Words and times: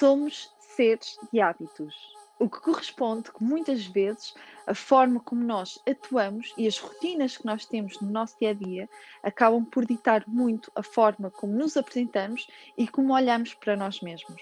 Somos 0.00 0.50
seres 0.60 1.18
de 1.30 1.42
hábitos, 1.42 1.94
o 2.38 2.48
que 2.48 2.58
corresponde 2.58 3.30
que 3.30 3.44
muitas 3.44 3.84
vezes 3.84 4.32
a 4.66 4.74
forma 4.74 5.20
como 5.20 5.44
nós 5.44 5.78
atuamos 5.86 6.54
e 6.56 6.66
as 6.66 6.78
rotinas 6.78 7.36
que 7.36 7.44
nós 7.44 7.66
temos 7.66 8.00
no 8.00 8.10
nosso 8.10 8.34
dia 8.38 8.48
a 8.48 8.54
dia 8.54 8.88
acabam 9.22 9.62
por 9.62 9.84
ditar 9.84 10.24
muito 10.26 10.72
a 10.74 10.82
forma 10.82 11.30
como 11.30 11.52
nos 11.52 11.76
apresentamos 11.76 12.46
e 12.78 12.88
como 12.88 13.12
olhamos 13.12 13.52
para 13.52 13.76
nós 13.76 14.00
mesmos. 14.00 14.40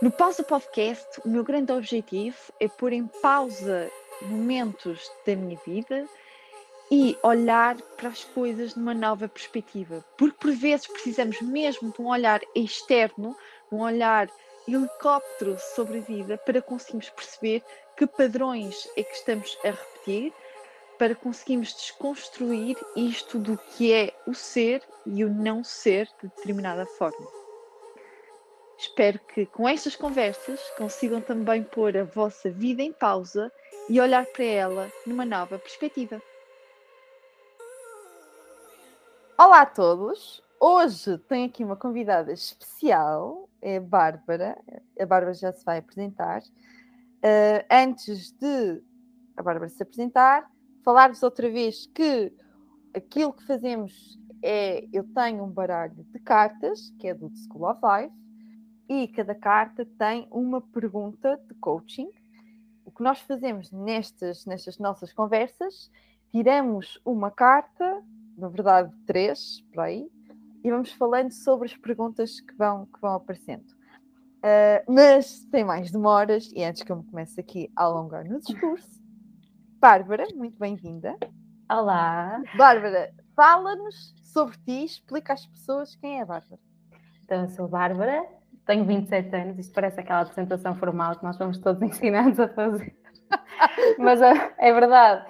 No 0.00 0.12
Pausa 0.12 0.44
Podcast, 0.44 1.20
o 1.24 1.28
meu 1.28 1.42
grande 1.42 1.72
objetivo 1.72 2.36
é 2.60 2.68
pôr 2.68 2.92
em 2.92 3.08
pausa 3.08 3.90
momentos 4.22 5.10
da 5.26 5.34
minha 5.34 5.58
vida 5.66 6.08
e 6.90 7.16
olhar 7.22 7.76
para 7.96 8.10
as 8.10 8.22
coisas 8.22 8.76
numa 8.76 8.94
nova 8.94 9.26
perspectiva, 9.26 10.04
porque 10.16 10.36
por 10.38 10.52
vezes 10.52 10.86
precisamos 10.86 11.40
mesmo 11.40 11.90
de 11.90 12.00
um 12.00 12.06
olhar 12.06 12.40
externo, 12.54 13.36
um 13.70 13.80
olhar 13.80 14.28
helicóptero 14.66 15.56
sobre 15.58 15.98
a 15.98 16.02
vida 16.02 16.38
para 16.38 16.62
conseguirmos 16.62 17.10
perceber 17.10 17.62
que 17.96 18.06
padrões 18.06 18.88
é 18.96 19.02
que 19.02 19.14
estamos 19.14 19.58
a 19.64 19.70
repetir, 19.70 20.32
para 20.98 21.14
conseguirmos 21.14 21.74
desconstruir 21.74 22.76
isto 22.96 23.38
do 23.38 23.58
que 23.58 23.92
é 23.92 24.12
o 24.26 24.34
ser 24.34 24.82
e 25.04 25.24
o 25.24 25.28
não 25.28 25.64
ser 25.64 26.06
de 26.20 26.28
determinada 26.28 26.86
forma. 26.86 27.26
Espero 28.78 29.18
que 29.18 29.46
com 29.46 29.68
estas 29.68 29.96
conversas 29.96 30.60
consigam 30.76 31.20
também 31.20 31.62
pôr 31.62 31.96
a 31.96 32.04
vossa 32.04 32.50
vida 32.50 32.82
em 32.82 32.92
pausa 32.92 33.50
e 33.88 34.00
olhar 34.00 34.26
para 34.26 34.44
ela 34.44 34.92
numa 35.06 35.24
nova 35.24 35.58
perspectiva. 35.58 36.20
Olá 39.38 39.62
a 39.62 39.66
todos! 39.66 40.42
Hoje 40.60 41.18
tenho 41.28 41.46
aqui 41.46 41.64
uma 41.64 41.76
convidada 41.76 42.32
especial, 42.32 43.43
é 43.64 43.78
a 43.78 43.80
Bárbara. 43.80 44.56
A 45.00 45.06
Bárbara 45.06 45.32
já 45.32 45.50
se 45.52 45.64
vai 45.64 45.78
apresentar. 45.78 46.42
Uh, 46.42 47.64
antes 47.70 48.30
de 48.32 48.82
a 49.34 49.42
Bárbara 49.42 49.70
se 49.70 49.82
apresentar, 49.82 50.48
falar-vos 50.84 51.22
outra 51.22 51.50
vez 51.50 51.86
que 51.86 52.30
aquilo 52.94 53.32
que 53.32 53.46
fazemos 53.46 54.20
é: 54.42 54.86
eu 54.92 55.02
tenho 55.14 55.42
um 55.42 55.50
baralho 55.50 56.04
de 56.12 56.18
cartas, 56.20 56.92
que 56.98 57.08
é 57.08 57.14
do 57.14 57.30
The 57.30 57.36
School 57.36 57.68
of 57.68 57.80
Life, 57.82 58.14
e 58.86 59.08
cada 59.08 59.34
carta 59.34 59.86
tem 59.98 60.28
uma 60.30 60.60
pergunta 60.60 61.40
de 61.48 61.54
coaching. 61.54 62.10
O 62.84 62.90
que 62.90 63.02
nós 63.02 63.18
fazemos 63.20 63.72
nestas, 63.72 64.44
nestas 64.44 64.78
nossas 64.78 65.10
conversas, 65.10 65.90
tiramos 66.30 67.00
uma 67.02 67.30
carta, 67.30 68.02
na 68.36 68.48
verdade 68.48 68.94
três, 69.06 69.62
por 69.72 69.80
aí, 69.80 70.06
e 70.64 70.70
vamos 70.70 70.90
falando 70.92 71.30
sobre 71.30 71.66
as 71.66 71.76
perguntas 71.76 72.40
que 72.40 72.54
vão, 72.54 72.86
que 72.86 72.98
vão 72.98 73.14
aparecendo. 73.14 73.66
Uh, 74.38 74.92
mas 74.92 75.44
tem 75.52 75.62
mais 75.62 75.90
demoras, 75.90 76.50
e 76.54 76.64
antes 76.64 76.82
que 76.82 76.90
eu 76.90 76.96
me 76.96 77.04
comece 77.04 77.38
aqui 77.38 77.70
a 77.76 77.84
alongar 77.84 78.24
no 78.24 78.40
discurso, 78.40 79.02
Bárbara, 79.78 80.24
muito 80.34 80.58
bem-vinda. 80.58 81.14
Olá. 81.70 82.42
Bárbara, 82.56 83.12
fala-nos 83.36 84.14
sobre 84.24 84.56
ti, 84.64 84.84
explica 84.84 85.34
às 85.34 85.46
pessoas 85.46 85.94
quem 85.96 86.18
é 86.18 86.22
a 86.22 86.26
Bárbara. 86.26 86.60
Então, 87.22 87.42
eu 87.42 87.48
sou 87.50 87.68
Bárbara, 87.68 88.24
tenho 88.66 88.86
27 88.86 89.36
anos, 89.36 89.58
isto 89.58 89.74
parece 89.74 90.00
aquela 90.00 90.22
apresentação 90.22 90.74
formal 90.76 91.16
que 91.16 91.24
nós 91.24 91.36
fomos 91.36 91.58
todos 91.58 91.80
ensinados 91.84 92.40
a 92.40 92.48
fazer. 92.48 92.96
Mas 93.98 94.22
é, 94.22 94.54
é 94.58 94.72
verdade. 94.72 95.26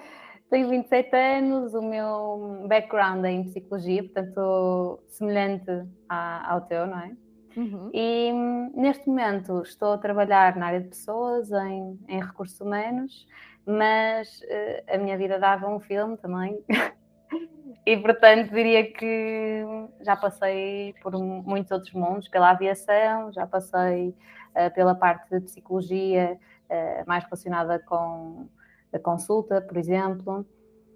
Tenho 0.55 0.69
27 0.69 1.13
anos, 1.13 1.73
o 1.73 1.81
meu 1.81 2.65
background 2.65 3.25
é 3.25 3.29
em 3.29 3.43
psicologia, 3.43 4.01
portanto, 4.01 5.03
semelhante 5.09 5.85
à, 6.07 6.49
ao 6.49 6.61
teu, 6.61 6.87
não 6.87 6.97
é? 6.97 7.11
Uhum. 7.57 7.89
E 7.93 8.31
neste 8.73 9.05
momento 9.09 9.63
estou 9.63 9.91
a 9.91 9.97
trabalhar 9.97 10.55
na 10.55 10.67
área 10.67 10.79
de 10.79 10.87
pessoas, 10.87 11.51
em, 11.51 11.99
em 12.07 12.21
recursos 12.21 12.57
humanos, 12.61 13.27
mas 13.65 14.39
uh, 14.43 14.93
a 14.95 14.97
minha 14.97 15.17
vida 15.17 15.37
dava 15.37 15.67
um 15.67 15.81
filme 15.81 16.15
também. 16.15 16.57
e 17.85 17.97
portanto 17.97 18.49
diria 18.51 18.89
que 18.93 19.61
já 19.99 20.15
passei 20.15 20.95
por 21.03 21.11
muitos 21.19 21.69
outros 21.69 21.91
mundos, 21.91 22.29
pela 22.29 22.51
aviação, 22.51 23.29
já 23.33 23.45
passei 23.45 24.15
uh, 24.55 24.73
pela 24.73 24.95
parte 24.95 25.31
de 25.31 25.41
psicologia 25.41 26.39
uh, 26.69 27.03
mais 27.05 27.25
relacionada 27.25 27.77
com 27.77 28.47
a 28.95 28.99
consulta, 28.99 29.61
por 29.61 29.77
exemplo, 29.77 30.45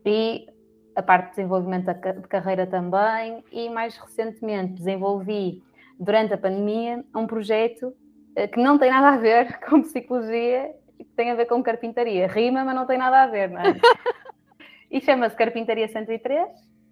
e 0.05 0.47
a 0.95 1.01
parte 1.03 1.25
de 1.25 1.35
desenvolvimento 1.35 1.85
de 1.93 2.27
carreira 2.27 2.67
também, 2.67 3.43
e 3.51 3.69
mais 3.69 3.97
recentemente 3.97 4.73
desenvolvi, 4.73 5.63
durante 5.99 6.33
a 6.33 6.37
pandemia, 6.37 7.03
um 7.15 7.27
projeto 7.27 7.93
eh, 8.35 8.47
que 8.47 8.59
não 8.59 8.77
tem 8.77 8.89
nada 8.89 9.09
a 9.09 9.17
ver 9.17 9.59
com 9.67 9.81
psicologia, 9.81 10.73
que 10.97 11.03
tem 11.15 11.31
a 11.31 11.35
ver 11.35 11.45
com 11.45 11.61
carpintaria. 11.61 12.27
Rima, 12.27 12.63
mas 12.63 12.75
não 12.75 12.85
tem 12.85 12.97
nada 12.97 13.23
a 13.23 13.27
ver, 13.27 13.49
não 13.49 13.61
é? 13.61 13.75
e 14.89 15.01
chama-se 15.01 15.35
Carpintaria 15.35 15.87
103. 15.87 16.47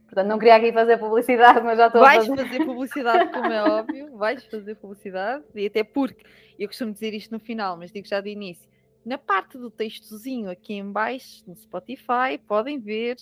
Portanto, 0.06 0.28
não 0.28 0.39
queria 0.39 0.56
aqui 0.56 0.72
fazer 0.72 0.97
publicidade, 0.97 1.62
mas 1.66 1.78
já 1.78 1.88
estou 1.88 2.01
vais 2.01 2.24
a 2.24 2.28
fazer. 2.28 2.47
fazer 2.47 2.66
publicidade, 2.66 3.31
como 3.31 3.51
é 3.51 3.63
óbvio, 3.63 4.16
vais 4.16 4.45
fazer 4.45 4.75
publicidade, 4.75 5.44
e 5.53 5.66
até 5.66 5.84
porque, 5.84 6.24
eu 6.57 6.68
costumo 6.68 6.94
dizer 6.94 7.13
isto 7.13 7.31
no 7.31 7.39
final, 7.39 7.75
mas 7.75 7.91
digo 7.91 8.07
já 8.07 8.22
de 8.22 8.29
início, 8.29 8.69
na 9.07 9.18
parte 9.18 9.57
do 9.57 9.72
textozinho 9.72 10.50
aqui 10.50 10.73
em 10.73 10.91
baixo, 10.91 11.41
no 11.47 11.56
Spotify, 11.56 12.38
podem 12.45 12.78
ver 12.78 13.16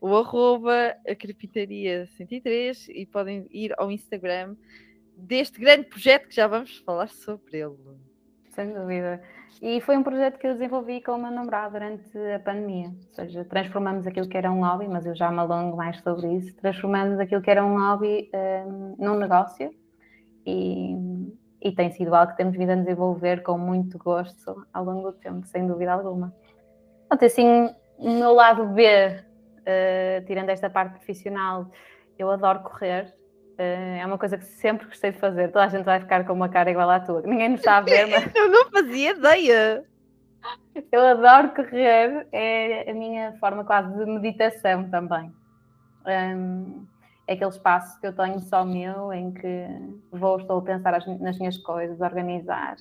o 0.00 0.16
arroba 0.16 0.94
a 1.06 1.14
Carpintaria 1.16 2.06
103 2.16 2.88
e 2.90 3.04
podem 3.04 3.48
ir 3.50 3.74
ao 3.76 3.90
Instagram 3.90 4.54
deste 5.16 5.60
grande 5.60 5.88
projeto 5.88 6.28
que 6.28 6.36
já 6.36 6.46
vamos 6.46 6.78
falar 6.78 7.08
sobre 7.08 7.58
ele. 7.58 7.76
Sem 8.50 8.72
dúvida. 8.72 9.20
E 9.60 9.80
foi 9.80 9.96
um 9.96 10.04
projeto 10.04 10.38
que 10.38 10.46
eu 10.46 10.52
desenvolvi 10.52 11.02
com 11.02 11.12
o 11.12 11.18
meu 11.18 11.32
namorado 11.32 11.72
durante 11.72 12.16
a 12.18 12.38
pandemia. 12.38 12.88
Ou 12.88 13.14
seja, 13.14 13.44
transformamos 13.44 14.06
aquilo 14.06 14.28
que 14.28 14.36
era 14.36 14.50
um 14.52 14.60
hobby, 14.60 14.86
mas 14.86 15.06
eu 15.06 15.14
já 15.16 15.28
me 15.32 15.40
alongo 15.40 15.76
mais 15.76 16.00
sobre 16.02 16.36
isso, 16.36 16.54
transformamos 16.56 17.18
aquilo 17.18 17.42
que 17.42 17.50
era 17.50 17.64
um 17.64 17.76
hobby 17.76 18.30
um, 18.32 18.94
num 18.96 19.18
negócio. 19.18 19.74
E 20.46 20.94
e 21.62 21.70
tem 21.70 21.90
sido 21.92 22.14
algo 22.14 22.32
que 22.32 22.36
temos 22.36 22.56
vindo 22.56 22.70
a 22.70 22.74
desenvolver 22.74 23.42
com 23.42 23.56
muito 23.56 23.96
gosto 23.96 24.66
ao 24.72 24.84
longo 24.84 25.12
do 25.12 25.12
tempo, 25.12 25.46
sem 25.46 25.66
dúvida 25.66 25.92
alguma. 25.92 26.34
Portanto, 27.08 27.24
assim, 27.24 27.70
o 27.96 28.10
meu 28.10 28.32
lado 28.32 28.66
B, 28.66 28.84
uh, 28.86 30.26
tirando 30.26 30.48
esta 30.48 30.68
parte 30.68 30.94
profissional, 30.94 31.70
eu 32.18 32.30
adoro 32.30 32.60
correr. 32.60 33.14
Uh, 33.52 34.00
é 34.00 34.04
uma 34.04 34.18
coisa 34.18 34.36
que 34.36 34.44
sempre 34.44 34.86
gostei 34.86 35.12
de 35.12 35.18
fazer. 35.18 35.48
Toda 35.52 35.66
a 35.66 35.68
gente 35.68 35.84
vai 35.84 36.00
ficar 36.00 36.26
com 36.26 36.32
uma 36.32 36.48
cara 36.48 36.70
igual 36.70 36.90
à 36.90 36.98
tua. 36.98 37.22
Ninguém 37.22 37.50
nos 37.50 37.60
está 37.60 37.76
a 37.76 37.80
ver, 37.80 38.06
mas... 38.06 38.28
eu 38.34 38.50
não 38.50 38.68
fazia 38.70 39.10
ideia. 39.10 39.84
Eu 40.90 41.00
adoro 41.00 41.54
correr. 41.54 42.26
É 42.32 42.90
a 42.90 42.94
minha 42.94 43.34
forma 43.38 43.64
quase 43.64 43.96
de 43.96 44.04
meditação 44.04 44.90
também. 44.90 45.32
Um, 46.04 46.84
é 47.26 47.34
aquele 47.34 47.50
espaço 47.50 48.00
que 48.00 48.06
eu 48.06 48.14
tenho 48.14 48.40
só 48.40 48.64
meu, 48.64 49.12
em 49.12 49.32
que 49.32 49.66
vou, 50.10 50.38
estou 50.38 50.58
a 50.58 50.62
pensar 50.62 50.94
as, 50.94 51.06
nas 51.20 51.38
minhas 51.38 51.56
coisas, 51.58 52.00
a 52.00 52.06
organizar, 52.06 52.76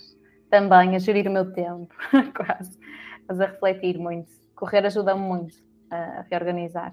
também 0.50 0.96
a 0.96 1.00
gerir 1.00 1.28
o 1.28 1.32
meu 1.32 1.52
tempo, 1.54 1.94
quase, 2.36 2.78
mas 3.28 3.40
a 3.40 3.46
refletir 3.46 3.98
muito. 3.98 4.32
Correr 4.56 4.86
ajuda-me 4.86 5.22
muito 5.22 5.56
a, 5.90 5.96
a 5.96 6.22
reorganizar. 6.22 6.92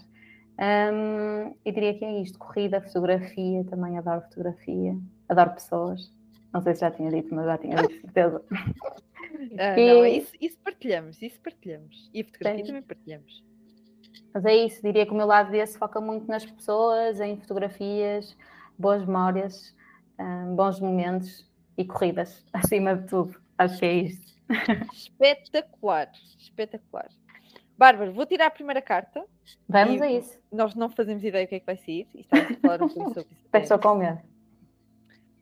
Um, 0.58 1.54
e 1.64 1.72
diria 1.72 1.94
que 1.94 2.04
é 2.04 2.20
isto: 2.20 2.38
corrida, 2.38 2.80
fotografia, 2.80 3.64
também 3.64 3.96
adoro 3.96 4.22
fotografia, 4.22 4.96
adoro 5.28 5.50
pessoas. 5.50 6.12
Não 6.52 6.62
sei 6.62 6.74
se 6.74 6.80
já 6.80 6.90
tinha 6.90 7.10
dito, 7.10 7.34
mas 7.34 7.46
já 7.46 7.58
tinha 7.58 7.76
dito, 7.76 8.00
certeza. 8.00 8.42
Ah, 9.56 9.78
e... 9.78 9.86
Não, 9.86 10.06
isso, 10.06 10.32
isso, 10.40 10.58
partilhamos, 10.64 11.22
isso 11.22 11.38
partilhamos. 11.40 12.10
E 12.12 12.22
a 12.22 12.24
fotografia 12.24 12.64
também 12.64 12.82
partilhamos. 12.82 13.44
Mas 14.32 14.44
é 14.44 14.54
isso, 14.54 14.82
diria 14.82 15.04
que 15.06 15.12
o 15.12 15.16
meu 15.16 15.26
lado 15.26 15.50
desse 15.50 15.78
foca 15.78 16.00
muito 16.00 16.26
nas 16.26 16.44
pessoas, 16.44 17.20
em 17.20 17.36
fotografias, 17.36 18.36
boas 18.78 19.04
memórias, 19.04 19.74
um, 20.18 20.54
bons 20.54 20.80
momentos 20.80 21.48
e 21.76 21.84
corridas, 21.84 22.44
acima 22.52 22.96
de 22.96 23.06
tudo. 23.08 23.40
Acho 23.56 23.78
que 23.78 23.86
é 23.86 23.92
isso. 23.94 24.38
Espetacular, 24.92 26.10
espetacular. 26.38 27.08
Bárbara, 27.76 28.10
vou 28.10 28.26
tirar 28.26 28.46
a 28.46 28.50
primeira 28.50 28.82
carta. 28.82 29.24
Vamos 29.68 30.02
a 30.02 30.10
isso. 30.10 30.38
Nós 30.50 30.74
não 30.74 30.90
fazemos 30.90 31.22
ideia 31.22 31.46
do 31.46 31.48
que 31.48 31.54
é 31.56 31.60
que 31.60 31.66
vai 31.66 31.76
sair 31.76 32.08
e 32.14 32.20
estamos 32.20 32.50
a 32.50 32.60
falar 32.60 32.82
um 32.82 32.88
pouco 32.90 33.14
sobre 33.14 33.28
isso. 33.32 33.56
Estou 33.56 33.78
com 33.78 33.94
medo. 33.94 34.20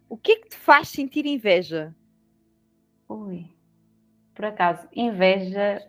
O 0.09 0.17
que 0.17 0.33
é 0.33 0.37
que 0.37 0.49
te 0.51 0.57
faz 0.57 0.89
sentir 0.89 1.25
inveja? 1.27 1.95
Ui, 3.09 3.47
por 4.35 4.45
acaso, 4.45 4.87
inveja 4.95 5.83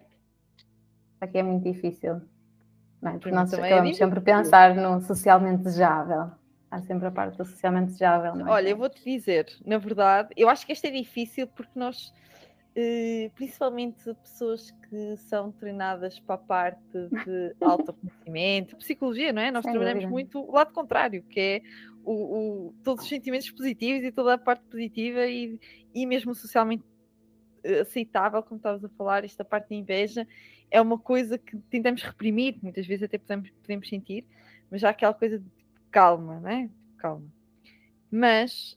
aqui 1.19 1.38
é 1.38 1.44
muito 1.44 1.63
difícil. 1.63 2.22
Não, 3.01 3.19
porque 3.19 3.31
nós 3.31 3.53
é 3.53 3.57
acabamos 3.57 3.91
é 3.91 3.94
sempre 3.94 4.19
a 4.19 4.21
pensar 4.21 4.75
no 4.75 5.01
socialmente 5.01 5.63
desejável. 5.63 6.31
Há 6.69 6.81
sempre 6.81 7.07
a 7.07 7.11
parte 7.11 7.38
do 7.38 7.45
socialmente 7.45 7.88
desejável. 7.88 8.45
É? 8.45 8.49
Olha, 8.49 8.69
eu 8.69 8.77
vou-te 8.77 9.03
dizer, 9.03 9.47
na 9.65 9.77
verdade, 9.77 10.29
eu 10.35 10.49
acho 10.49 10.65
que 10.65 10.71
esta 10.71 10.88
é 10.88 10.91
difícil 10.91 11.47
porque 11.47 11.77
nós 11.77 12.11
Uh, 12.79 13.31
principalmente 13.33 14.13
pessoas 14.21 14.69
que 14.69 15.17
são 15.17 15.51
treinadas 15.51 16.19
para 16.19 16.35
a 16.35 16.38
parte 16.38 16.79
de 17.25 17.55
autoconhecimento, 17.59 18.75
psicologia, 18.75 19.33
não 19.33 19.41
é? 19.41 19.49
Nós 19.49 19.63
Sem 19.63 19.71
trabalhamos 19.71 20.03
dúvida. 20.03 20.13
muito 20.13 20.39
o 20.39 20.51
lado 20.51 20.71
contrário, 20.71 21.23
que 21.23 21.39
é 21.39 21.61
o, 22.05 22.11
o, 22.67 22.75
todos 22.83 23.03
os 23.03 23.09
sentimentos 23.09 23.49
positivos 23.49 24.03
e 24.03 24.11
toda 24.11 24.35
a 24.35 24.38
parte 24.38 24.63
positiva 24.65 25.25
e, 25.25 25.59
e 25.91 26.05
mesmo 26.05 26.35
socialmente 26.35 26.83
aceitável, 27.81 28.44
como 28.44 28.57
estavas 28.57 28.85
a 28.85 28.89
falar, 28.89 29.25
esta 29.25 29.44
parte 29.44 29.69
de 29.69 29.75
inveja 29.75 30.27
é 30.69 30.81
uma 30.81 30.98
coisa 30.98 31.38
que 31.38 31.58
tentamos 31.69 32.02
reprimir, 32.04 32.58
muitas 32.62 32.86
vezes 32.86 33.04
até 33.04 33.18
podemos, 33.18 33.50
podemos 33.62 33.88
sentir, 33.88 34.25
mas 34.69 34.81
já 34.81 34.90
aquela 34.90 35.14
coisa 35.14 35.40
de 35.40 35.46
calma, 35.92 36.40
né? 36.40 36.69
Calma. 36.98 37.28
Mas 38.12 38.75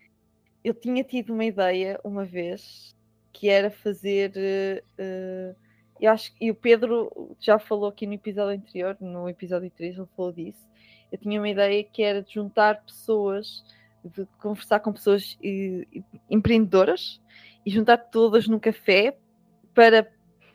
eu 0.62 0.74
tinha 0.74 1.02
tido 1.02 1.32
uma 1.32 1.44
ideia 1.44 1.98
uma 2.04 2.24
vez 2.24 2.94
que 3.32 3.48
era 3.48 3.70
fazer. 3.70 4.82
Uh, 4.98 5.56
eu 6.00 6.10
acho 6.10 6.34
que 6.34 6.50
o 6.50 6.54
Pedro 6.54 7.36
já 7.38 7.58
falou 7.58 7.88
aqui 7.88 8.06
no 8.06 8.14
episódio 8.14 8.58
anterior, 8.58 8.96
no 9.00 9.28
episódio 9.28 9.70
3, 9.70 9.98
ele 9.98 10.08
falou 10.16 10.32
disso. 10.32 10.66
Eu 11.12 11.18
tinha 11.18 11.40
uma 11.40 11.48
ideia 11.48 11.82
que 11.84 12.02
era 12.02 12.22
de 12.22 12.34
juntar 12.34 12.82
pessoas, 12.82 13.64
de 14.04 14.26
conversar 14.38 14.80
com 14.80 14.92
pessoas 14.92 15.36
empreendedoras 16.30 17.20
e 17.66 17.70
juntar 17.70 17.98
todas 17.98 18.46
num 18.48 18.58
café 18.58 19.16
para 19.74 20.10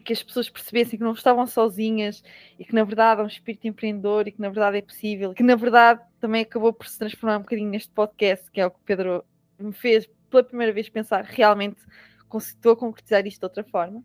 que 0.06 0.13
as 0.13 0.22
pessoas 0.22 0.50
percebessem 0.50 1.00
que 1.00 1.04
não 1.04 1.13
estavam 1.13 1.46
sozinhas 1.48 2.24
e 2.60 2.63
que 2.63 2.74
na 2.74 2.84
verdade 2.84 3.19
há 3.19 3.24
um 3.24 3.28
espírito 3.28 3.68
empreendedor 3.68 4.28
e 4.28 4.31
que 4.31 4.40
na 4.40 4.50
verdade 4.50 4.78
é 4.78 4.81
possível, 4.81 5.34
que 5.34 5.44
na 5.44 5.56
verdade 5.56 6.00
também 6.22 6.44
acabou 6.44 6.72
por 6.72 6.88
se 6.88 7.00
transformar 7.00 7.38
um 7.38 7.42
bocadinho 7.42 7.69
neste 7.69 7.92
podcast, 7.92 8.50
que 8.52 8.62
é 8.62 8.66
o 8.66 8.72
que 8.72 8.78
o 8.78 8.84
Pedro 8.86 9.25
me 9.60 9.74
fez 9.74 10.07
pela 10.30 10.44
primeira 10.44 10.72
vez 10.72 10.88
pensar 10.88 11.24
realmente 11.24 11.81
estou 12.38 12.74
a 12.74 12.78
concretizar 12.78 13.25
isto 13.25 13.40
de 13.40 13.46
outra 13.46 13.63
forma. 13.63 14.04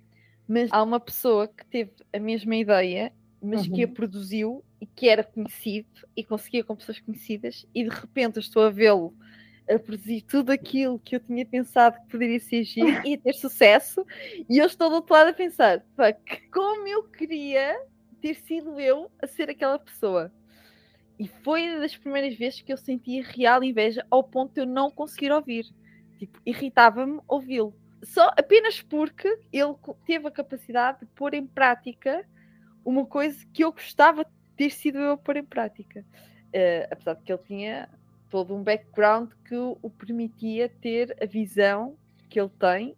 Mas 0.49 0.71
há 0.73 0.83
uma 0.83 0.99
pessoa 0.99 1.47
que 1.47 1.65
teve 1.67 1.93
a 2.13 2.19
mesma 2.19 2.57
ideia, 2.57 3.13
mas 3.43 3.67
uhum. 3.67 3.75
que 3.75 3.85
a 3.85 3.87
uhum. 3.87 3.95
produziu 3.95 4.65
e 4.81 4.87
que 4.87 5.09
era 5.09 5.23
conhecido 5.23 5.89
e 6.17 6.25
conseguia 6.25 6.65
com 6.65 6.75
pessoas 6.75 7.01
conhecidas, 7.01 7.67
e 7.75 7.85
de 7.85 7.91
repente 7.91 8.37
eu 8.37 8.41
estou 8.41 8.65
a 8.65 8.71
vê-lo 8.71 9.15
a 9.71 9.79
produzir 9.79 10.23
tudo 10.23 10.51
aquilo 10.51 10.99
que 10.99 11.17
eu 11.17 11.21
tinha 11.21 11.47
pensado 11.47 12.01
que 12.01 12.11
poderia 12.11 12.41
ser 12.41 12.65
giro 12.65 13.07
e 13.07 13.17
ter 13.17 13.33
sucesso, 13.35 14.05
e 14.49 14.59
eu 14.59 14.67
estou 14.67 14.89
do 14.89 14.97
outro 14.97 15.15
lado 15.15 15.29
a 15.29 15.33
pensar, 15.33 15.85
como 16.53 16.87
eu 16.89 17.05
queria 17.05 17.81
ter 18.21 18.35
sido 18.35 18.79
eu 18.81 19.11
a 19.23 19.27
ser 19.27 19.49
aquela 19.49 19.79
pessoa. 19.79 20.33
E 21.19 21.29
foi 21.29 21.79
das 21.79 21.97
primeiras 21.97 22.35
vezes 22.35 22.63
que 22.63 22.73
eu 22.73 22.79
senti 22.79 23.21
real 23.21 23.63
inveja 23.63 24.07
ao 24.11 24.25
ponto 24.25 24.55
de 24.55 24.61
eu 24.61 24.67
não 24.67 24.91
conseguir 24.91 25.31
ouvir. 25.31 25.67
Tipo, 26.19 26.41
irritava-me 26.47 27.21
ouvi-lo. 27.29 27.75
Só 28.03 28.31
apenas 28.37 28.81
porque 28.81 29.29
ele 29.53 29.75
teve 30.07 30.27
a 30.27 30.31
capacidade 30.31 31.01
de 31.01 31.07
pôr 31.07 31.35
em 31.35 31.47
prática 31.47 32.27
uma 32.83 33.05
coisa 33.05 33.47
que 33.53 33.63
eu 33.63 33.73
gostava 33.73 34.25
de 34.25 34.31
ter 34.57 34.71
sido 34.71 34.99
eu 34.99 35.13
a 35.13 35.17
pôr 35.19 35.37
em 35.37 35.45
prática. 35.45 36.05
Uh, 36.55 36.89
apesar 36.91 37.15
de 37.15 37.23
que 37.23 37.33
ele 37.33 37.43
tinha 37.47 37.89
todo 38.31 38.55
um 38.55 38.63
background 38.63 39.31
que 39.45 39.57
o 39.57 39.91
permitia 39.91 40.69
ter 40.81 41.17
a 41.21 41.27
visão 41.27 41.97
que 42.29 42.41
ele 42.41 42.51
tem 42.59 42.97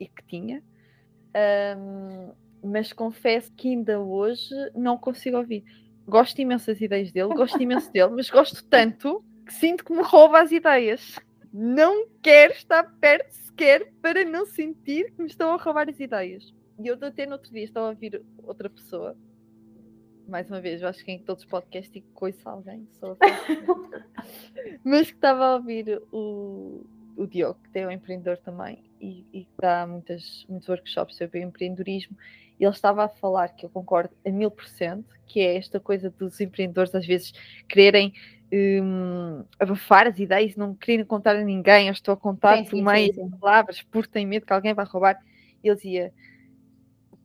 e 0.00 0.06
que 0.06 0.24
tinha. 0.26 0.62
Um, 1.76 2.32
mas 2.62 2.92
confesso 2.92 3.52
que 3.52 3.68
ainda 3.68 4.00
hoje 4.00 4.54
não 4.74 4.96
consigo 4.96 5.36
ouvir. 5.36 5.64
Gosto 6.06 6.40
imenso 6.40 6.66
das 6.66 6.80
ideias 6.80 7.12
dele, 7.12 7.34
gosto 7.34 7.62
imenso 7.62 7.90
dele, 7.92 8.12
mas 8.16 8.28
gosto 8.28 8.64
tanto 8.64 9.24
que 9.46 9.52
sinto 9.52 9.84
que 9.84 9.92
me 9.92 10.02
rouba 10.02 10.40
as 10.40 10.50
ideias. 10.50 11.18
Não 11.52 12.06
quero 12.22 12.52
estar 12.54 12.82
perto 13.00 13.30
sequer 13.32 13.92
para 14.00 14.24
não 14.24 14.46
sentir 14.46 15.12
que 15.12 15.20
me 15.20 15.28
estão 15.28 15.52
a 15.52 15.56
roubar 15.56 15.88
as 15.88 16.00
ideias. 16.00 16.54
E 16.78 16.86
eu 16.86 16.98
até 17.02 17.26
no 17.26 17.32
outro 17.32 17.52
dia 17.52 17.64
estava 17.64 17.86
a 17.86 17.90
ouvir 17.90 18.22
outra 18.42 18.70
pessoa 18.70 19.16
mais 20.30 20.48
uma 20.48 20.60
vez, 20.60 20.80
eu 20.80 20.88
acho 20.88 21.04
que 21.04 21.12
em 21.12 21.18
todos 21.18 21.42
os 21.42 21.50
podcasts 21.50 21.92
digo 21.92 22.06
coisa 22.14 22.38
alguém, 22.48 22.86
só 22.92 23.16
mas 24.84 25.10
que 25.10 25.16
estava 25.16 25.44
a 25.44 25.54
ouvir 25.56 26.00
o, 26.12 26.86
o 27.16 27.26
Diogo, 27.26 27.58
que 27.72 27.78
é 27.78 27.86
um 27.86 27.90
empreendedor 27.90 28.38
também 28.38 28.82
e, 29.00 29.24
e 29.32 29.48
dá 29.60 29.86
muitas, 29.86 30.44
muitos 30.48 30.68
workshops 30.68 31.16
sobre 31.16 31.40
empreendedorismo. 31.40 32.16
E 32.58 32.64
ele 32.64 32.72
estava 32.72 33.04
a 33.04 33.08
falar 33.08 33.48
que 33.48 33.64
eu 33.64 33.70
concordo 33.70 34.14
a 34.24 34.30
mil 34.30 34.50
por 34.50 34.66
cento, 34.66 35.08
que 35.26 35.40
é 35.40 35.56
esta 35.56 35.80
coisa 35.80 36.10
dos 36.10 36.40
empreendedores 36.40 36.94
às 36.94 37.06
vezes 37.06 37.32
quererem 37.66 38.12
um, 38.52 39.44
abafar 39.58 40.06
as 40.06 40.18
ideias, 40.18 40.56
não 40.56 40.74
quererem 40.74 41.06
contar 41.06 41.36
a 41.36 41.44
ninguém, 41.44 41.86
eu 41.86 41.92
estou 41.92 42.12
a 42.12 42.16
contar 42.16 42.58
sim, 42.58 42.64
por 42.64 42.82
meio 42.82 43.12
de 43.12 43.38
palavras, 43.38 43.82
porque 43.82 44.10
tem 44.10 44.26
medo 44.26 44.44
que 44.44 44.52
alguém 44.52 44.74
vai 44.74 44.84
roubar. 44.84 45.18
Ele 45.64 45.74
dizia: 45.74 46.12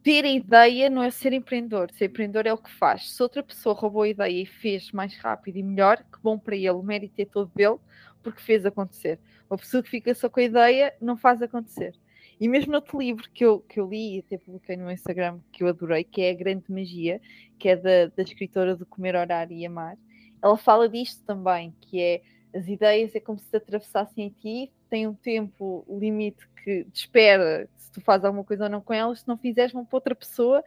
ter 0.05 0.23
a 0.23 0.29
ideia 0.29 0.87
não 0.87 1.01
é 1.01 1.09
ser 1.09 1.33
empreendedor. 1.33 1.89
Ser 1.91 2.05
empreendedor 2.05 2.45
é 2.45 2.53
o 2.53 2.59
que 2.59 2.69
faz. 2.69 3.11
Se 3.11 3.23
outra 3.23 3.41
pessoa 3.41 3.73
roubou 3.73 4.03
a 4.03 4.07
ideia 4.07 4.43
e 4.43 4.45
fez 4.45 4.91
mais 4.91 5.17
rápido 5.17 5.57
e 5.57 5.63
melhor, 5.63 5.97
que 5.97 6.19
bom 6.21 6.37
para 6.37 6.55
ele, 6.55 6.69
o 6.69 6.83
mérito 6.83 7.19
é 7.19 7.25
todo 7.25 7.51
dele, 7.55 7.79
porque 8.21 8.39
fez 8.39 8.67
acontecer. 8.67 9.19
Uma 9.49 9.57
pessoa 9.57 9.81
que 9.81 9.89
fica 9.89 10.13
só 10.13 10.29
com 10.29 10.39
a 10.39 10.43
ideia 10.43 10.93
não 11.01 11.17
faz 11.17 11.41
acontecer. 11.41 11.95
E 12.39 12.47
mesmo 12.47 12.75
outro 12.75 12.99
livro 12.99 13.27
que 13.33 13.43
eu, 13.43 13.61
que 13.61 13.79
eu 13.79 13.89
li 13.89 14.17
e 14.17 14.19
até 14.19 14.37
publiquei 14.37 14.77
no 14.77 14.91
Instagram, 14.91 15.39
que 15.51 15.63
eu 15.63 15.67
adorei, 15.67 16.03
que 16.03 16.21
é 16.21 16.29
A 16.29 16.35
Grande 16.35 16.65
Magia, 16.69 17.19
que 17.57 17.67
é 17.67 17.75
da, 17.75 18.05
da 18.15 18.21
escritora 18.21 18.75
do 18.75 18.85
Comer, 18.85 19.15
Orar 19.15 19.51
e 19.51 19.65
Amar, 19.65 19.97
ela 20.39 20.55
fala 20.55 20.87
disto 20.87 21.23
também, 21.25 21.73
que 21.81 21.99
é 21.99 22.21
as 22.53 22.67
ideias 22.67 23.15
é 23.15 23.19
como 23.19 23.39
se 23.39 23.49
te 23.49 23.57
atravessassem 23.57 24.27
em 24.27 24.29
ti, 24.29 24.71
tem 24.95 25.07
um 25.07 25.13
tempo 25.13 25.85
limite 25.89 26.47
que 26.63 26.85
te 26.85 27.01
espera 27.01 27.67
se 27.75 27.91
tu 27.91 27.99
fazes 27.99 28.23
alguma 28.23 28.45
coisa 28.45 28.63
ou 28.63 28.69
não 28.69 28.79
com 28.79 28.93
elas, 28.93 29.19
se 29.19 29.27
não 29.27 29.37
fizeres, 29.37 29.73
vão 29.73 29.83
para 29.83 29.97
outra 29.97 30.15
pessoa 30.15 30.63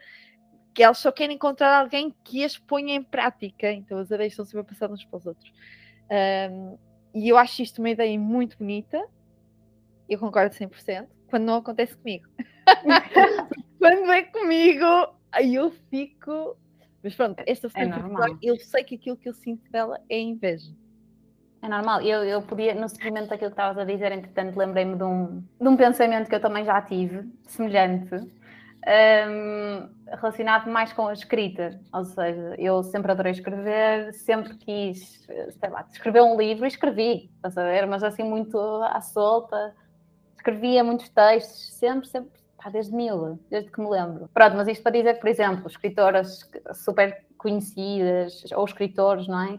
que 0.75 0.83
elas 0.83 0.99
só 0.99 1.11
querem 1.11 1.37
encontrar 1.37 1.81
alguém 1.81 2.15
que 2.23 2.45
as 2.45 2.59
ponha 2.59 2.95
em 2.95 3.03
prática. 3.03 3.73
Então 3.73 3.97
as 3.97 4.11
ideias 4.11 4.35
estão 4.35 4.45
sempre 4.45 4.61
a 4.61 4.65
passar 4.65 4.91
uns 4.91 5.03
para 5.03 5.17
os 5.17 5.27
outros. 5.27 5.51
Um, 6.53 6.77
e 7.15 7.31
eu 7.31 7.39
acho 7.39 7.63
isto 7.63 7.79
uma 7.79 7.89
ideia 7.89 8.19
muito 8.19 8.59
bonita. 8.59 9.03
Eu 10.07 10.19
concordo 10.19 10.55
100%. 10.55 11.09
Quando 11.31 11.45
não 11.45 11.55
acontece 11.57 11.97
comigo. 11.97 12.29
quando 13.79 14.13
é 14.13 14.23
comigo, 14.25 14.85
aí 15.33 15.55
eu 15.55 15.71
fico. 15.91 16.55
Mas 17.03 17.15
pronto, 17.15 17.43
esta 17.47 17.71
foi 17.71 17.81
é 17.81 17.89
eu 18.43 18.59
sei 18.59 18.85
que 18.85 18.97
aquilo 18.97 19.17
que 19.17 19.29
eu 19.31 19.35
sinto 19.35 19.71
dela 19.71 19.99
é 20.07 20.21
inveja. 20.21 20.71
É 21.61 21.69
normal. 21.69 22.01
Eu, 22.03 22.23
eu 22.25 22.43
podia, 22.43 22.75
no 22.75 22.89
seguimento 22.89 23.29
daquilo 23.29 23.51
que 23.51 23.55
estavas 23.55 23.79
a 23.79 23.85
dizer, 23.85 24.13
entretanto, 24.13 24.57
lembrei-me 24.57 24.97
de 24.97 25.03
um, 25.03 25.43
de 25.61 25.69
um 25.69 25.77
pensamento 25.77 26.29
que 26.29 26.35
eu 26.35 26.41
também 26.41 26.65
já 26.65 26.81
tive, 26.81 27.29
semelhante, 27.47 28.15
um, 28.15 29.89
relacionado 30.07 30.71
mais 30.71 30.93
com 30.93 31.09
a 31.09 31.13
escrita. 31.13 31.81
Ou 31.93 32.05
seja, 32.05 32.55
eu 32.59 32.83
sempre 32.83 33.11
adorei 33.11 33.33
escrever, 33.33 34.13
sempre 34.15 34.55
quis, 34.55 35.27
sei 35.27 35.71
lá, 35.71 35.85
escrever 35.93 36.23
um 36.23 36.37
livro 36.37 36.65
e 36.65 36.69
escrevi, 36.69 37.31
a 37.43 37.49
ver? 37.49 37.87
Mas 37.87 38.03
assim, 38.03 38.23
muito 38.23 38.59
à 38.59 39.01
solta. 39.01 39.75
Escrevia 40.37 40.85
muitos 40.85 41.09
textos, 41.09 41.75
sempre, 41.75 42.09
sempre, 42.09 42.31
pá, 42.57 42.71
desde 42.71 42.95
mil, 42.95 43.39
desde 43.51 43.71
que 43.71 43.81
me 43.81 43.91
lembro. 43.91 44.31
Pronto, 44.33 44.57
mas 44.57 44.69
isto 44.69 44.83
para 44.83 44.93
dizer 44.93 45.15
que, 45.15 45.21
por 45.21 45.29
exemplo, 45.29 45.67
escritoras 45.67 46.49
super 46.75 47.27
conhecidas, 47.37 48.45
ou 48.55 48.65
escritores, 48.65 49.27
não 49.27 49.41
é? 49.41 49.59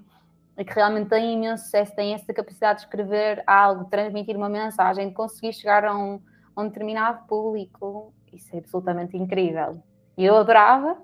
E 0.59 0.65
que 0.65 0.73
realmente 0.73 1.09
têm 1.09 1.35
imenso 1.35 1.63
sucesso, 1.63 1.95
têm 1.95 2.13
essa 2.13 2.33
capacidade 2.33 2.79
de 2.79 2.85
escrever 2.85 3.41
algo, 3.47 3.85
transmitir 3.85 4.35
uma 4.35 4.49
mensagem, 4.49 5.07
de 5.07 5.13
conseguir 5.13 5.53
chegar 5.53 5.85
a 5.85 5.97
um, 5.97 6.21
a 6.53 6.61
um 6.61 6.67
determinado 6.67 7.25
público, 7.27 8.13
isso 8.33 8.53
é 8.53 8.59
absolutamente 8.59 9.15
incrível. 9.15 9.81
E 10.17 10.25
eu 10.25 10.35
adorava 10.35 10.97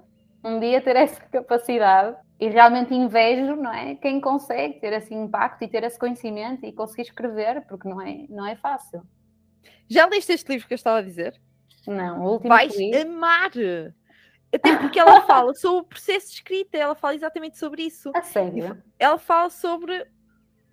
um 0.44 0.60
dia 0.60 0.82
ter 0.82 0.98
essa 0.98 1.22
capacidade 1.22 2.18
e 2.38 2.50
realmente 2.50 2.94
invejo, 2.94 3.56
não 3.56 3.74
é? 3.74 3.96
Quem 3.96 4.20
consegue 4.20 4.78
ter 4.82 4.92
esse 4.92 5.14
impacto 5.14 5.64
e 5.64 5.70
ter 5.70 5.86
esse 5.86 5.98
conhecimento 5.98 6.66
e 6.66 6.74
conseguir 6.74 7.04
escrever, 7.04 7.66
porque 7.66 7.88
não 7.88 8.02
é, 8.02 8.26
não 8.28 8.46
é 8.46 8.58
fácil. 8.58 9.04
Já 9.90 10.06
leste 10.06 10.34
este 10.34 10.52
livro 10.52 10.68
que 10.68 10.74
eu 10.74 10.76
estava 10.76 10.98
a 10.98 11.02
dizer? 11.02 11.34
Não, 11.88 12.26
o 12.26 12.32
último 12.34 12.50
Vais 12.50 12.76
amar! 13.02 13.52
Até 14.56 14.78
porque 14.78 15.00
ela 15.00 15.22
fala 15.22 15.54
sobre 15.54 15.82
o 15.82 15.84
processo 15.84 16.28
de 16.28 16.34
escrita, 16.36 16.78
ela 16.78 16.96
fala 16.96 17.16
exatamente 17.16 17.58
sobre 17.58 17.84
isso. 17.84 18.12
A 18.16 18.22
sério? 18.22 18.82
Ela 18.98 19.18
fala 19.18 19.50
sobre 19.50 20.08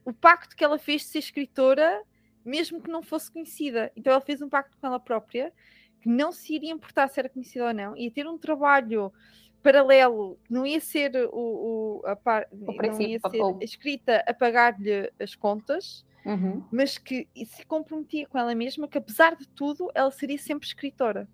o 0.04 0.12
pacto 0.12 0.56
que 0.56 0.64
ela 0.64 0.78
fez 0.78 1.02
de 1.02 1.08
ser 1.08 1.18
escritora, 1.18 2.02
mesmo 2.44 2.80
que 2.80 2.90
não 2.90 3.02
fosse 3.02 3.30
conhecida. 3.30 3.92
Então 3.96 4.12
ela 4.12 4.20
fez 4.20 4.40
um 4.40 4.48
pacto 4.48 4.76
com 4.80 4.86
ela 4.86 5.00
própria, 5.00 5.52
que 6.00 6.08
não 6.08 6.32
se 6.32 6.54
iria 6.54 6.72
importar 6.72 7.08
se 7.08 7.20
era 7.20 7.28
conhecida 7.28 7.66
ou 7.66 7.74
não, 7.74 7.96
ia 7.96 8.10
ter 8.10 8.26
um 8.26 8.38
trabalho 8.38 9.12
paralelo, 9.62 10.38
não 10.50 10.66
ia 10.66 10.80
ser 10.80 11.12
o, 11.32 12.00
o 12.02 12.06
a 12.06 12.16
par, 12.16 12.48
o 12.50 12.72
não 12.72 13.00
ia 13.00 13.20
ser 13.20 13.20
a 13.60 13.64
escrita 13.64 14.24
a 14.26 14.34
pagar-lhe 14.34 15.12
as 15.20 15.36
contas, 15.36 16.04
uhum. 16.26 16.64
mas 16.72 16.98
que 16.98 17.28
se 17.46 17.64
comprometia 17.64 18.26
com 18.26 18.36
ela 18.36 18.54
mesma 18.54 18.88
que 18.88 18.98
apesar 18.98 19.36
de 19.36 19.46
tudo 19.46 19.90
ela 19.94 20.10
seria 20.10 20.38
sempre 20.38 20.66
escritora. 20.66 21.28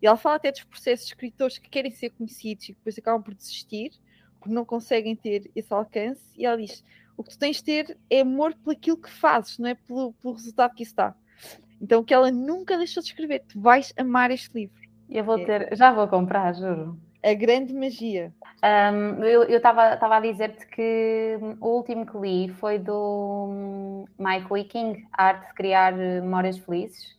E 0.00 0.06
ela 0.06 0.16
fala 0.16 0.36
até 0.36 0.50
dos 0.50 0.64
processos 0.64 1.06
de 1.06 1.12
escritores 1.12 1.58
que 1.58 1.68
querem 1.68 1.90
ser 1.90 2.10
conhecidos 2.10 2.64
e 2.64 2.66
que 2.68 2.78
depois 2.78 2.98
acabam 2.98 3.22
por 3.22 3.34
desistir, 3.34 3.92
porque 4.38 4.54
não 4.54 4.64
conseguem 4.64 5.16
ter 5.16 5.50
esse 5.54 5.72
alcance. 5.72 6.22
E 6.36 6.46
ela 6.46 6.56
diz: 6.56 6.84
o 7.16 7.24
que 7.24 7.30
tu 7.30 7.38
tens 7.38 7.56
de 7.56 7.64
ter 7.64 7.98
é 8.08 8.20
amor 8.20 8.54
por 8.54 8.72
aquilo 8.72 8.96
que 8.96 9.10
fazes, 9.10 9.58
não 9.58 9.68
é 9.68 9.74
pelo, 9.74 10.12
pelo 10.14 10.34
resultado 10.34 10.74
que 10.74 10.84
isso 10.84 10.94
dá. 10.94 11.14
Então, 11.80 12.02
que 12.02 12.14
ela 12.14 12.30
nunca 12.30 12.76
deixou 12.76 13.02
de 13.02 13.08
escrever. 13.08 13.42
Tu 13.48 13.60
vais 13.60 13.92
amar 13.96 14.30
este 14.30 14.52
livro. 14.54 14.78
Eu 15.10 15.24
vou 15.24 15.38
é. 15.38 15.44
ter, 15.44 15.76
já 15.76 15.92
vou 15.92 16.06
comprar, 16.06 16.52
juro. 16.54 16.98
A 17.24 17.34
grande 17.34 17.74
magia. 17.74 18.32
Um, 18.62 19.24
eu 19.24 19.56
estava 19.56 20.16
a 20.16 20.20
dizer-te 20.20 20.66
que 20.66 21.38
o 21.60 21.68
último 21.68 22.06
que 22.06 22.16
li 22.18 22.48
foi 22.48 22.78
do 22.78 24.04
Mike 24.18 24.46
Wicking, 24.50 25.06
A 25.12 25.24
Arte 25.24 25.48
de 25.48 25.54
Criar 25.54 25.92
Memórias 25.96 26.58
Felizes. 26.58 27.17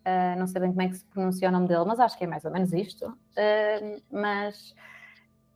Uh, 0.00 0.38
não 0.38 0.46
sei 0.46 0.60
bem 0.62 0.70
como 0.70 0.82
é 0.82 0.88
que 0.88 0.96
se 0.96 1.04
pronuncia 1.04 1.48
o 1.48 1.52
nome 1.52 1.68
dele, 1.68 1.84
mas 1.84 2.00
acho 2.00 2.16
que 2.16 2.24
é 2.24 2.26
mais 2.26 2.44
ou 2.44 2.50
menos 2.50 2.72
isto. 2.72 3.06
Uh, 3.06 4.02
mas 4.10 4.74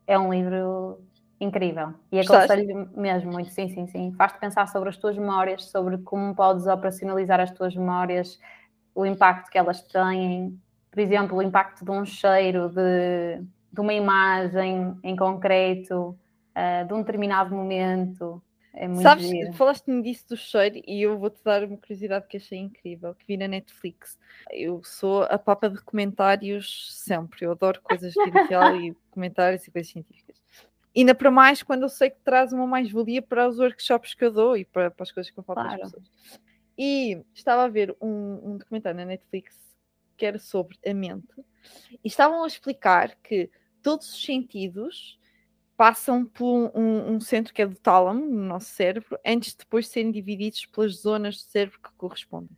é 0.06 0.18
um 0.18 0.32
livro 0.32 1.00
incrível 1.40 1.94
e 2.12 2.20
aconselho 2.20 2.90
mesmo 2.94 3.32
muito, 3.32 3.50
sim, 3.50 3.68
sim, 3.68 3.86
sim. 3.86 4.12
Faz-te 4.12 4.38
pensar 4.38 4.68
sobre 4.68 4.88
as 4.88 4.96
tuas 4.96 5.16
memórias, 5.16 5.64
sobre 5.66 5.98
como 5.98 6.34
podes 6.34 6.66
operacionalizar 6.66 7.40
as 7.40 7.50
tuas 7.50 7.74
memórias, 7.74 8.38
o 8.94 9.04
impacto 9.04 9.50
que 9.50 9.58
elas 9.58 9.82
têm, 9.82 10.60
por 10.90 11.00
exemplo, 11.00 11.38
o 11.38 11.42
impacto 11.42 11.84
de 11.84 11.90
um 11.90 12.04
cheiro, 12.04 12.68
de, 12.68 13.42
de 13.72 13.80
uma 13.80 13.92
imagem 13.92 14.96
em 15.02 15.16
concreto, 15.16 16.16
uh, 16.56 16.86
de 16.86 16.94
um 16.94 16.98
determinado 16.98 17.54
momento. 17.54 18.42
É 18.76 18.88
muito 18.88 19.02
Sabes, 19.02 19.56
falaste-me 19.56 20.02
disso 20.02 20.28
do 20.30 20.36
cheiro 20.36 20.82
e 20.86 21.00
eu 21.00 21.16
vou-te 21.16 21.42
dar 21.44 21.62
uma 21.62 21.76
curiosidade 21.76 22.26
que 22.26 22.36
achei 22.36 22.58
incrível, 22.58 23.14
que 23.14 23.24
vi 23.24 23.36
na 23.36 23.46
Netflix. 23.46 24.18
Eu 24.50 24.82
sou 24.82 25.22
a 25.22 25.38
papa 25.38 25.70
de 25.70 25.80
comentários 25.80 26.92
sempre, 26.92 27.46
eu 27.46 27.52
adoro 27.52 27.80
coisas 27.80 28.12
de 28.12 28.20
e 28.20 28.94
comentários 29.12 29.66
e 29.66 29.70
coisas 29.70 29.92
científicas. 29.92 30.42
Ainda 30.96 31.14
para 31.14 31.30
mais 31.30 31.62
quando 31.62 31.82
eu 31.82 31.88
sei 31.88 32.10
que 32.10 32.20
traz 32.24 32.52
uma 32.52 32.66
mais-valia 32.66 33.22
para 33.22 33.48
os 33.48 33.58
workshops 33.58 34.14
que 34.14 34.24
eu 34.24 34.32
dou 34.32 34.56
e 34.56 34.64
para, 34.64 34.90
para 34.90 35.04
as 35.04 35.12
coisas 35.12 35.30
que 35.30 35.38
eu 35.38 35.44
falo 35.44 35.60
claro. 35.60 35.76
para 35.76 35.86
as 35.86 35.92
pessoas. 35.92 36.40
E 36.76 37.22
estava 37.32 37.64
a 37.64 37.68
ver 37.68 37.96
um, 38.00 38.40
um 38.42 38.56
documentário 38.56 38.98
na 38.98 39.04
Netflix 39.04 39.56
que 40.16 40.26
era 40.26 40.38
sobre 40.38 40.78
a 40.86 40.94
mente, 40.94 41.34
e 41.92 42.08
estavam 42.08 42.44
a 42.44 42.46
explicar 42.46 43.16
que 43.22 43.50
todos 43.82 44.12
os 44.12 44.24
sentidos 44.24 45.18
passam 45.76 46.24
por 46.24 46.70
um, 46.74 47.14
um, 47.14 47.20
centro 47.20 47.52
que 47.52 47.62
é 47.62 47.66
do 47.66 47.76
tálamo, 47.76 48.24
no 48.24 48.44
nosso 48.44 48.70
cérebro, 48.70 49.18
antes 49.24 49.52
de 49.52 49.58
depois 49.58 49.88
serem 49.88 50.12
divididos 50.12 50.66
pelas 50.66 51.00
zonas 51.00 51.36
do 51.36 51.42
cérebro 51.42 51.80
que 51.82 51.90
correspondem. 51.96 52.56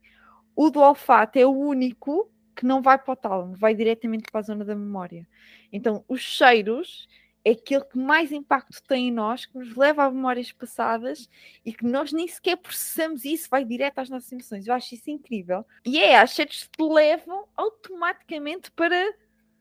O 0.54 0.70
do 0.70 0.80
olfato 0.80 1.38
é 1.38 1.46
o 1.46 1.50
único 1.50 2.30
que 2.54 2.64
não 2.64 2.80
vai 2.80 2.98
para 2.98 3.12
o 3.12 3.16
tálamo, 3.16 3.54
vai 3.54 3.74
diretamente 3.74 4.30
para 4.30 4.40
a 4.40 4.44
zona 4.44 4.64
da 4.64 4.74
memória. 4.74 5.28
Então, 5.72 6.04
os 6.08 6.20
cheiros 6.20 7.06
é 7.44 7.52
aquele 7.52 7.84
que 7.84 7.98
mais 7.98 8.32
impacto 8.32 8.82
tem 8.82 9.08
em 9.08 9.12
nós, 9.12 9.46
que 9.46 9.56
nos 9.56 9.76
leva 9.76 10.04
a 10.04 10.10
memórias 10.10 10.50
passadas 10.50 11.28
e 11.64 11.72
que 11.72 11.84
nós 11.84 12.12
nem 12.12 12.26
sequer 12.26 12.56
processamos 12.56 13.24
isso, 13.24 13.48
vai 13.48 13.64
direto 13.64 13.98
às 13.98 14.10
nossas 14.10 14.32
emoções. 14.32 14.66
Eu 14.66 14.74
acho 14.74 14.94
isso 14.94 15.10
incrível. 15.10 15.64
E 15.84 15.98
é, 15.98 16.18
as 16.18 16.30
cheiros 16.30 16.68
te 16.68 16.82
levam 16.82 17.46
automaticamente 17.56 18.70
para 18.72 19.14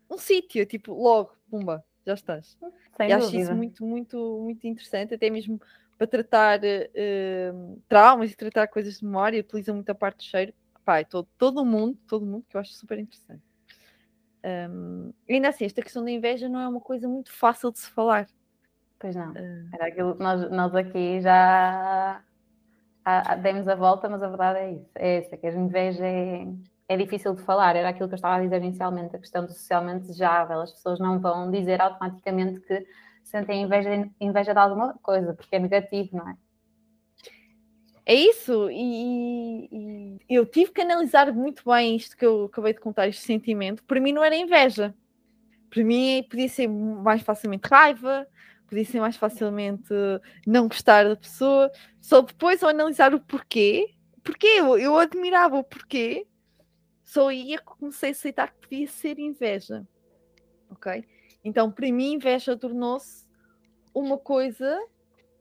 um 0.09 0.17
sítio, 0.17 0.65
tipo, 0.65 0.93
logo, 0.93 1.37
pumba, 1.49 1.85
já 2.05 2.13
estás. 2.13 2.57
Sem 2.95 3.09
e 3.09 3.15
dúvida. 3.15 3.17
acho 3.17 3.35
isso 3.35 3.55
muito, 3.55 3.85
muito, 3.85 4.41
muito 4.43 4.67
interessante, 4.67 5.13
até 5.13 5.29
mesmo 5.29 5.59
para 5.97 6.07
tratar 6.07 6.59
uh, 6.59 7.81
traumas 7.87 8.31
e 8.31 8.35
tratar 8.35 8.67
coisas 8.67 8.99
de 8.99 9.05
memória, 9.05 9.39
utiliza 9.39 9.73
muito 9.73 9.89
a 9.89 9.95
parte 9.95 10.17
do 10.17 10.23
cheiro. 10.23 10.53
Pai, 10.83 11.01
é 11.01 11.05
todo, 11.05 11.27
todo 11.37 11.65
mundo, 11.65 11.97
todo 12.07 12.25
mundo, 12.25 12.45
que 12.47 12.55
eu 12.55 12.61
acho 12.61 12.73
super 12.73 12.99
interessante. 12.99 13.41
Um, 14.45 15.11
ainda 15.27 15.49
assim, 15.49 15.65
esta 15.65 15.81
questão 15.81 16.03
da 16.03 16.11
inveja 16.11 16.47
não 16.47 16.59
é 16.59 16.67
uma 16.67 16.79
coisa 16.79 17.07
muito 17.07 17.31
fácil 17.31 17.71
de 17.71 17.79
se 17.79 17.89
falar. 17.89 18.27
Pois 18.99 19.15
não. 19.15 19.31
Uh, 19.31 19.69
Era 19.73 19.87
aquilo 19.87 20.15
que 20.15 20.21
nós, 20.21 20.51
nós 20.51 20.75
aqui 20.75 21.19
já 21.21 22.23
a, 23.03 23.31
a, 23.31 23.35
demos 23.35 23.67
a 23.67 23.73
volta, 23.73 24.07
mas 24.07 24.21
a 24.21 24.27
verdade 24.27 24.59
é 24.59 24.71
isso. 24.73 24.89
É 24.93 25.17
essa, 25.17 25.37
que 25.37 25.47
a 25.47 25.51
inveja 25.51 26.05
é, 26.05 26.45
é 26.87 26.97
difícil 26.97 27.35
de 27.35 27.41
falar. 27.41 27.75
Era 27.75 27.89
aquilo 27.89 28.07
que 28.07 28.13
eu 28.13 28.17
estava 28.17 28.35
a 28.35 28.41
dizer 28.41 28.61
inicialmente, 28.61 29.15
a 29.15 29.19
questão 29.19 29.45
do 29.45 29.51
socialmente 29.51 30.07
desejável. 30.07 30.61
As 30.61 30.71
pessoas 30.71 30.99
não 30.99 31.19
vão 31.19 31.51
dizer 31.51 31.81
automaticamente 31.81 32.59
que 32.61 32.85
sentem 33.23 33.63
inveja, 33.63 34.09
inveja 34.19 34.53
de 34.53 34.59
alguma 34.59 34.93
coisa, 35.01 35.33
porque 35.33 35.55
é 35.55 35.59
negativo, 35.59 36.17
não 36.17 36.29
é? 36.29 36.37
É 38.07 38.13
isso, 38.13 38.69
e, 38.69 39.67
e, 39.71 40.17
eu 40.29 40.45
tive 40.45 40.71
que 40.71 40.81
analisar 40.81 41.33
muito 41.33 41.63
bem 41.65 41.95
isto 41.95 42.15
que 42.15 42.23
eu 42.23 42.45
acabei 42.45 42.71
de 42.71 42.79
contar, 42.79 43.07
este 43.07 43.23
sentimento. 43.23 43.83
Para 43.83 43.99
mim 43.99 44.11
não 44.11 44.23
era 44.23 44.35
inveja. 44.35 44.93
Para 45.71 45.83
mim 45.83 46.23
podia 46.29 46.47
ser 46.47 46.67
mais 46.67 47.23
facilmente 47.23 47.67
raiva, 47.67 48.27
podia 48.67 48.85
ser 48.85 48.99
mais 48.99 49.17
facilmente 49.17 49.89
não 50.45 50.67
gostar 50.67 51.03
da 51.03 51.15
pessoa. 51.15 51.71
Só 51.99 52.21
depois 52.21 52.61
ao 52.61 52.69
analisar 52.69 53.13
o 53.15 53.19
porquê, 53.19 53.95
porque 54.23 54.45
eu, 54.45 54.77
eu 54.77 54.97
admirava 54.99 55.57
o 55.57 55.63
porquê, 55.63 56.27
só 57.05 57.29
aí 57.29 57.53
é 57.53 57.57
que 57.57 57.63
comecei 57.63 58.09
a 58.09 58.11
aceitar 58.11 58.51
que 58.51 58.67
podia 58.67 58.87
ser 58.87 59.19
inveja. 59.19 59.87
Ok? 60.69 61.05
Então, 61.43 61.71
para 61.71 61.89
mim, 61.91 62.13
inveja 62.13 62.57
tornou-se 62.57 63.25
uma 63.93 64.17
coisa 64.17 64.77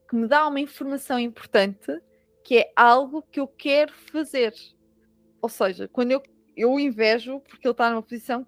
que 0.08 0.14
me 0.14 0.28
dá 0.28 0.46
uma 0.46 0.60
informação 0.60 1.18
importante 1.18 2.00
que 2.44 2.58
é 2.58 2.72
algo 2.76 3.22
que 3.22 3.40
eu 3.40 3.48
quero 3.48 3.92
fazer. 4.12 4.52
Ou 5.40 5.48
seja, 5.48 5.88
quando 5.88 6.12
eu, 6.12 6.22
eu 6.54 6.78
invejo 6.78 7.40
porque 7.40 7.66
ele 7.66 7.72
está 7.72 7.88
numa 7.88 8.02
posição 8.02 8.46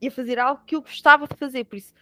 e 0.00 0.06
a 0.06 0.10
fazer 0.10 0.38
algo 0.38 0.62
que 0.64 0.76
eu 0.76 0.82
gostava 0.82 1.26
de 1.26 1.34
fazer, 1.36 1.64
por 1.64 1.76
isso 1.76 1.92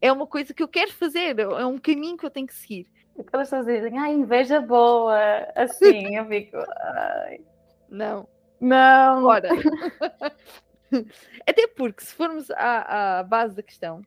é 0.00 0.10
uma 0.10 0.26
coisa 0.26 0.52
que 0.52 0.62
eu 0.62 0.68
quero 0.68 0.92
fazer, 0.92 1.38
é 1.38 1.64
um 1.64 1.78
caminho 1.78 2.16
que 2.16 2.26
eu 2.26 2.30
tenho 2.30 2.48
que 2.48 2.54
seguir. 2.54 2.88
Aquelas 3.16 3.48
pessoas 3.48 3.66
dizem, 3.66 3.96
ah, 3.96 4.10
inveja 4.10 4.60
boa, 4.60 5.16
assim, 5.54 6.16
eu 6.16 6.26
fico, 6.26 6.56
ai. 6.56 7.40
Não, 7.88 8.28
não. 8.64 9.24
Ora. 9.24 9.48
Até 11.46 11.66
porque, 11.68 12.04
se 12.04 12.14
formos 12.14 12.50
à, 12.52 13.18
à 13.18 13.22
base 13.22 13.56
da 13.56 13.62
questão, 13.62 14.02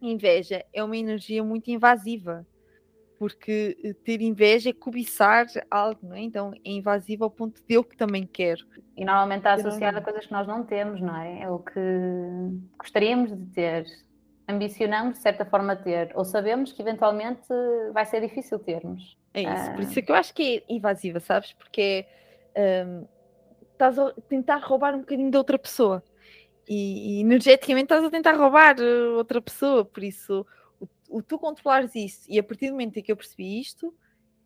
inveja 0.00 0.64
é 0.72 0.82
uma 0.82 0.96
energia 0.96 1.42
muito 1.44 1.70
invasiva 1.70 2.46
porque 3.18 3.76
eh, 3.82 3.92
ter 4.04 4.22
inveja 4.22 4.70
é 4.70 4.72
cobiçar 4.72 5.46
algo, 5.70 5.98
não 6.02 6.14
é? 6.14 6.20
Então 6.20 6.52
é 6.54 6.70
invasivo 6.70 7.24
ao 7.24 7.30
ponto 7.30 7.60
de 7.66 7.74
eu 7.74 7.82
que 7.82 7.96
também 7.96 8.24
quero. 8.24 8.64
E 8.96 9.04
normalmente 9.04 9.38
está 9.38 9.54
associado 9.54 9.98
a 9.98 10.00
coisas 10.00 10.26
que 10.26 10.32
nós 10.32 10.46
não 10.46 10.64
temos, 10.64 11.00
não 11.00 11.16
é? 11.20 11.42
É 11.42 11.50
o 11.50 11.58
que 11.58 11.80
gostaríamos 12.78 13.36
de 13.36 13.46
ter, 13.46 13.86
ambicionamos 14.46 15.14
de 15.14 15.20
certa 15.20 15.44
forma 15.44 15.74
ter, 15.74 16.12
ou 16.14 16.24
sabemos 16.24 16.72
que 16.72 16.80
eventualmente 16.80 17.48
vai 17.92 18.06
ser 18.06 18.20
difícil 18.20 18.58
termos. 18.60 19.18
É 19.34 19.42
isso, 19.42 19.72
por 19.72 19.80
isso 19.80 19.98
é 19.98 20.02
que 20.02 20.12
eu 20.12 20.16
acho 20.16 20.32
que 20.32 20.64
é 20.68 20.72
invasiva, 20.72 21.20
sabes? 21.20 21.52
Porque 21.52 22.06
um, 22.86 23.04
estás 23.78 23.98
a 23.98 24.12
tentar 24.28 24.58
roubar 24.58 24.94
um 24.94 25.00
bocadinho 25.00 25.30
da 25.30 25.38
outra 25.38 25.58
pessoa. 25.58 26.02
E, 26.68 27.18
e 27.18 27.20
energeticamente 27.20 27.84
estás 27.84 28.04
a 28.04 28.10
tentar 28.10 28.32
roubar 28.32 28.76
eh, 28.78 29.08
outra 29.16 29.40
pessoa, 29.40 29.84
por 29.86 30.04
isso 30.04 30.44
o 31.08 31.22
tu 31.22 31.38
controlares 31.38 31.94
isso 31.94 32.26
e 32.28 32.38
a 32.38 32.42
partir 32.42 32.66
do 32.66 32.72
momento 32.72 32.98
em 32.98 33.02
que 33.02 33.10
eu 33.10 33.16
percebi 33.16 33.58
isto, 33.58 33.94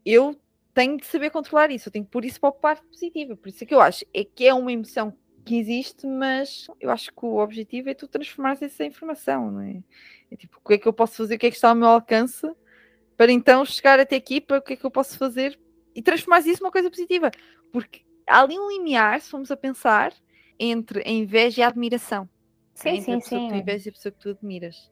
eu 0.07 0.39
tenho 0.73 0.97
de 0.97 1.05
saber 1.07 1.31
controlar 1.31 1.71
isso, 1.73 1.89
eu 1.89 1.93
tenho 1.93 2.05
que 2.05 2.11
pôr 2.11 2.25
isso 2.25 2.41
para 2.41 2.51
a 2.51 2.53
parte 2.53 2.87
positiva. 2.87 3.37
Por 3.37 3.49
isso 3.49 3.65
é 3.65 3.67
que 3.67 3.75
eu 3.75 3.81
acho 3.81 4.05
é 4.15 4.25
que 4.25 4.47
é 4.47 4.55
uma 4.55 4.71
emoção 4.71 5.13
que 5.45 5.57
existe, 5.59 6.07
mas 6.07 6.69
eu 6.81 6.91
acho 6.91 7.13
que 7.13 7.27
o 7.27 7.39
objetivo 7.39 7.91
é 7.91 7.95
tu 7.95 8.07
transformar 8.07 8.57
essa 8.61 8.85
informação, 8.85 9.51
não 9.51 9.61
é? 9.61 9.83
É 10.31 10.37
tipo, 10.37 10.59
o 10.63 10.69
que 10.69 10.75
é 10.75 10.79
que 10.79 10.87
eu 10.87 10.93
posso 10.93 11.17
fazer, 11.17 11.35
o 11.35 11.39
que 11.39 11.47
é 11.47 11.51
que 11.51 11.57
está 11.57 11.71
ao 11.71 11.75
meu 11.75 11.89
alcance 11.89 12.49
para 13.17 13.33
então 13.33 13.65
chegar 13.65 13.99
até 13.99 14.17
aqui, 14.17 14.41
para 14.41 14.59
o 14.59 14.63
que 14.63 14.75
é 14.75 14.77
que 14.77 14.87
eu 14.87 14.91
posso 14.91 15.19
fazer 15.19 15.59
e 15.95 16.01
transformar 16.01 16.39
isso 16.41 16.63
numa 16.63 16.73
coisa 16.73 16.89
positiva. 16.89 17.31
Porque 17.73 18.03
há 18.27 18.41
ali 18.41 18.59
um 18.59 18.71
limiar, 18.71 19.21
se 19.21 19.31
formos 19.31 19.51
a 19.51 19.57
pensar, 19.57 20.13
entre 20.59 21.03
a 21.07 21.11
inveja 21.11 21.61
e 21.61 21.65
a 21.65 21.69
admiração. 21.69 22.29
Sim, 22.75 22.99
é 22.99 23.01
sim, 23.01 23.21
sim. 23.21 23.53
A 23.53 23.57
inveja 23.57 23.89
e 23.89 23.91
a 23.91 23.93
pessoa 23.93 24.13
que 24.13 24.19
tu 24.19 24.31
admiras. 24.31 24.91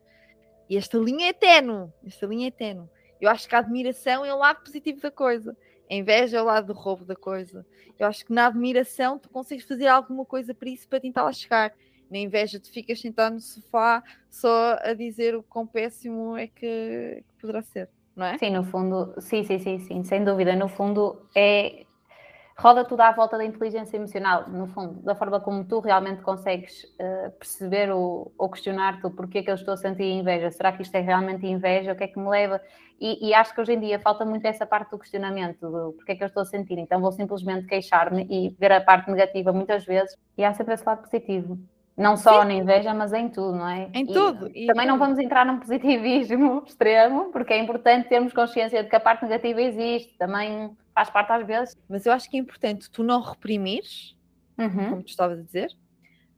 E 0.69 0.77
esta 0.77 0.97
linha 0.97 1.29
é 1.29 1.33
tenue, 1.33 1.89
esta 2.05 2.25
linha 2.25 2.47
é 2.47 2.51
tenue. 2.51 2.87
Eu 3.19 3.29
acho 3.29 3.47
que 3.47 3.55
a 3.55 3.59
admiração 3.59 4.25
é 4.25 4.33
o 4.33 4.37
lado 4.37 4.63
positivo 4.63 5.01
da 5.01 5.11
coisa. 5.11 5.55
A 5.89 5.93
inveja 5.93 6.37
é 6.37 6.41
o 6.41 6.45
lado 6.45 6.67
do 6.67 6.73
roubo 6.73 7.03
da 7.03 7.15
coisa. 7.15 7.65
Eu 7.99 8.07
acho 8.07 8.25
que 8.25 8.33
na 8.33 8.47
admiração 8.47 9.19
tu 9.19 9.29
consegues 9.29 9.65
fazer 9.65 9.87
alguma 9.87 10.25
coisa 10.25 10.53
para 10.55 10.69
isso, 10.69 10.87
para 10.87 10.99
tentar 10.99 11.23
lá 11.23 11.33
chegar. 11.33 11.73
Na 12.09 12.17
inveja 12.17 12.59
tu 12.59 12.71
ficas 12.71 12.99
sentado 12.99 13.33
no 13.33 13.39
sofá 13.39 14.03
só 14.29 14.77
a 14.81 14.93
dizer 14.93 15.35
o 15.35 15.43
quão 15.43 15.67
péssimo 15.67 16.37
é 16.37 16.47
que, 16.47 17.23
que 17.27 17.41
poderá 17.41 17.61
ser, 17.61 17.89
não 18.15 18.25
é? 18.25 18.37
Sim, 18.37 18.51
no 18.51 18.63
fundo, 18.63 19.13
sim, 19.19 19.43
sim, 19.43 19.59
sim, 19.59 19.79
sim, 19.79 20.03
sem 20.03 20.23
dúvida. 20.23 20.55
No 20.55 20.67
fundo 20.67 21.21
é 21.35 21.85
roda 22.57 22.85
tudo 22.85 23.01
à 23.01 23.11
volta 23.11 23.37
da 23.37 23.45
inteligência 23.45 23.97
emocional, 23.97 24.49
no 24.49 24.67
fundo, 24.67 25.01
da 25.01 25.15
forma 25.15 25.39
como 25.39 25.63
tu 25.63 25.79
realmente 25.79 26.21
consegues 26.21 26.83
uh, 26.83 27.31
perceber 27.39 27.91
ou, 27.91 28.33
ou 28.37 28.49
questionar-te 28.49 29.05
o 29.05 29.11
porquê 29.11 29.41
que 29.43 29.49
eu 29.49 29.55
estou 29.55 29.73
a 29.73 29.77
sentir 29.77 30.03
inveja. 30.03 30.51
Será 30.51 30.71
que 30.71 30.81
isto 30.81 30.95
é 30.95 30.99
realmente 30.99 31.45
inveja? 31.45 31.93
O 31.93 31.95
que 31.95 32.03
é 32.03 32.07
que 32.07 32.19
me 32.19 32.29
leva? 32.29 32.61
E, 32.99 33.29
e, 33.29 33.33
acho 33.33 33.55
que 33.55 33.59
hoje 33.59 33.73
em 33.73 33.79
dia 33.79 33.99
falta 33.99 34.23
muito 34.23 34.45
essa 34.45 34.63
parte 34.63 34.91
do 34.91 34.99
questionamento, 34.99 35.59
do 35.59 35.93
porquê 35.93 36.15
que 36.15 36.23
eu 36.23 36.27
estou 36.27 36.43
a 36.43 36.45
sentir. 36.45 36.77
Então 36.77 37.01
vou 37.01 37.11
simplesmente 37.11 37.65
queixar-me 37.65 38.27
e 38.29 38.55
ver 38.59 38.71
a 38.71 38.79
parte 38.79 39.09
negativa 39.09 39.51
muitas 39.51 39.83
vezes 39.83 40.15
e 40.37 40.43
há 40.43 40.53
sempre 40.53 40.75
esse 40.75 40.85
lado 40.85 41.01
positivo. 41.01 41.57
Não 41.97 42.15
só 42.15 42.41
Sim. 42.41 42.47
na 42.47 42.53
inveja, 42.53 42.93
mas 42.93 43.13
em 43.13 43.29
tudo, 43.29 43.57
não 43.57 43.67
é? 43.67 43.89
Em 43.93 44.03
e 44.03 44.07
tudo. 44.07 44.49
E 44.55 44.65
também 44.65 44.87
não 44.87 44.97
vamos 44.97 45.19
entrar 45.19 45.45
num 45.45 45.59
positivismo 45.59 46.63
extremo, 46.65 47.31
porque 47.31 47.53
é 47.53 47.59
importante 47.59 48.09
termos 48.09 48.33
consciência 48.33 48.83
de 48.83 48.89
que 48.89 48.95
a 48.95 48.99
parte 48.99 49.23
negativa 49.23 49.61
existe. 49.61 50.17
Também 50.17 50.75
faz 50.95 51.09
parte 51.09 51.31
às 51.31 51.45
vezes. 51.45 51.77
Mas 51.89 52.05
eu 52.05 52.13
acho 52.13 52.29
que 52.29 52.37
é 52.37 52.39
importante 52.39 52.89
tu 52.89 53.03
não 53.03 53.21
reprimires 53.21 54.15
uhum. 54.57 54.89
como 54.89 55.03
tu 55.03 55.09
estavas 55.09 55.39
a 55.39 55.41
dizer, 55.41 55.71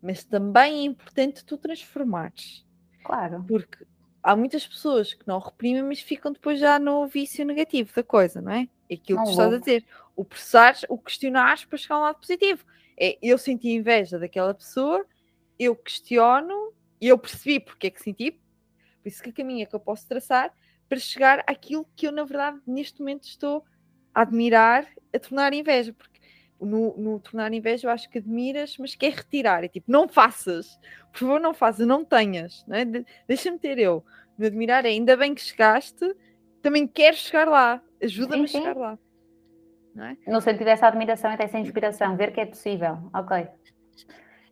mas 0.01 0.23
também 0.23 0.81
é 0.81 0.83
importante 0.83 1.45
tu 1.45 1.57
transformares. 1.57 2.65
Claro. 3.03 3.43
Porque 3.47 3.85
há 4.21 4.35
muitas 4.35 4.65
pessoas 4.65 5.13
que 5.13 5.27
não 5.27 5.39
reprimem, 5.39 5.83
mas 5.83 5.99
ficam 5.99 6.31
depois 6.31 6.59
já 6.59 6.79
no 6.79 7.05
vício 7.07 7.45
negativo 7.45 7.91
da 7.95 8.03
coisa, 8.03 8.41
não 8.41 8.51
é? 8.51 8.67
É 8.89 8.95
aquilo 8.95 9.17
não 9.17 9.25
que 9.25 9.29
tu 9.29 9.33
estás 9.33 9.53
a 9.53 9.57
dizer. 9.57 9.85
O 10.15 10.23
processares, 10.23 10.85
o 10.87 10.97
questionares 10.97 11.65
para 11.65 11.77
chegar 11.77 11.95
a 11.95 11.99
um 11.99 12.01
lado 12.03 12.19
positivo. 12.19 12.63
É, 12.97 13.17
eu 13.21 13.37
senti 13.37 13.69
inveja 13.69 14.19
daquela 14.19 14.53
pessoa, 14.53 15.05
eu 15.63 15.75
questiono, 15.75 16.73
e 16.99 17.07
eu 17.07 17.17
percebi 17.17 17.59
porque 17.59 17.87
é 17.87 17.89
que 17.89 18.01
senti, 18.01 18.31
por 18.31 19.09
isso 19.09 19.21
que 19.21 19.31
caminho 19.31 19.63
é 19.63 19.65
que 19.65 19.75
eu 19.75 19.79
posso 19.79 20.07
traçar 20.07 20.53
para 20.87 20.97
chegar 20.97 21.43
àquilo 21.47 21.85
que 21.95 22.07
eu, 22.07 22.11
na 22.11 22.23
verdade, 22.23 22.59
neste 22.65 22.99
momento 22.99 23.23
estou 23.23 23.65
a 24.13 24.21
admirar, 24.21 24.87
a 25.13 25.19
tornar 25.19 25.53
inveja. 25.53 25.91
Porque 25.93 26.19
no, 26.59 26.95
no 26.97 27.19
tornar 27.19 27.53
inveja 27.53 27.87
eu 27.87 27.91
acho 27.91 28.09
que 28.09 28.19
admiras, 28.19 28.77
mas 28.77 28.95
quer 28.95 29.11
retirar. 29.11 29.63
É 29.63 29.67
tipo, 29.67 29.91
não 29.91 30.07
faças, 30.07 30.79
por 31.11 31.19
favor, 31.19 31.39
não 31.39 31.53
faças, 31.53 31.85
não 31.85 32.05
tenhas, 32.05 32.63
não 32.67 32.77
é? 32.77 32.85
De, 32.85 33.05
Deixa-me 33.27 33.59
ter 33.59 33.77
eu. 33.77 34.05
No 34.37 34.45
admirar 34.45 34.85
é 34.85 34.89
ainda 34.89 35.17
bem 35.17 35.35
que 35.35 35.41
chegaste, 35.41 36.15
também 36.61 36.87
quero 36.87 37.17
chegar 37.17 37.47
lá, 37.47 37.81
ajuda-me 38.01 38.45
a 38.45 38.47
chegar 38.47 38.77
lá. 38.77 38.97
É? 39.95 40.31
No 40.31 40.41
sentido 40.41 40.65
dessa 40.65 40.87
admiração 40.87 41.33
e 41.33 41.37
dessa 41.37 41.59
inspiração, 41.59 42.17
ver 42.17 42.31
que 42.33 42.39
é 42.39 42.45
possível, 42.45 42.97
ok. 43.13 43.47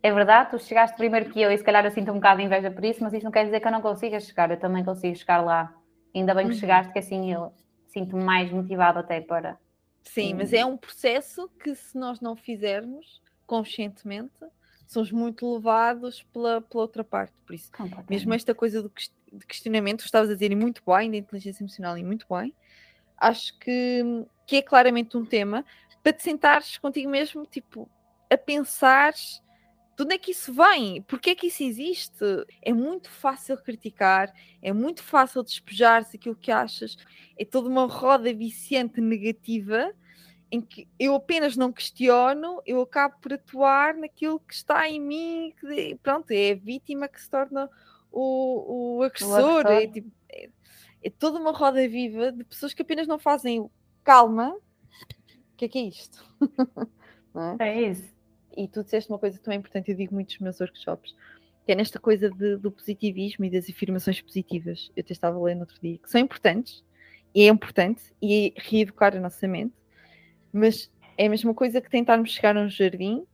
É 0.04 0.12
verdade, 0.12 0.52
tu 0.52 0.60
chegaste 0.60 0.98
primeiro 0.98 1.30
que 1.30 1.40
eu 1.40 1.52
e 1.52 1.58
se 1.58 1.64
calhar 1.64 1.86
eu 1.86 1.92
sinto 1.92 2.12
um 2.12 2.16
bocado 2.16 2.40
de 2.40 2.46
inveja 2.46 2.72
por 2.72 2.84
isso, 2.84 3.04
mas 3.04 3.14
isso 3.14 3.24
não 3.24 3.32
quer 3.32 3.46
dizer 3.46 3.60
que 3.60 3.68
eu 3.68 3.72
não 3.72 3.82
consiga 3.82 4.20
chegar, 4.20 4.50
eu 4.50 4.60
também 4.60 4.84
consigo 4.84 5.16
chegar 5.16 5.42
lá. 5.42 5.74
Ainda 6.14 6.34
bem 6.34 6.48
que 6.48 6.54
uhum. 6.54 6.60
chegaste, 6.60 6.92
que 6.92 7.00
assim 7.00 7.32
eu 7.32 7.54
sinto-me 7.88 8.24
mais 8.24 8.52
motivado 8.52 9.00
até 9.00 9.22
para. 9.22 9.60
Sim, 10.04 10.34
mas 10.34 10.52
é 10.54 10.66
um 10.66 10.76
processo 10.76 11.48
que 11.62 11.76
se 11.76 11.98
nós 11.98 12.20
não 12.20 12.36
fizermos 12.36 13.22
conscientemente, 13.46 14.34
somos 14.88 15.12
muito 15.12 15.54
levados 15.54 16.24
pela, 16.34 16.62
pela 16.62 16.82
outra 16.82 17.04
parte. 17.04 17.34
Por 17.46 17.54
isso, 17.54 17.70
mesmo 18.10 18.34
esta 18.34 18.56
coisa 18.56 18.82
do 18.82 18.92
de 19.32 19.46
questionamento, 19.46 20.04
estavas 20.04 20.30
a 20.30 20.34
dizer, 20.34 20.52
e 20.52 20.56
muito 20.56 20.82
bem, 20.86 21.10
da 21.10 21.18
inteligência 21.18 21.64
emocional, 21.64 21.98
e 21.98 22.04
muito 22.04 22.26
bem, 22.30 22.54
acho 23.18 23.58
que, 23.60 24.04
que 24.46 24.58
é 24.58 24.62
claramente 24.62 25.16
um 25.16 25.26
tema 25.26 25.64
para 26.04 26.12
te 26.12 26.24
sentares 26.24 26.78
contigo 26.78 27.10
mesmo, 27.10 27.46
tipo, 27.46 27.90
a 28.30 28.38
pensar 28.38 29.14
de 30.02 30.06
onde 30.06 30.16
é 30.16 30.18
que 30.18 30.32
isso 30.32 30.52
vem? 30.52 31.02
Porquê 31.04 31.32
é 31.32 31.36
que 31.36 31.48
isso 31.48 31.64
existe? 31.64 32.26
É 32.62 32.74
muito 32.74 33.10
fácil 33.10 33.56
criticar, 33.58 34.34
é 34.62 34.74
muito 34.74 35.04
fácil 35.04 35.44
despejar-se 35.44 36.18
aquilo 36.18 36.36
que 36.36 36.52
achas, 36.52 36.98
é 37.38 37.46
toda 37.46 37.70
uma 37.70 37.86
roda 37.86 38.34
viciante 38.34 39.00
negativa 39.00 39.94
em 40.52 40.60
que 40.60 40.88
eu 41.00 41.16
apenas 41.16 41.56
não 41.56 41.72
questiono, 41.72 42.62
eu 42.66 42.82
acabo 42.82 43.16
por 43.22 43.32
atuar 43.34 43.94
naquilo 43.94 44.40
que 44.40 44.54
está 44.54 44.90
em 44.90 45.00
mim, 45.00 45.54
que, 45.60 45.98
pronto, 46.04 46.32
é 46.32 46.52
a 46.52 46.56
vítima 46.56 47.08
que 47.08 47.22
se 47.22 47.30
torna 47.30 47.70
o, 48.12 48.98
o 48.98 49.04
agressor. 49.04 49.66
O. 49.66 49.70
É, 49.70 49.88
tipo, 49.88 50.12
é, 50.30 50.50
é, 51.04 51.10
toda 51.10 51.40
uma 51.40 51.54
roda 51.54 51.88
viva 51.88 52.32
de 52.32 52.44
pessoas 52.44 52.74
que 52.74 52.82
apenas 52.82 53.08
não 53.08 53.18
fazem 53.18 53.70
calma. 54.04 54.50
O 54.50 55.56
que 55.56 55.66
é 55.66 55.70
que 55.70 55.78
é 55.78 55.84
isto? 55.84 56.22
é? 57.60 57.70
é? 57.70 57.90
isso. 57.90 58.21
E 58.56 58.68
tu 58.68 58.84
disseste 58.84 59.10
uma 59.10 59.20
coisa 59.20 59.40
também 59.40 59.60
importante, 59.60 59.92
eu 59.92 59.98
digo 59.98 60.14
muito 60.14 60.32
nos 60.32 60.40
meus 60.40 60.60
workshops, 60.60 61.16
que 61.66 61.72
é 61.72 61.76
nesta 61.76 62.00
coisa 62.00 62.30
de, 62.30 62.58
do 62.58 62.72
positivismo 62.72 63.46
e 63.46 63.50
das 63.50 63.70
afirmações 63.70 64.22
positivas. 64.22 64.92
Eu 64.96 65.04
te 65.04 65.14
estava 65.14 65.38
no 65.38 65.60
outro 65.60 65.80
dia, 65.82 65.98
que 65.98 66.10
são 66.10 66.20
importantes, 66.20 66.84
e 67.34 67.44
é 67.44 67.48
importante, 67.48 68.04
e 68.22 68.54
é 68.56 68.62
reeducar 68.62 69.16
a 69.16 69.20
nossa 69.20 69.48
mente, 69.48 69.74
mas 70.52 70.92
é 71.18 71.28
a 71.28 71.30
mesma 71.30 71.54
coisa 71.54 71.80
que 71.80 71.90
tentarmos 71.90 72.32
chegar 72.32 72.58
a 72.58 72.62
um 72.62 72.70
jardim 72.70 73.26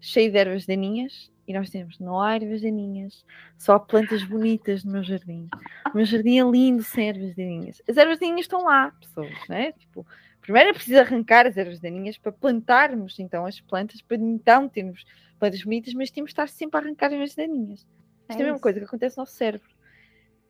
cheio 0.00 0.30
de 0.30 0.38
ervas 0.38 0.66
daninhas 0.66 1.30
e 1.46 1.52
nós 1.52 1.70
temos, 1.70 1.98
não 2.00 2.20
há 2.20 2.34
ervas 2.34 2.60
daninhas, 2.60 3.24
só 3.56 3.78
plantas 3.78 4.24
bonitas 4.24 4.84
no 4.84 4.92
meu 4.92 5.02
jardim. 5.02 5.48
O 5.92 5.96
meu 5.96 6.04
jardim 6.04 6.38
é 6.40 6.44
lindo 6.44 6.82
sem 6.82 7.08
ervas 7.08 7.34
daninhas. 7.36 7.82
As 7.88 7.96
ervas 7.96 8.18
daninhas 8.18 8.40
estão 8.40 8.64
lá, 8.64 8.90
pessoas, 8.90 9.48
né? 9.48 9.72
Tipo, 9.72 10.04
primeiro 10.40 10.70
é 10.70 10.72
preciso 10.72 10.98
arrancar 10.98 11.46
as 11.46 11.56
ervas 11.56 11.78
daninhas 11.78 12.18
para 12.18 12.32
plantarmos 12.32 13.18
então 13.18 13.46
as 13.46 13.60
plantas, 13.60 14.02
para 14.02 14.16
então 14.16 14.68
termos 14.68 15.04
plantas 15.38 15.62
bonitas, 15.62 15.94
mas 15.94 16.10
temos 16.10 16.30
de 16.30 16.32
estar 16.32 16.48
sempre 16.48 16.78
a 16.78 16.82
arrancar 16.82 17.06
as 17.06 17.12
ervas 17.12 17.34
daninhas. 17.34 17.86
É 18.28 18.32
Isto 18.32 18.40
é 18.40 18.42
a 18.42 18.46
mesma 18.46 18.60
coisa 18.60 18.78
que 18.80 18.84
acontece 18.84 19.16
no 19.16 19.22
nosso 19.22 19.34
cérebro. 19.34 19.68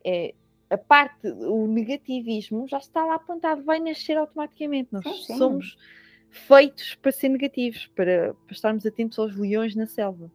É, 0.04 0.34
a 0.70 0.78
parte, 0.78 1.28
o 1.28 1.66
negativismo 1.66 2.66
já 2.66 2.78
está 2.78 3.04
lá 3.04 3.18
plantado, 3.18 3.62
vai 3.62 3.78
nascer 3.78 4.16
automaticamente. 4.16 4.88
Nós 4.92 5.04
sim, 5.04 5.24
sim. 5.24 5.36
somos 5.36 5.76
feitos 6.30 6.94
para 6.96 7.12
ser 7.12 7.28
negativos, 7.28 7.86
para, 7.94 8.34
para 8.34 8.52
estarmos 8.52 8.84
atentos 8.86 9.18
aos 9.18 9.36
leões 9.36 9.74
na 9.74 9.86
selva. 9.86 10.30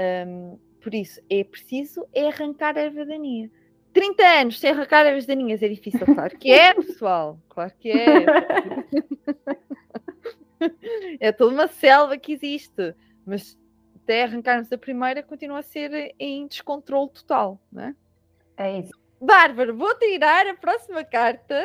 Um, 0.00 0.58
por 0.80 0.94
isso, 0.94 1.20
é 1.28 1.44
preciso 1.44 2.06
é 2.12 2.28
arrancar 2.28 2.76
a 2.78 2.80
erva 2.80 3.04
daninha. 3.04 3.50
30 3.92 4.22
anos 4.22 4.60
sem 4.60 4.70
arrancar 4.70 5.04
ervas 5.04 5.26
daninhas 5.26 5.62
é 5.62 5.68
difícil, 5.68 6.06
claro 6.06 6.38
que 6.38 6.50
é, 6.50 6.72
pessoal. 6.74 7.38
Claro 7.48 7.72
que 7.78 7.90
é. 7.90 8.24
é 11.20 11.32
toda 11.32 11.54
uma 11.54 11.66
selva 11.66 12.16
que 12.16 12.32
existe. 12.32 12.94
Mas 13.26 13.58
até 13.96 14.24
arrancarmos 14.24 14.72
a 14.72 14.78
primeira 14.78 15.22
continua 15.22 15.58
a 15.58 15.62
ser 15.62 16.14
em 16.18 16.46
descontrole 16.46 17.10
total, 17.10 17.60
não 17.70 17.82
é? 17.82 17.94
É 18.56 18.78
isso. 18.78 18.92
Bárbara, 19.20 19.72
vou 19.72 19.94
tirar 19.98 20.46
a 20.46 20.54
próxima 20.54 21.04
carta 21.04 21.62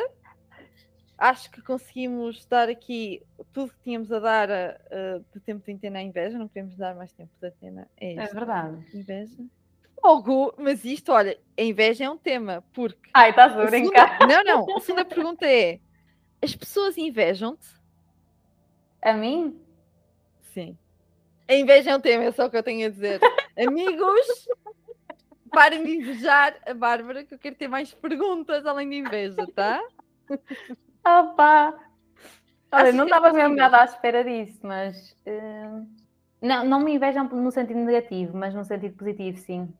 acho 1.18 1.50
que 1.50 1.62
conseguimos 1.62 2.44
dar 2.46 2.68
aqui 2.68 3.22
tudo 3.52 3.72
que 3.72 3.82
tínhamos 3.84 4.12
a 4.12 4.18
dar 4.18 4.48
uh, 4.50 5.24
de 5.32 5.40
tempo 5.40 5.64
de 5.64 5.72
antena 5.72 5.98
à 5.98 6.02
inveja. 6.02 6.38
Não 6.38 6.48
queremos 6.48 6.76
dar 6.76 6.94
mais 6.94 7.12
tempo 7.12 7.30
de 7.40 7.46
antena. 7.46 7.88
É, 7.96 8.14
é 8.14 8.26
verdade. 8.26 8.84
Inveja. 8.94 9.36
Logo, 10.02 10.54
mas 10.58 10.84
isto, 10.84 11.10
olha, 11.12 11.38
a 11.58 11.62
inveja 11.62 12.04
é 12.04 12.10
um 12.10 12.18
tema, 12.18 12.62
porque. 12.72 13.10
Ai, 13.14 13.30
estás 13.30 13.56
a 13.58 13.64
brincar. 13.64 14.18
Segunda... 14.18 14.26
Não, 14.44 14.66
não. 14.66 14.76
A 14.76 14.80
segunda 14.80 15.04
pergunta 15.04 15.46
é: 15.46 15.80
as 16.42 16.54
pessoas 16.54 16.96
invejam-te? 16.96 17.66
A 19.02 19.12
mim? 19.12 19.58
Sim. 20.52 20.76
A 21.48 21.54
inveja 21.54 21.90
é 21.90 21.96
um 21.96 22.00
tema, 22.00 22.24
é 22.24 22.32
só 22.32 22.46
o 22.46 22.50
que 22.50 22.56
eu 22.56 22.62
tenho 22.62 22.86
a 22.86 22.90
dizer. 22.90 23.20
Amigos, 23.56 24.48
parem 25.50 25.82
de 25.84 25.96
invejar 25.96 26.56
a 26.66 26.74
Bárbara, 26.74 27.24
que 27.24 27.34
eu 27.34 27.38
quero 27.38 27.56
ter 27.56 27.68
mais 27.68 27.94
perguntas 27.94 28.66
além 28.66 28.88
de 28.90 28.96
inveja, 28.96 29.46
tá? 29.54 29.82
Opa! 31.06 31.74
Olha, 32.72 32.92
não 32.92 33.04
estava 33.04 33.32
mesmo 33.32 33.54
nada 33.54 33.80
à 33.80 33.84
espera 33.84 34.24
disso, 34.24 34.58
mas. 34.62 35.12
Uh, 35.26 35.86
não, 36.42 36.64
não 36.64 36.80
me 36.80 36.94
invejam 36.94 37.24
no 37.24 37.50
sentido 37.52 37.78
negativo, 37.78 38.36
mas 38.36 38.52
no 38.52 38.64
sentido 38.64 38.96
positivo, 38.96 39.38
sim. 39.38 39.72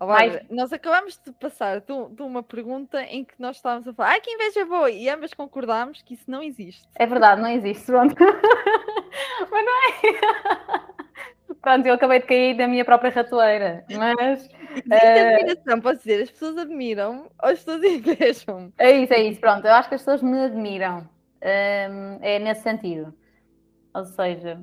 Mas... 0.00 0.42
Nós 0.50 0.72
acabamos 0.72 1.20
de 1.24 1.30
passar 1.32 1.80
de, 1.80 1.86
de, 2.10 2.22
uma 2.22 2.42
pergunta 2.42 3.00
em 3.04 3.24
que 3.24 3.34
nós 3.38 3.56
estávamos 3.56 3.86
a 3.86 3.94
falar, 3.94 4.10
ai 4.10 4.20
que 4.20 4.32
inveja 4.32 4.64
boa, 4.66 4.90
e 4.90 5.08
ambas 5.08 5.32
concordámos 5.32 6.02
que 6.02 6.14
isso 6.14 6.28
não 6.28 6.42
existe. 6.42 6.88
É 6.96 7.06
verdade, 7.06 7.40
não 7.40 7.48
existe, 7.48 7.86
pronto. 7.86 8.14
mas 9.50 9.64
não 9.64 9.72
é. 9.72 10.92
Pronto, 11.60 11.86
eu 11.86 11.94
acabei 11.94 12.20
de 12.20 12.26
cair 12.26 12.56
da 12.56 12.66
minha 12.66 12.84
própria 12.84 13.12
ratoeira, 13.12 13.84
mas. 13.96 14.48
Existe 14.78 14.88
uh... 14.88 15.36
admiração, 15.36 15.80
posso 15.80 15.98
dizer, 15.98 16.22
as 16.22 16.30
pessoas 16.30 16.58
admiram 16.58 17.30
ou 17.42 17.48
as 17.48 17.58
pessoas 17.58 17.82
invejam. 17.84 18.72
É 18.78 18.90
isso, 18.92 19.12
é 19.12 19.22
isso, 19.22 19.40
pronto, 19.40 19.66
eu 19.66 19.72
acho 19.72 19.88
que 19.88 19.94
as 19.94 20.00
pessoas 20.02 20.22
me 20.22 20.38
admiram. 20.38 21.08
Um, 21.44 22.18
é 22.20 22.38
nesse 22.38 22.62
sentido. 22.62 23.12
Ou 23.94 24.04
seja, 24.04 24.60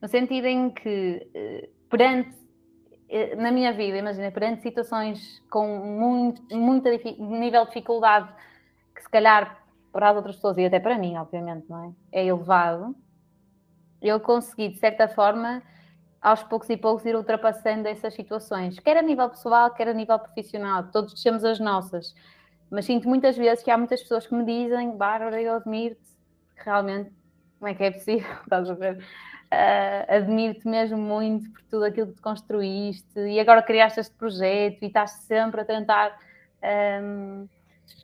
no 0.00 0.06
sentido 0.06 0.46
em 0.46 0.70
que 0.70 1.28
uh, 1.34 1.68
perante 1.88 2.46
eh, 3.08 3.36
na 3.36 3.50
minha 3.52 3.72
vida, 3.72 3.96
imagina, 3.96 4.30
perante 4.30 4.62
situações 4.62 5.42
com 5.50 5.78
muito, 5.78 6.42
muita 6.54 6.90
nível 6.90 7.62
de 7.62 7.68
dificuldade, 7.68 8.28
que 8.94 9.02
se 9.02 9.08
calhar 9.08 9.62
para 9.92 10.10
as 10.10 10.16
outras 10.16 10.36
pessoas 10.36 10.58
e 10.58 10.64
até 10.64 10.80
para 10.80 10.98
mim, 10.98 11.16
obviamente, 11.16 11.66
não 11.68 11.84
é? 12.12 12.20
É 12.20 12.26
elevado, 12.26 12.94
eu 14.02 14.20
consegui, 14.20 14.68
de 14.68 14.78
certa 14.78 15.08
forma, 15.08 15.62
aos 16.26 16.42
poucos 16.42 16.68
e 16.68 16.76
poucos 16.76 17.06
ir 17.06 17.14
ultrapassando 17.14 17.86
essas 17.86 18.12
situações, 18.12 18.80
quer 18.80 18.96
a 18.96 19.02
nível 19.02 19.30
pessoal, 19.30 19.70
quer 19.70 19.86
a 19.86 19.94
nível 19.94 20.18
profissional, 20.18 20.82
todos 20.90 21.22
temos 21.22 21.44
as 21.44 21.60
nossas. 21.60 22.16
Mas 22.68 22.84
sinto 22.84 23.08
muitas 23.08 23.36
vezes 23.36 23.62
que 23.62 23.70
há 23.70 23.78
muitas 23.78 24.02
pessoas 24.02 24.26
que 24.26 24.34
me 24.34 24.44
dizem, 24.44 24.96
Bárbara, 24.96 25.40
eu 25.40 25.54
admiro-te, 25.54 26.00
realmente, 26.56 27.12
como 27.60 27.68
é 27.68 27.74
que 27.74 27.84
é 27.84 27.92
possível? 27.92 28.28
Estás 28.42 28.68
a 28.68 28.74
ver? 28.74 28.96
Uh, 28.96 30.16
admiro-te 30.16 30.66
mesmo 30.66 30.98
muito 30.98 31.48
por 31.52 31.62
tudo 31.70 31.84
aquilo 31.84 32.08
que 32.08 32.14
te 32.14 32.22
construíste 32.22 33.20
e 33.20 33.38
agora 33.38 33.62
criaste 33.62 34.00
este 34.00 34.16
projeto 34.16 34.82
e 34.82 34.86
estás 34.86 35.12
sempre 35.28 35.60
a 35.60 35.64
tentar 35.64 36.18
um, 37.04 37.48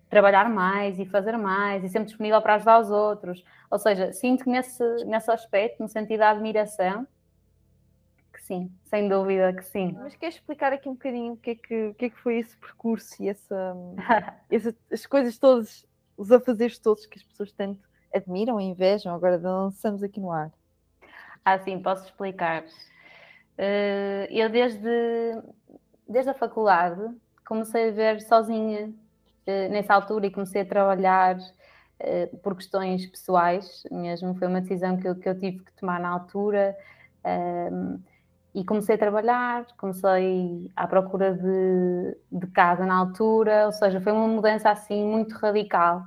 trabalhar 0.09 0.49
mais 0.49 0.97
e 1.01 1.07
fazer 1.07 1.37
mais 1.37 1.83
e 1.83 1.89
sempre 1.89 2.07
disponível 2.07 2.41
para 2.41 2.55
ajudar 2.55 2.79
os 2.79 2.91
outros. 2.93 3.43
Ou 3.69 3.81
seja, 3.81 4.13
sinto 4.13 4.45
que 4.45 4.51
nesse, 4.51 4.85
nesse 5.07 5.29
aspecto, 5.29 5.83
no 5.83 5.89
sentido 5.89 6.21
da 6.21 6.31
admiração, 6.31 7.05
sim, 8.43 8.71
sem 8.85 9.09
dúvida 9.09 9.53
que 9.53 9.65
sim. 9.65 9.93
Mas 9.99 10.15
queres 10.17 10.37
explicar 10.37 10.73
aqui 10.73 10.89
um 10.89 10.95
bocadinho 10.95 11.33
o 11.33 11.37
que 11.37 11.51
é 11.51 11.55
que, 11.55 11.87
o 11.89 11.95
que, 11.95 12.05
é 12.07 12.11
que 12.11 12.19
foi 12.19 12.39
esse 12.39 12.57
percurso 12.57 13.23
e 13.23 13.29
essa, 13.29 13.75
essa, 14.51 14.75
as 14.93 15.07
coisas 15.07 15.39
todas, 15.39 15.87
os 16.17 16.31
afazeres 16.31 16.79
todos 16.79 17.07
que 17.07 17.19
as 17.19 17.25
pessoas 17.25 17.53
tanto 17.53 17.81
admiram 18.15 18.61
e 18.61 18.65
invejam, 18.65 19.15
agora 19.15 19.37
lançamos 19.37 20.03
aqui 20.03 20.21
no 20.21 20.31
ar? 20.31 20.51
Ah, 21.45 21.59
sim, 21.59 21.81
posso 21.81 22.05
explicar. 22.05 22.65
Uh, 23.59 24.27
eu 24.31 24.49
desde, 24.49 24.89
desde 26.09 26.31
a 26.31 26.35
faculdade 26.35 27.01
comecei 27.45 27.89
a 27.89 27.93
ver 27.93 28.21
sozinha 28.23 28.87
uh, 28.87 29.69
nessa 29.71 29.95
altura 29.95 30.27
e 30.27 30.31
comecei 30.31 30.63
a 30.63 30.65
trabalhar 30.65 31.37
uh, 31.37 32.37
por 32.39 32.55
questões 32.55 33.07
pessoais 33.07 33.83
mesmo. 33.91 34.35
Foi 34.35 34.47
uma 34.47 34.61
decisão 34.61 34.97
que 34.97 35.09
eu, 35.09 35.15
que 35.17 35.29
eu 35.29 35.39
tive 35.39 35.61
que 35.61 35.73
tomar 35.73 36.01
na 36.01 36.11
altura. 36.11 36.77
Ehm, 37.25 37.99
e 38.55 38.65
comecei 38.65 38.97
a 38.97 38.99
trabalhar, 38.99 39.67
comecei 39.79 40.71
à 40.77 40.87
procura 40.87 41.33
de, 41.35 42.17
de 42.31 42.47
casa 42.49 42.85
na 42.85 42.97
altura, 42.97 43.67
ou 43.67 43.73
seja, 43.73 44.01
foi 44.01 44.13
uma 44.13 44.29
mudança 44.29 44.71
assim 44.71 45.05
muito 45.07 45.35
radical 45.37 46.03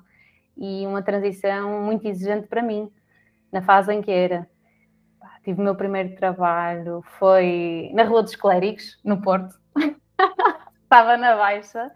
e 0.55 0.85
uma 0.85 1.01
transição 1.01 1.81
muito 1.81 2.07
exigente 2.07 2.47
para 2.47 2.61
mim, 2.61 2.91
na 3.51 3.61
fase 3.61 3.93
em 3.93 4.01
que 4.01 4.11
era. 4.11 4.47
Tive 5.43 5.59
o 5.61 5.63
meu 5.63 5.75
primeiro 5.75 6.15
trabalho, 6.15 7.03
foi 7.19 7.91
na 7.93 8.03
Rua 8.03 8.23
dos 8.23 8.35
Clérigos, 8.35 8.99
no 9.03 9.21
Porto. 9.21 9.55
Estava 10.83 11.17
na 11.17 11.35
Baixa, 11.35 11.87
uh, 11.87 11.91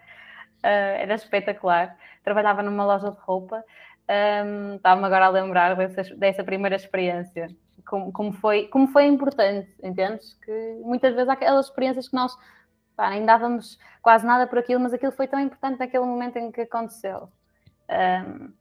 era 0.64 1.16
espetacular. 1.16 1.96
Trabalhava 2.24 2.62
numa 2.62 2.86
loja 2.86 3.12
de 3.12 3.18
roupa. 3.22 3.64
Um, 4.08 4.76
Estava-me 4.76 5.06
agora 5.06 5.26
a 5.28 5.30
lembrar 5.30 5.76
dessa, 5.76 6.16
dessa 6.16 6.44
primeira 6.44 6.76
experiência 6.76 7.50
como, 7.86 8.12
como, 8.12 8.34
foi, 8.34 8.68
como 8.68 8.88
foi 8.88 9.06
importante, 9.06 9.70
entendes? 9.84 10.34
Que 10.46 10.82
muitas 10.84 11.14
vezes 11.14 11.30
há 11.30 11.34
aquelas 11.34 11.68
experiências 11.68 12.08
que 12.08 12.16
nós 12.16 12.36
pá, 12.96 13.10
nem 13.10 13.26
dávamos 13.26 13.80
quase 14.02 14.26
nada 14.26 14.48
por 14.48 14.60
aquilo, 14.60 14.80
mas 14.80 14.94
aquilo 14.94 15.12
foi 15.12 15.28
tão 15.28 15.40
importante 15.40 15.80
naquele 15.80 16.06
momento 16.06 16.38
em 16.38 16.52
que 16.52 16.62
aconteceu. 16.62 17.30
Um, 17.90 18.52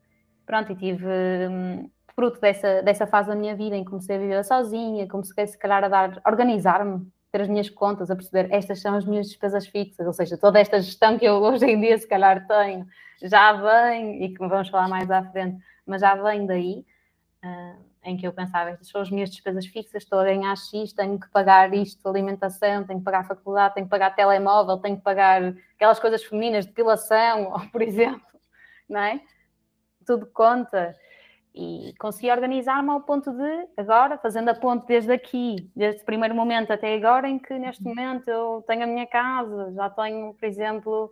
pronto, 0.46 0.72
e 0.72 0.76
tive, 0.76 1.07
um, 1.07 1.90
fruto 2.18 2.40
dessa, 2.40 2.83
dessa 2.83 3.07
fase 3.07 3.28
da 3.28 3.37
minha 3.37 3.54
vida 3.54 3.76
em 3.76 3.85
que 3.85 3.90
comecei 3.90 4.16
a 4.16 4.18
viver 4.18 4.44
sozinha, 4.44 5.07
comecei 5.07 5.46
se 5.46 5.57
calhar 5.57 5.85
a 5.85 5.88
dar, 5.88 6.20
organizar-me, 6.26 7.07
ter 7.31 7.42
as 7.42 7.48
minhas 7.48 7.70
contas, 7.70 8.11
a 8.11 8.16
perceber 8.16 8.52
estas 8.52 8.81
são 8.81 8.96
as 8.96 9.04
minhas 9.04 9.28
despesas 9.28 9.68
fixas, 9.68 10.04
ou 10.04 10.12
seja, 10.12 10.37
toda 10.37 10.59
esta 10.59 10.81
gestão 10.81 11.16
que 11.16 11.24
eu 11.24 11.35
hoje 11.35 11.66
em 11.66 11.81
dia 11.81 11.96
se 11.96 12.09
calhar 12.09 12.44
tenho, 12.48 12.85
já 13.22 13.52
vem, 13.52 14.24
e 14.24 14.35
que 14.35 14.38
vamos 14.38 14.68
falar 14.68 14.88
mais 14.88 15.09
à 15.09 15.22
frente, 15.31 15.62
mas 15.87 16.00
já 16.00 16.16
vem 16.16 16.44
daí. 16.44 16.85
Em 18.04 18.16
que 18.16 18.26
eu 18.26 18.32
pensava, 18.32 18.70
estas 18.70 18.88
são 18.88 19.00
as 19.00 19.11
minhas 19.11 19.30
despesas 19.30 19.66
fixas, 19.66 20.02
estou 20.02 20.18
a 20.20 20.24
ganhar 20.24 20.56
X, 20.56 20.92
tenho 20.92 21.18
que 21.18 21.28
pagar 21.30 21.74
isto, 21.74 22.08
alimentação, 22.08 22.84
tenho 22.84 22.98
que 23.00 23.04
pagar 23.04 23.26
faculdade, 23.26 23.74
tenho 23.74 23.87
que 23.87 23.90
pagar 23.90 24.14
telemóvel, 24.14 24.78
tenho 24.78 24.96
que 24.96 25.02
pagar 25.02 25.54
aquelas 25.74 25.98
coisas 25.98 26.22
femininas, 26.24 26.66
depilação, 26.66 27.52
por 27.72 27.82
exemplo, 27.82 28.22
não 28.88 29.00
é? 29.00 29.20
Tudo 30.06 30.26
conta. 30.26 30.96
E 31.54 31.92
consegui 31.98 32.30
organizar-me 32.30 32.90
ao 32.90 33.00
ponto 33.00 33.32
de, 33.32 33.68
agora, 33.76 34.16
fazendo 34.16 34.48
a 34.48 34.54
ponte 34.54 34.87
desde 34.87 35.12
aqui, 35.12 35.68
desde 35.74 36.02
o 36.02 36.04
primeiro 36.04 36.34
momento 36.34 36.72
até 36.72 36.94
agora, 36.94 37.28
em 37.28 37.38
que 37.38 37.58
neste 37.58 37.82
momento 37.82 38.28
eu 38.28 38.62
tenho 38.66 38.84
a 38.84 38.87
minha 38.87 39.06
casa, 39.06 39.72
já 39.72 39.90
tenho, 39.90 40.34
por 40.34 40.46
exemplo, 40.46 41.11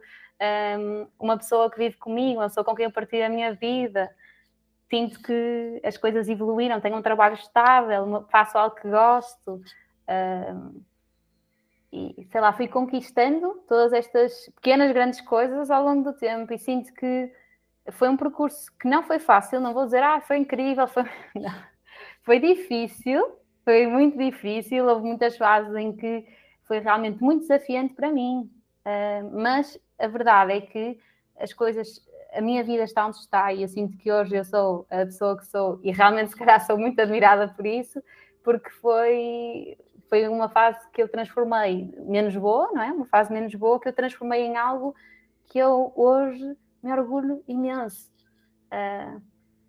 hum, 0.78 1.08
uma 1.18 1.36
pessoa 1.36 1.68
que 1.70 1.78
vive 1.78 1.96
comigo, 1.96 2.40
uma 2.40 2.48
pessoa 2.48 2.64
com 2.64 2.76
quem 2.76 2.84
eu 2.84 2.92
partilho 2.92 3.26
a 3.26 3.28
minha 3.28 3.54
vida, 3.54 4.08
sinto 4.88 5.20
que 5.20 5.80
as 5.84 5.96
coisas 5.96 6.28
evoluíram, 6.28 6.80
tenho 6.80 6.96
um 6.96 7.02
trabalho 7.02 7.34
estável, 7.34 8.26
faço 8.30 8.56
algo 8.56 8.76
que 8.76 8.88
gosto. 8.88 9.60
E 11.92 12.26
sei 12.30 12.40
lá, 12.40 12.52
fui 12.52 12.68
conquistando 12.68 13.62
todas 13.68 13.92
estas 13.92 14.50
pequenas, 14.56 14.92
grandes 14.92 15.20
coisas 15.20 15.70
ao 15.70 15.82
longo 15.84 16.04
do 16.04 16.12
tempo 16.12 16.52
e 16.52 16.58
sinto 16.58 16.92
que 16.92 17.32
foi 17.92 18.08
um 18.08 18.16
percurso 18.16 18.70
que 18.78 18.88
não 18.88 19.02
foi 19.02 19.18
fácil, 19.18 19.60
não 19.60 19.72
vou 19.72 19.84
dizer, 19.84 20.02
ah, 20.02 20.20
foi 20.20 20.38
incrível, 20.38 20.86
foi, 20.88 21.04
foi 22.22 22.40
difícil, 22.40 23.24
foi 23.64 23.86
muito 23.86 24.18
difícil, 24.18 24.86
houve 24.86 25.06
muitas 25.06 25.36
fases 25.36 25.74
em 25.74 25.96
que 25.96 26.26
foi 26.64 26.80
realmente 26.80 27.22
muito 27.22 27.42
desafiante 27.42 27.94
para 27.94 28.10
mim, 28.10 28.50
uh, 28.84 29.40
mas 29.40 29.78
a 29.98 30.08
verdade 30.08 30.52
é 30.52 30.60
que 30.60 30.98
as 31.38 31.52
coisas 31.52 32.04
a 32.36 32.40
minha 32.40 32.62
vida 32.62 32.84
está 32.84 33.06
onde 33.06 33.16
está 33.16 33.52
e 33.52 33.62
eu 33.62 33.68
sinto 33.68 33.96
que 33.96 34.12
hoje 34.12 34.36
eu 34.36 34.44
sou 34.44 34.86
a 34.90 35.04
pessoa 35.04 35.36
que 35.36 35.46
sou 35.46 35.80
e 35.82 35.90
realmente 35.90 36.30
se 36.30 36.36
calhar 36.36 36.64
sou 36.64 36.78
muito 36.78 37.00
admirada 37.00 37.48
por 37.48 37.66
isso, 37.66 38.02
porque 38.42 38.70
foi, 38.70 39.76
foi 40.08 40.28
uma 40.28 40.48
fase 40.48 40.78
que 40.92 41.02
eu 41.02 41.08
transformei 41.08 41.92
menos 42.06 42.36
boa, 42.36 42.70
não 42.72 42.82
é? 42.82 42.92
Uma 42.92 43.06
fase 43.06 43.32
menos 43.32 43.54
boa 43.54 43.80
que 43.80 43.88
eu 43.88 43.92
transformei 43.92 44.42
em 44.42 44.56
algo 44.56 44.94
que 45.46 45.58
eu 45.58 45.92
hoje 45.96 46.56
me 46.82 46.92
orgulho 46.92 47.42
imenso. 47.48 48.10
Uh, 48.66 49.20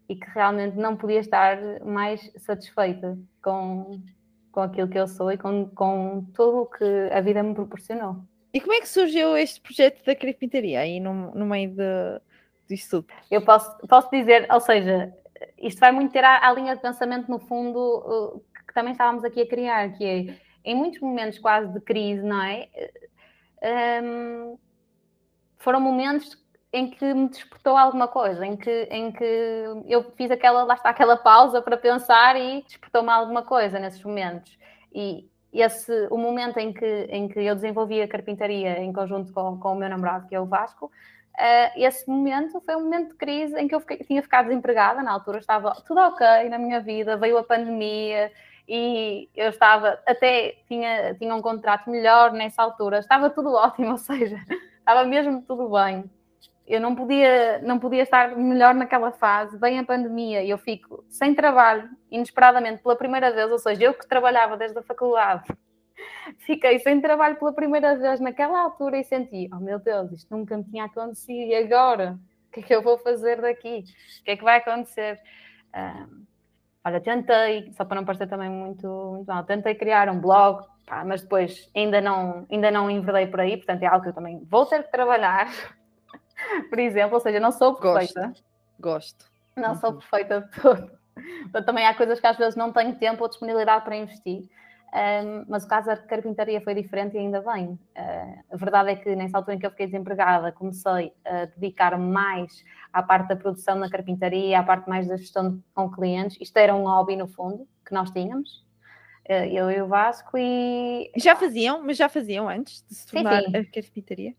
e 0.10 0.16
que 0.16 0.28
realmente 0.30 0.78
não 0.78 0.96
podia 0.96 1.20
estar 1.20 1.58
mais 1.84 2.32
satisfeita 2.38 3.18
com, 3.44 4.02
com 4.52 4.62
aquilo 4.62 4.88
que 4.88 4.98
eu 4.98 5.08
sou 5.08 5.32
e 5.32 5.38
com, 5.38 5.70
com 5.70 6.26
tudo 6.34 6.62
o 6.62 6.66
que 6.66 7.10
a 7.12 7.20
vida 7.22 7.44
me 7.44 7.54
proporcionou. 7.54 8.24
E 8.54 8.62
como 8.62 8.74
é 8.74 8.80
que 8.80 8.88
surgiu 8.88 9.36
este 9.36 9.60
projeto 9.60 10.04
da 10.06 10.16
carpintaria 10.16 10.80
aí 10.80 11.00
no, 11.00 11.34
no 11.36 11.46
meio 11.46 11.72
de, 11.72 12.22
disso 12.68 13.02
tudo. 13.02 13.08
Eu 13.30 13.42
posso, 13.44 13.78
posso 13.88 14.10
dizer, 14.12 14.48
ou 14.52 14.60
seja, 14.60 15.14
isto 15.58 15.80
vai 15.80 15.92
muito 15.92 16.12
ter 16.12 16.24
a, 16.24 16.48
a 16.48 16.52
linha 16.54 16.76
de 16.76 16.82
pensamento, 16.82 17.30
no 17.30 17.40
fundo, 17.40 18.42
que 18.68 18.74
também 18.74 18.92
estávamos 18.92 19.24
aqui 19.24 19.42
a 19.42 19.48
criar, 19.48 19.94
que 19.94 20.06
é, 20.06 20.38
em 20.64 20.76
muitos 20.76 21.00
momentos 21.00 21.40
quase 21.40 21.72
de 21.72 21.80
crise, 21.82 22.22
não 22.22 22.42
é? 22.42 22.68
Um, 24.04 24.58
foram 25.58 25.80
momentos 25.80 26.38
em 26.72 26.90
que 26.90 27.14
me 27.14 27.30
despertou 27.30 27.78
alguma 27.78 28.08
coisa, 28.08 28.46
em 28.46 28.56
que, 28.56 28.88
em 28.92 29.12
que 29.12 29.64
eu 29.88 30.12
fiz 30.16 30.30
aquela, 30.30 30.64
lá 30.64 30.76
está 30.76 30.90
aquela 30.90 31.18
pausa 31.18 31.62
para 31.62 31.78
pensar 31.78 32.36
e 32.36 32.62
despertou-me 32.64 33.10
alguma 33.10 33.42
coisa 33.42 33.80
nesses 33.80 34.04
momentos. 34.04 34.58
E 34.94 35.30
esse, 35.54 36.08
o 36.12 36.18
momento 36.18 36.58
em 36.58 36.74
que, 36.74 37.08
em 37.10 37.28
que 37.28 37.40
eu 37.40 37.56
desenvolvi 37.56 38.02
a 38.02 38.08
carpintaria 38.08 38.80
em 38.80 38.92
conjunto 38.92 39.32
com, 39.34 39.58
com 39.58 39.74
o 39.74 39.76
meu 39.76 39.90
namorado, 39.90 40.28
que 40.28 40.36
é 40.36 40.40
o 40.40 40.46
Vasco, 40.46 40.92
Uh, 41.38 41.70
esse 41.76 42.10
momento 42.10 42.60
foi 42.62 42.76
um 42.76 42.82
momento 42.82 43.10
de 43.10 43.14
crise 43.14 43.56
em 43.60 43.68
que 43.68 43.76
eu 43.76 43.80
fiquei, 43.80 43.98
tinha 43.98 44.24
ficado 44.24 44.48
desempregada, 44.48 45.04
na 45.04 45.12
altura 45.12 45.38
estava 45.38 45.72
tudo 45.86 46.00
ok 46.00 46.50
na 46.50 46.58
minha 46.58 46.82
vida, 46.82 47.16
veio 47.16 47.38
a 47.38 47.44
pandemia 47.44 48.32
e 48.68 49.30
eu 49.36 49.50
estava, 49.50 50.00
até 50.08 50.56
tinha, 50.68 51.14
tinha 51.14 51.36
um 51.36 51.42
contrato 51.42 51.92
melhor 51.92 52.34
nessa 52.34 52.64
altura, 52.64 52.98
estava 52.98 53.30
tudo 53.30 53.54
ótimo, 53.56 53.92
ou 53.92 53.98
seja, 53.98 54.40
estava 54.80 55.06
mesmo 55.06 55.44
tudo 55.44 55.70
bem. 55.70 56.10
Eu 56.66 56.82
não 56.82 56.96
podia, 56.96 57.60
não 57.60 57.78
podia 57.78 58.02
estar 58.02 58.36
melhor 58.36 58.74
naquela 58.74 59.12
fase, 59.12 59.60
vem 59.60 59.78
a 59.78 59.86
pandemia 59.86 60.42
e 60.44 60.50
eu 60.50 60.58
fico 60.58 61.06
sem 61.08 61.36
trabalho, 61.36 61.88
inesperadamente, 62.10 62.82
pela 62.82 62.96
primeira 62.96 63.32
vez, 63.32 63.52
ou 63.52 63.60
seja, 63.60 63.84
eu 63.84 63.94
que 63.94 64.08
trabalhava 64.08 64.58
desde 64.58 64.80
a 64.80 64.84
faculdade 64.84 65.46
fiquei 66.40 66.80
sem 66.80 67.02
trabalho 67.02 67.38
pela 67.38 67.54
primeira 67.54 67.98
vez 67.98 68.20
naquela 68.20 68.62
altura 68.62 68.98
e 68.98 69.04
senti, 69.04 69.50
oh 69.54 69.60
meu 69.60 69.80
Deus, 69.80 70.12
isto 70.12 70.36
nunca 70.36 70.58
me 70.58 70.64
tinha 70.64 70.86
acontecido, 70.86 71.50
e 71.50 71.56
agora? 71.56 72.20
O 72.48 72.52
que 72.52 72.60
é 72.62 72.64
que 72.64 72.76
eu 72.76 72.82
vou 72.82 72.98
fazer 72.98 73.42
daqui? 73.42 73.84
O 74.22 74.24
que 74.24 74.32
é 74.32 74.38
que 74.38 74.44
vai 74.44 74.58
acontecer? 74.58 75.20
Um, 75.76 76.26
olha, 76.84 77.02
tentei, 77.02 77.72
só 77.74 77.86
para 77.86 77.96
não 77.96 78.06
parecer 78.06 78.28
também 78.28 78.50
muito, 78.50 78.88
muito 78.88 79.28
mal, 79.28 79.44
tentei 79.44 79.76
criar 79.76 80.10
um 80.10 80.20
blog, 80.20 80.66
pá, 80.86 81.04
mas 81.04 81.22
depois 81.22 81.70
ainda 81.76 82.02
não, 82.02 82.46
ainda 82.52 82.72
não 82.72 82.90
enverdei 82.90 83.28
por 83.28 83.42
aí, 83.42 83.58
portanto 83.58 83.84
é 83.84 83.88
algo 83.88 84.04
que 84.04 84.10
eu 84.10 84.14
também 84.14 84.44
vou 84.50 84.66
ter 84.66 84.84
que 84.84 84.92
trabalhar, 84.92 85.48
por 86.70 86.80
exemplo, 86.80 87.16
ou 87.16 87.20
seja, 87.20 87.40
não 87.40 87.52
sou 87.52 87.76
perfeita. 87.76 88.28
Gosto. 88.28 88.46
Gosto. 88.80 89.26
Não 89.56 89.76
sou 89.76 89.92
uhum. 89.92 89.98
perfeita 89.98 90.42
de 90.42 90.62
todo. 90.62 90.98
Então, 91.46 91.64
também 91.64 91.86
há 91.88 91.96
coisas 91.96 92.20
que 92.20 92.28
às 92.28 92.38
vezes 92.38 92.56
não 92.56 92.72
tenho 92.72 92.96
tempo 92.96 93.24
ou 93.24 93.30
disponibilidade 93.30 93.84
para 93.84 93.96
investir. 93.96 94.48
Um, 94.94 95.46
mas 95.50 95.66
o 95.66 95.68
caso 95.68 95.88
da 95.88 95.98
carpintaria 95.98 96.62
foi 96.62 96.74
diferente 96.74 97.16
e 97.16 97.20
ainda 97.20 97.42
bem. 97.42 97.68
Uh, 97.68 98.44
a 98.52 98.56
verdade 98.56 98.92
é 98.92 98.96
que 98.96 99.16
nessa 99.16 99.38
altura 99.38 99.56
em 99.56 99.60
que 99.60 99.66
eu 99.66 99.72
fiquei 99.72 99.86
desempregada, 99.86 100.52
comecei 100.52 101.14
a 101.26 101.46
dedicar 101.46 101.98
mais 102.00 102.64
à 102.94 103.04
parte 103.04 103.28
da 103.28 103.36
produção 103.36 103.76
na 103.76 103.90
carpintaria, 103.90 104.58
à 104.58 104.64
parte 104.64 104.88
mais 104.88 105.08
da 105.08 105.18
gestão 105.18 105.62
com 105.74 105.92
clientes. 105.92 106.38
Isto 106.40 106.58
era 106.58 106.74
um 106.74 106.84
hobby, 106.84 107.18
no 107.18 107.28
fundo, 107.28 107.68
que 107.86 107.94
nós 107.94 108.10
tínhamos, 108.12 108.66
uh, 109.30 109.46
eu 109.52 109.70
e 109.70 109.82
o 109.82 109.88
Vasco. 109.88 110.38
E 110.38 111.12
já 111.18 111.36
faziam, 111.36 111.84
mas 111.84 111.98
já 111.98 112.08
faziam 112.08 112.48
antes 112.48 112.86
de 112.88 112.96
se 112.96 113.08
tornar 113.08 113.44
sim, 113.44 113.52
sim. 113.52 113.58
a 113.58 113.66
carpintaria? 113.66 114.36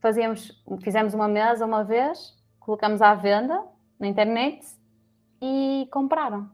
Fazíamos, 0.00 0.64
fizemos 0.82 1.12
uma 1.12 1.28
mesa 1.28 1.66
uma 1.66 1.84
vez, 1.84 2.34
colocamos 2.58 3.02
à 3.02 3.14
venda 3.14 3.62
na 3.98 4.08
internet 4.08 4.66
e 5.42 5.86
compraram. 5.92 6.50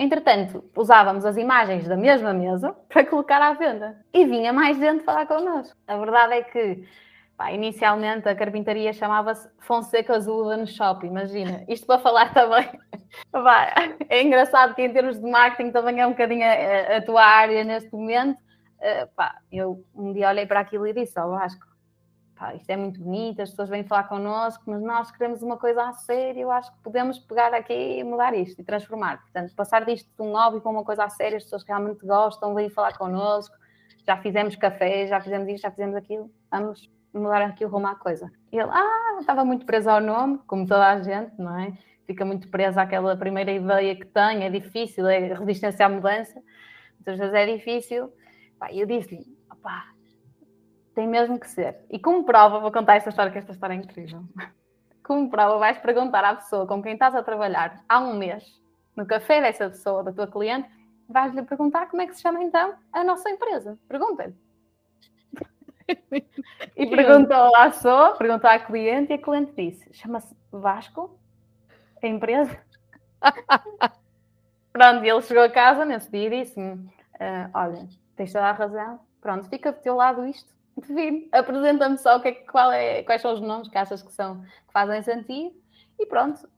Entretanto, 0.00 0.64
usávamos 0.74 1.26
as 1.26 1.36
imagens 1.36 1.86
da 1.86 1.94
mesma 1.94 2.32
mesa 2.32 2.74
para 2.88 3.04
colocar 3.04 3.42
à 3.42 3.52
venda 3.52 4.02
e 4.14 4.24
vinha 4.24 4.50
mais 4.50 4.78
gente 4.78 5.04
falar 5.04 5.26
connosco. 5.26 5.76
A 5.86 5.94
verdade 5.98 6.32
é 6.32 6.42
que, 6.42 6.88
pá, 7.36 7.52
inicialmente, 7.52 8.26
a 8.26 8.34
carpintaria 8.34 8.94
chamava-se 8.94 9.46
Fonseca 9.58 10.18
no 10.18 10.66
Shop, 10.66 11.06
imagina. 11.06 11.64
Isto 11.68 11.86
para 11.86 12.00
falar 12.00 12.32
também. 12.32 12.66
Pá, 13.30 13.74
é 14.08 14.22
engraçado 14.22 14.74
que, 14.74 14.82
em 14.82 14.92
termos 14.92 15.20
de 15.20 15.28
marketing, 15.28 15.72
também 15.72 16.00
é 16.00 16.06
um 16.06 16.10
bocadinho 16.10 16.44
a, 16.44 16.96
a 16.96 17.02
tua 17.02 17.22
área 17.22 17.62
neste 17.64 17.92
momento. 17.92 18.38
Uh, 18.78 19.06
pá, 19.14 19.36
eu 19.52 19.84
um 19.94 20.12
dia 20.12 20.28
olhei 20.28 20.46
para 20.46 20.60
aquilo 20.60 20.86
e 20.86 20.92
disse: 20.94 21.18
Ó 21.18 21.26
oh, 21.26 21.30
Vasco, 21.30 21.66
pá, 22.40 22.54
isto 22.54 22.70
é 22.70 22.76
muito 22.76 22.98
bonito, 22.98 23.42
as 23.42 23.50
pessoas 23.50 23.68
vêm 23.68 23.84
falar 23.84 24.04
connosco, 24.04 24.64
mas 24.66 24.80
nós 24.80 25.10
queremos 25.10 25.42
uma 25.42 25.58
coisa 25.58 25.82
a 25.82 25.92
sério, 25.92 26.40
eu 26.40 26.50
acho 26.50 26.72
que 26.72 26.82
podemos 26.82 27.18
pegar 27.18 27.52
aqui 27.52 27.98
e 27.98 28.02
mudar 28.02 28.34
isto 28.34 28.58
e 28.58 28.64
transformar. 28.64 29.20
Portanto, 29.20 29.54
passar 29.54 29.84
disto 29.84 30.08
de 30.16 30.22
um 30.22 30.32
hobby 30.32 30.58
para 30.58 30.70
uma 30.70 30.82
coisa 30.82 31.04
a 31.04 31.10
sério, 31.10 31.36
as 31.36 31.44
pessoas 31.44 31.62
realmente 31.64 32.04
gostam, 32.06 32.54
vêm 32.54 32.70
falar 32.70 32.96
connosco, 32.96 33.54
já 34.06 34.16
fizemos 34.16 34.56
café, 34.56 35.06
já 35.06 35.20
fizemos 35.20 35.48
isto, 35.50 35.62
já 35.64 35.70
fizemos 35.70 35.94
aquilo, 35.94 36.30
vamos 36.50 36.90
mudar 37.12 37.42
aqui 37.42 37.62
o 37.62 37.68
rumo 37.68 37.88
à 37.88 37.94
coisa. 37.94 38.32
E 38.50 38.58
ele, 38.58 38.70
ah, 38.72 39.18
estava 39.20 39.44
muito 39.44 39.66
preso 39.66 39.90
ao 39.90 40.00
nome, 40.00 40.38
como 40.46 40.66
toda 40.66 40.88
a 40.88 41.02
gente, 41.02 41.38
não 41.38 41.58
é? 41.60 41.76
Fica 42.06 42.24
muito 42.24 42.48
preso 42.48 42.80
àquela 42.80 43.14
primeira 43.16 43.52
ideia 43.52 43.94
que 43.94 44.06
tem, 44.06 44.44
é 44.44 44.48
difícil, 44.48 45.06
é 45.06 45.34
resistência 45.34 45.84
à 45.84 45.88
mudança, 45.90 46.42
muitas 46.94 47.18
vezes 47.18 47.34
é 47.34 47.54
difícil. 47.54 48.10
Pá, 48.58 48.72
eu 48.72 48.86
disse-lhe, 48.86 49.26
opá, 49.52 49.84
tem 50.94 51.06
mesmo 51.06 51.38
que 51.38 51.48
ser. 51.48 51.76
E 51.90 51.98
como 51.98 52.24
prova, 52.24 52.58
vou 52.58 52.72
contar 52.72 52.96
esta 52.96 53.10
história, 53.10 53.32
que 53.32 53.38
esta 53.38 53.52
história 53.52 53.74
é 53.74 53.76
incrível. 53.76 54.22
Como 55.02 55.30
prova, 55.30 55.58
vais 55.58 55.78
perguntar 55.78 56.24
à 56.24 56.34
pessoa 56.34 56.66
com 56.66 56.82
quem 56.82 56.94
estás 56.94 57.14
a 57.14 57.22
trabalhar 57.22 57.82
há 57.88 57.98
um 58.00 58.16
mês, 58.16 58.60
no 58.96 59.06
café 59.06 59.40
dessa 59.40 59.68
pessoa, 59.68 60.02
da 60.02 60.12
tua 60.12 60.26
cliente, 60.26 60.68
vais-lhe 61.08 61.42
perguntar 61.42 61.86
como 61.86 62.02
é 62.02 62.06
que 62.06 62.14
se 62.14 62.22
chama 62.22 62.42
então 62.42 62.74
a 62.92 63.02
nossa 63.02 63.28
empresa. 63.30 63.78
Pergunta-lhe. 63.88 64.34
e 66.76 66.86
perguntou 66.86 67.56
à 67.56 67.70
pessoa, 67.70 68.16
perguntou 68.16 68.48
à 68.48 68.58
cliente 68.58 69.12
e 69.12 69.16
a 69.16 69.18
cliente 69.18 69.52
disse: 69.56 69.92
chama-se 69.92 70.36
Vasco? 70.52 71.18
A 72.02 72.06
empresa? 72.06 72.58
Pronto, 74.72 75.04
ele 75.04 75.22
chegou 75.22 75.42
a 75.42 75.50
casa 75.50 75.84
nesse 75.84 76.10
dia 76.10 76.26
e 76.28 76.44
disse-me: 76.44 76.74
uh, 76.74 77.50
Olha, 77.52 77.88
tens 78.14 78.32
toda 78.32 78.46
a 78.46 78.52
razão, 78.52 79.00
pronto, 79.20 79.48
fica 79.48 79.72
do 79.72 79.80
teu 79.80 79.96
lado 79.96 80.24
isto. 80.24 80.59
Divino, 80.86 81.28
apresenta-me 81.32 81.98
só 81.98 82.16
o 82.16 82.20
que 82.20 82.28
é, 82.28 82.32
qual 82.32 82.72
é, 82.72 83.02
quais 83.02 83.22
são 83.22 83.34
os 83.34 83.40
nomes 83.40 83.68
que 83.68 83.78
achas 83.78 84.02
que 84.02 84.12
são 84.12 84.40
que 84.42 84.72
fazem 84.72 85.02
sentido 85.02 85.54
e 85.98 86.06
pronto, 86.06 86.48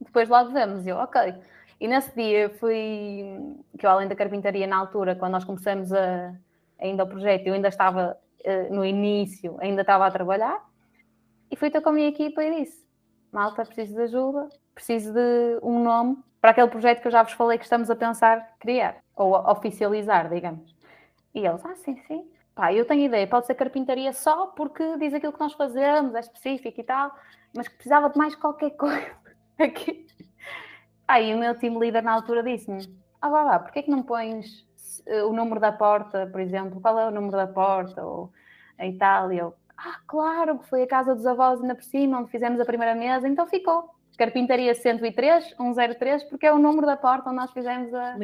depois 0.00 0.28
logo 0.28 0.50
vemos. 0.50 0.86
Eu, 0.86 0.96
ok. 0.96 1.34
E 1.80 1.88
nesse 1.88 2.14
dia 2.14 2.50
fui, 2.50 3.24
que 3.78 3.84
eu 3.84 3.90
além 3.90 4.08
da 4.08 4.14
carpintaria 4.14 4.66
na 4.66 4.76
altura, 4.76 5.16
quando 5.16 5.32
nós 5.32 5.44
começamos 5.44 5.92
a, 5.92 6.34
ainda 6.80 7.04
o 7.04 7.06
projeto, 7.06 7.46
eu 7.46 7.54
ainda 7.54 7.68
estava 7.68 8.16
uh, 8.44 8.74
no 8.74 8.84
início, 8.84 9.56
ainda 9.60 9.80
estava 9.80 10.06
a 10.06 10.10
trabalhar, 10.10 10.64
e 11.50 11.56
fui 11.56 11.70
ter 11.70 11.80
com 11.80 11.90
a 11.90 11.92
minha 11.92 12.08
equipa 12.08 12.42
e 12.42 12.62
disse: 12.62 12.86
Malta, 13.32 13.64
preciso 13.64 13.94
de 13.94 14.02
ajuda, 14.02 14.48
preciso 14.74 15.12
de 15.12 15.58
um 15.62 15.82
nome 15.82 16.16
para 16.40 16.50
aquele 16.50 16.68
projeto 16.68 17.00
que 17.00 17.08
eu 17.08 17.12
já 17.12 17.22
vos 17.22 17.32
falei 17.32 17.58
que 17.58 17.64
estamos 17.64 17.90
a 17.90 17.96
pensar 17.96 18.54
criar, 18.60 18.96
ou 19.16 19.34
oficializar, 19.50 20.28
digamos. 20.28 20.74
E 21.34 21.44
eles, 21.46 21.64
ah, 21.64 21.74
sim, 21.74 21.96
sim. 22.06 22.28
Pá, 22.54 22.72
eu 22.72 22.84
tenho 22.84 23.06
ideia, 23.06 23.26
pode 23.26 23.46
ser 23.46 23.54
carpintaria 23.54 24.12
só 24.12 24.46
porque 24.48 24.96
diz 24.98 25.12
aquilo 25.12 25.32
que 25.32 25.40
nós 25.40 25.52
fazemos, 25.54 26.14
é 26.14 26.20
específico 26.20 26.80
e 26.80 26.84
tal, 26.84 27.12
mas 27.54 27.66
que 27.66 27.74
precisava 27.74 28.08
de 28.08 28.16
mais 28.16 28.36
qualquer 28.36 28.70
coisa 28.78 29.10
aqui. 29.58 30.06
Aí 31.06 31.34
o 31.34 31.38
meu 31.38 31.58
time 31.58 31.78
líder 31.78 32.02
na 32.02 32.12
altura 32.12 32.42
disse-me: 32.42 32.88
Ah, 33.20 33.28
vá 33.28 33.42
lá, 33.42 33.58
porquê 33.58 33.80
é 33.80 33.82
que 33.82 33.90
não 33.90 34.02
pões 34.02 34.64
eh, 35.06 35.24
o 35.24 35.32
número 35.32 35.60
da 35.60 35.72
porta, 35.72 36.28
por 36.30 36.40
exemplo? 36.40 36.80
Qual 36.80 36.98
é 36.98 37.08
o 37.08 37.10
número 37.10 37.36
da 37.36 37.46
porta? 37.46 38.04
Ou 38.04 38.32
a 38.78 38.86
Itália? 38.86 39.40
Eu, 39.42 39.54
ah, 39.76 39.98
claro, 40.06 40.58
que 40.60 40.68
foi 40.68 40.84
a 40.84 40.86
casa 40.86 41.14
dos 41.14 41.26
avós 41.26 41.60
ainda 41.60 41.74
por 41.74 41.84
cima, 41.84 42.20
onde 42.20 42.30
fizemos 42.30 42.60
a 42.60 42.64
primeira 42.64 42.94
mesa, 42.94 43.28
então 43.28 43.46
ficou. 43.46 43.90
Carpintaria 44.16 44.72
103, 44.76 45.56
103, 45.56 46.22
porque 46.24 46.46
é 46.46 46.52
o 46.52 46.58
número 46.58 46.86
da 46.86 46.96
porta 46.96 47.30
onde 47.30 47.36
nós 47.36 47.50
fizemos 47.50 47.92
a, 47.92 48.16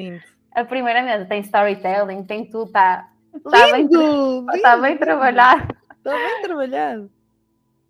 a 0.53 0.65
primeira 0.65 1.03
mesa. 1.03 1.27
Tem 1.27 1.41
storytelling, 1.41 2.23
tem 2.23 2.49
tudo, 2.49 2.67
está 2.67 3.11
Está 3.35 3.73
bem, 3.73 3.89
tá 4.63 4.77
bem 4.77 4.99
trabalhado. 4.99 5.75
Está 5.97 6.13
bem 6.13 6.43
trabalhado. 6.43 7.11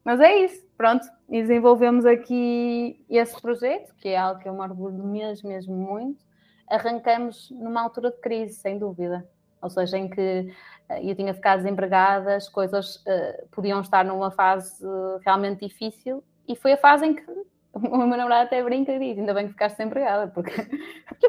Mas 0.04 0.20
é 0.20 0.36
isso, 0.38 0.66
pronto. 0.76 1.06
E 1.28 1.40
desenvolvemos 1.40 2.04
aqui 2.06 3.04
esse 3.08 3.40
projeto, 3.40 3.94
que 3.96 4.08
é 4.08 4.16
algo 4.16 4.40
que 4.40 4.48
eu 4.48 4.54
me 4.54 4.60
orgulho 4.60 5.04
mesmo, 5.04 5.48
mesmo 5.48 5.74
muito. 5.74 6.24
Arrancamos 6.68 7.50
numa 7.50 7.82
altura 7.82 8.10
de 8.10 8.18
crise, 8.18 8.54
sem 8.54 8.78
dúvida. 8.78 9.26
Ou 9.62 9.68
seja, 9.68 9.98
em 9.98 10.08
que 10.08 10.52
uh, 10.90 10.94
eu 11.02 11.14
tinha 11.14 11.34
ficado 11.34 11.58
desempregada, 11.58 12.34
as 12.34 12.48
coisas 12.48 12.96
uh, 12.96 13.46
podiam 13.50 13.80
estar 13.80 14.04
numa 14.04 14.30
fase 14.30 14.84
uh, 14.84 15.20
realmente 15.24 15.66
difícil. 15.66 16.24
E 16.48 16.56
foi 16.56 16.72
a 16.72 16.78
fase 16.78 17.06
em 17.06 17.14
que 17.14 17.24
o 17.74 17.80
meu 17.80 18.06
namorado 18.16 18.46
até 18.46 18.62
brinca 18.62 18.92
e 18.92 18.98
diz: 18.98 19.18
ainda 19.18 19.34
bem 19.34 19.46
que 19.46 19.52
ficaste 19.52 19.76
desempregada, 19.76 20.28
porque, 20.28 20.54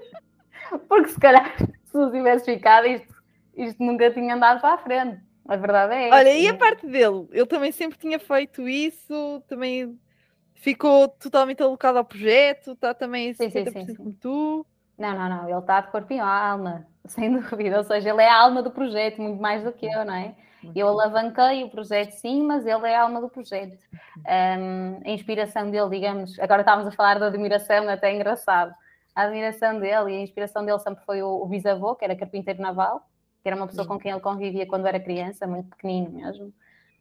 porque 0.87 1.09
se 1.09 1.19
calhar 1.19 1.55
se 1.57 2.11
tivesse 2.11 2.45
ficado, 2.45 2.87
isto 2.87 3.20
isto 3.63 3.83
nunca 3.83 4.11
tinha 4.11 4.35
andado 4.35 4.61
para 4.61 4.75
a 4.75 4.77
frente. 4.77 5.21
A 5.47 5.55
verdade 5.55 5.93
é 5.95 6.09
Olha, 6.13 6.33
e 6.33 6.47
a 6.47 6.53
parte 6.53 6.85
dele? 6.87 7.27
Ele 7.31 7.45
também 7.45 7.71
sempre 7.71 7.97
tinha 7.97 8.19
feito 8.19 8.67
isso, 8.67 9.43
também 9.47 9.99
ficou 10.55 11.07
totalmente 11.07 11.61
alocado 11.61 11.97
ao 11.97 12.05
projeto, 12.05 12.71
está 12.71 12.93
também 12.93 13.33
50% 13.33 13.35
sim, 13.35 13.49
sim, 13.49 13.85
sim, 13.85 13.95
como 13.95 14.13
tu. 14.13 14.65
Não, 14.97 15.17
não, 15.17 15.27
não, 15.27 15.49
ele 15.49 15.57
está 15.57 15.81
de 15.81 15.91
corpo 15.91 16.13
e 16.13 16.19
alma, 16.19 16.85
sem 17.05 17.31
dúvida. 17.31 17.77
Ou 17.77 17.83
seja, 17.83 18.09
ele 18.11 18.21
é 18.21 18.29
a 18.29 18.41
alma 18.41 18.61
do 18.61 18.71
projeto, 18.71 19.21
muito 19.21 19.41
mais 19.41 19.63
do 19.63 19.73
que 19.73 19.87
eu, 19.87 20.05
não 20.05 20.13
é? 20.13 20.35
Eu 20.75 20.87
alavanquei 20.87 21.63
o 21.63 21.69
projeto, 21.69 22.11
sim, 22.11 22.43
mas 22.43 22.65
ele 22.65 22.87
é 22.87 22.95
a 22.95 23.01
alma 23.01 23.19
do 23.19 23.27
projeto. 23.27 23.77
Um, 24.17 25.01
a 25.03 25.09
inspiração 25.09 25.71
dele, 25.71 25.89
digamos, 25.89 26.37
agora 26.39 26.61
estávamos 26.61 26.87
a 26.87 26.95
falar 26.95 27.19
da 27.19 27.27
admiração, 27.27 27.89
até 27.89 28.11
é 28.11 28.15
engraçado. 28.15 28.73
A 29.15 29.23
admiração 29.23 29.79
dele 29.79 30.11
e 30.11 30.17
a 30.17 30.21
inspiração 30.21 30.63
dele 30.63 30.79
sempre 30.79 31.03
foi 31.03 31.23
o, 31.23 31.41
o 31.41 31.47
bisavô, 31.47 31.95
que 31.95 32.05
era 32.05 32.15
carpinteiro 32.15 32.61
naval, 32.61 33.09
que 33.41 33.49
era 33.49 33.55
uma 33.55 33.67
pessoa 33.67 33.87
com 33.87 33.97
quem 33.97 34.11
ele 34.11 34.21
convivia 34.21 34.67
quando 34.67 34.85
era 34.85 34.99
criança, 34.99 35.47
muito 35.47 35.69
pequenino 35.69 36.11
mesmo. 36.11 36.53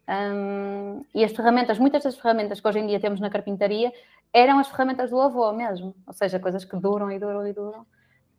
Um, 0.09 1.05
e 1.15 1.25
as 1.25 1.33
ferramentas, 1.33 1.79
muitas 1.79 2.03
das 2.03 2.17
ferramentas 2.17 2.61
que 2.61 2.67
hoje 2.67 2.81
em 2.81 2.87
dia 2.87 2.99
temos 2.99 3.21
na 3.21 3.31
carpintaria 3.31 3.93
eram 4.33 4.59
as 4.59 4.69
ferramentas 4.69 5.11
do 5.11 5.21
avô 5.21 5.53
mesmo, 5.53 5.95
ou 6.07 6.13
seja, 6.13 6.41
coisas 6.41 6.65
que 6.65 6.77
duram 6.77 7.11
e 7.11 7.19
duram 7.19 7.47
e 7.47 7.53
duram. 7.53 7.87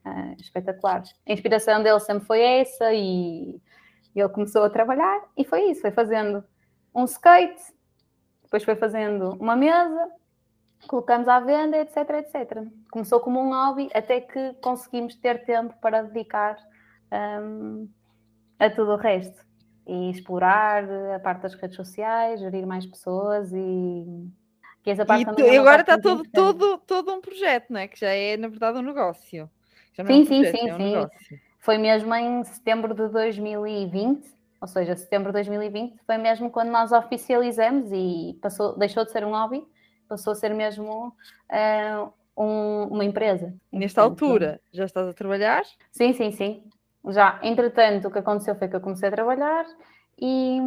Uh, 0.04 0.36
espetacular. 0.40 1.04
A 1.28 1.32
inspiração 1.32 1.84
dele 1.84 2.00
sempre 2.00 2.26
foi 2.26 2.42
essa 2.42 2.92
e 2.92 3.62
ele 4.16 4.30
começou 4.30 4.64
a 4.64 4.70
trabalhar 4.70 5.22
e 5.38 5.46
foi 5.46 5.70
isso, 5.70 5.82
foi 5.82 5.92
fazendo 5.92 6.44
um 6.94 7.06
skate, 7.06 7.62
depois 8.42 8.64
foi 8.64 8.76
fazendo 8.76 9.38
uma 9.40 9.56
mesa, 9.56 10.10
colocamos 10.88 11.28
à 11.28 11.40
venda, 11.40 11.78
etc, 11.78 11.98
etc. 12.16 12.68
Começou 12.92 13.20
como 13.20 13.40
um 13.40 13.52
hobby 13.52 13.90
até 13.94 14.20
que 14.20 14.54
conseguimos 14.56 15.16
ter 15.16 15.46
tempo 15.46 15.74
para 15.80 16.02
dedicar 16.02 16.58
um, 17.12 17.88
a 18.60 18.70
tudo 18.70 18.92
o 18.92 18.98
resto. 18.98 19.46
E 19.88 20.12
explorar 20.12 20.86
a 21.16 21.20
parte 21.20 21.42
das 21.42 21.54
redes 21.56 21.76
sociais, 21.76 22.40
gerir 22.40 22.66
mais 22.66 22.86
pessoas 22.86 23.52
e. 23.52 24.30
Que 24.84 24.92
essa 24.92 25.06
parte 25.06 25.30
e, 25.30 25.36
tu, 25.36 25.42
é 25.42 25.58
agora 25.58 25.82
está 25.82 25.98
todo, 25.98 26.24
todo, 26.32 26.78
todo 26.80 27.14
um 27.14 27.22
projeto, 27.22 27.70
não 27.70 27.80
é? 27.80 27.88
Que 27.88 28.00
já 28.00 28.10
é, 28.10 28.36
na 28.38 28.48
verdade, 28.48 28.80
um 28.80 28.82
negócio. 28.82 29.50
sim, 29.94 30.02
é 30.02 30.04
um 30.04 30.26
sim, 30.26 30.26
projeto, 30.26 30.58
sim, 30.58 30.70
é 30.70 30.74
um 30.74 30.78
sim. 30.78 30.84
Negócio. 30.84 31.40
Foi 31.60 31.78
mesmo 31.78 32.16
em 32.16 32.44
setembro 32.44 32.94
de 32.96 33.08
2020, 33.10 34.26
ou 34.60 34.68
seja, 34.68 34.96
setembro 34.96 35.30
de 35.30 35.34
2020, 35.34 36.00
foi 36.06 36.18
mesmo 36.18 36.50
quando 36.50 36.70
nós 36.70 36.92
oficializamos 36.92 37.92
e 37.92 38.38
passou, 38.42 38.78
deixou 38.78 39.06
de 39.06 39.12
ser 39.12 39.24
um 39.24 39.32
hobby, 39.32 39.64
passou 40.08 40.34
a 40.34 40.36
ser 40.36 40.54
mesmo 40.54 41.08
uh, 41.08 42.14
um, 42.36 42.84
uma 42.86 43.06
empresa. 43.06 43.54
Nesta 43.72 44.02
altura, 44.02 44.60
já 44.72 44.86
estás 44.86 45.08
a 45.08 45.14
trabalhar? 45.14 45.64
Sim, 45.92 46.14
sim, 46.14 46.32
sim. 46.32 46.64
Já, 47.10 47.40
entretanto, 47.42 48.08
o 48.08 48.12
que 48.12 48.20
aconteceu 48.20 48.56
foi 48.56 48.68
que 48.68 48.76
eu 48.76 48.82
comecei 48.82 49.10
a 49.10 49.12
trabalhar 49.12 49.66
e, 50.20 50.60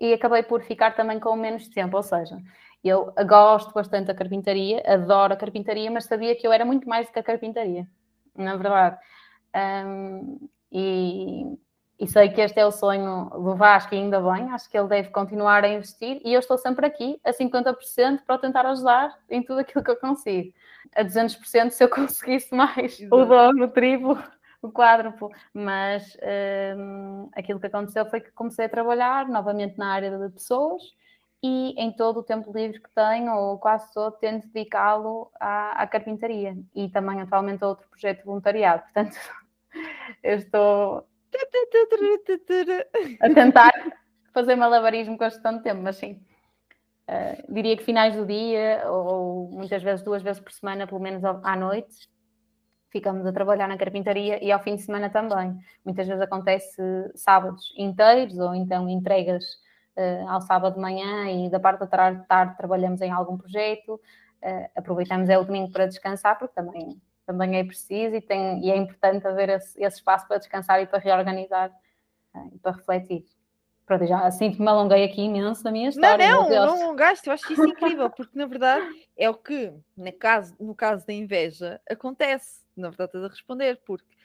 e 0.00 0.12
acabei 0.12 0.42
por 0.42 0.62
ficar 0.62 0.96
também 0.96 1.20
com 1.20 1.36
menos 1.36 1.68
tempo, 1.68 1.96
ou 1.96 2.02
seja, 2.02 2.36
eu 2.82 3.14
gosto 3.26 3.72
bastante 3.72 4.08
da 4.08 4.14
carpintaria, 4.14 4.82
adoro 4.86 5.32
a 5.32 5.36
carpintaria, 5.36 5.90
mas 5.90 6.04
sabia 6.04 6.36
que 6.36 6.46
eu 6.46 6.52
era 6.52 6.64
muito 6.64 6.88
mais 6.88 7.06
do 7.06 7.12
que 7.12 7.18
a 7.18 7.22
carpintaria, 7.22 7.86
na 8.36 8.56
verdade. 8.56 8.98
Um, 9.86 10.48
e, 10.70 11.56
e, 11.98 12.06
sei 12.08 12.28
que 12.28 12.40
este 12.40 12.58
é 12.58 12.66
o 12.66 12.72
sonho 12.72 13.30
do 13.30 13.54
Vasco 13.54 13.94
e 13.94 13.98
ainda 13.98 14.20
bem, 14.20 14.50
acho 14.50 14.68
que 14.68 14.76
ele 14.76 14.88
deve 14.88 15.10
continuar 15.10 15.64
a 15.64 15.68
investir 15.68 16.20
e 16.24 16.34
eu 16.34 16.40
estou 16.40 16.58
sempre 16.58 16.84
aqui 16.84 17.20
a 17.24 17.32
50% 17.32 18.24
para 18.26 18.38
tentar 18.38 18.66
ajudar 18.66 19.16
em 19.30 19.42
tudo 19.42 19.60
aquilo 19.60 19.84
que 19.84 19.92
eu 19.92 19.96
consigo. 19.96 20.52
A 20.94 21.04
200% 21.04 21.70
se 21.70 21.84
eu 21.84 21.88
conseguisse 21.88 22.52
mais 22.52 23.00
Exato. 23.00 23.14
o 23.14 23.24
dobro, 23.24 23.64
o 23.64 23.68
triplo, 23.68 24.18
o 24.64 24.72
quádruplo, 24.72 25.30
mas 25.52 26.16
um, 26.76 27.28
aquilo 27.34 27.60
que 27.60 27.66
aconteceu 27.66 28.06
foi 28.06 28.20
que 28.20 28.32
comecei 28.32 28.64
a 28.64 28.68
trabalhar 28.68 29.28
novamente 29.28 29.76
na 29.76 29.92
área 29.92 30.10
de 30.18 30.32
pessoas 30.32 30.82
e 31.42 31.74
em 31.76 31.92
todo 31.92 32.20
o 32.20 32.22
tempo 32.22 32.50
livre 32.50 32.80
que 32.80 32.88
tenho, 32.94 33.34
ou 33.34 33.58
quase 33.58 33.92
todo, 33.92 34.16
tento 34.16 34.48
dedicá-lo 34.48 35.30
à, 35.38 35.82
à, 35.82 35.86
carpintaria 35.86 36.56
e 36.74 36.88
também 36.88 37.20
atualmente 37.20 37.62
a 37.62 37.68
outro 37.68 37.86
projeto 37.90 38.20
de 38.20 38.24
voluntariado. 38.24 38.82
Portanto, 38.84 39.18
eu 40.24 40.36
estou 40.36 41.06
a 43.20 43.34
tentar 43.34 43.72
fazer 44.32 44.56
malabarismo 44.56 45.18
com 45.18 45.24
a 45.24 45.28
gestão 45.28 45.58
de 45.58 45.62
tempo, 45.62 45.82
mas 45.82 45.96
sim. 45.96 46.22
Uh, 47.06 47.52
diria 47.52 47.76
que 47.76 47.84
finais 47.84 48.16
do 48.16 48.24
dia, 48.24 48.82
ou, 48.86 49.04
ou 49.04 49.50
muitas 49.50 49.82
vezes 49.82 50.02
duas 50.02 50.22
vezes 50.22 50.40
por 50.40 50.52
semana, 50.52 50.86
pelo 50.86 51.00
menos 51.02 51.22
à 51.22 51.54
noite, 51.54 52.08
ficamos 52.94 53.26
a 53.26 53.32
trabalhar 53.32 53.66
na 53.66 53.76
carpintaria 53.76 54.38
e 54.40 54.52
ao 54.52 54.60
fim 54.60 54.76
de 54.76 54.82
semana 54.82 55.10
também. 55.10 55.58
Muitas 55.84 56.06
vezes 56.06 56.22
acontece 56.22 56.80
sábados 57.16 57.74
inteiros 57.76 58.38
ou 58.38 58.54
então 58.54 58.88
entregas 58.88 59.44
uh, 59.96 60.28
ao 60.28 60.40
sábado 60.40 60.76
de 60.76 60.80
manhã 60.80 61.28
e 61.28 61.50
da 61.50 61.58
parte 61.58 61.80
da 61.80 61.88
tarde, 61.88 62.24
tarde 62.28 62.56
trabalhamos 62.56 63.00
em 63.00 63.10
algum 63.10 63.36
projeto. 63.36 64.00
Uh, 64.40 64.70
aproveitamos 64.76 65.28
é 65.28 65.36
o 65.36 65.44
domingo 65.44 65.72
para 65.72 65.86
descansar 65.86 66.38
porque 66.38 66.54
também, 66.54 67.02
também 67.26 67.56
é 67.56 67.64
preciso 67.64 68.14
e, 68.14 68.20
tem, 68.20 68.64
e 68.64 68.70
é 68.70 68.76
importante 68.76 69.26
haver 69.26 69.48
esse, 69.48 69.82
esse 69.82 69.96
espaço 69.96 70.28
para 70.28 70.38
descansar 70.38 70.80
e 70.80 70.86
para 70.86 71.00
reorganizar 71.00 71.72
uh, 72.32 72.58
para 72.60 72.76
refletir. 72.76 73.24
Pronto, 73.84 74.06
já 74.06 74.20
assim 74.20 74.52
que 74.52 74.62
me 74.62 74.68
alonguei 74.68 75.02
aqui 75.02 75.22
imenso 75.22 75.64
na 75.64 75.72
minha 75.72 75.88
história. 75.88 76.30
Não, 76.30 76.48
não, 76.48 76.66
não 76.66 76.84
alongaste, 76.84 77.26
eu 77.26 77.34
acho 77.34 77.52
isso 77.52 77.66
incrível, 77.66 78.08
porque 78.16 78.38
na 78.38 78.46
verdade 78.46 78.86
é 79.16 79.28
o 79.28 79.34
que, 79.34 79.74
no 79.96 80.12
caso, 80.12 80.54
no 80.60 80.76
caso 80.76 81.04
da 81.04 81.12
inveja, 81.12 81.80
acontece. 81.90 82.63
Na 82.76 82.88
verdade, 82.88 83.10
estás 83.10 83.24
a 83.24 83.28
responder, 83.28 83.80
porque 83.84 84.16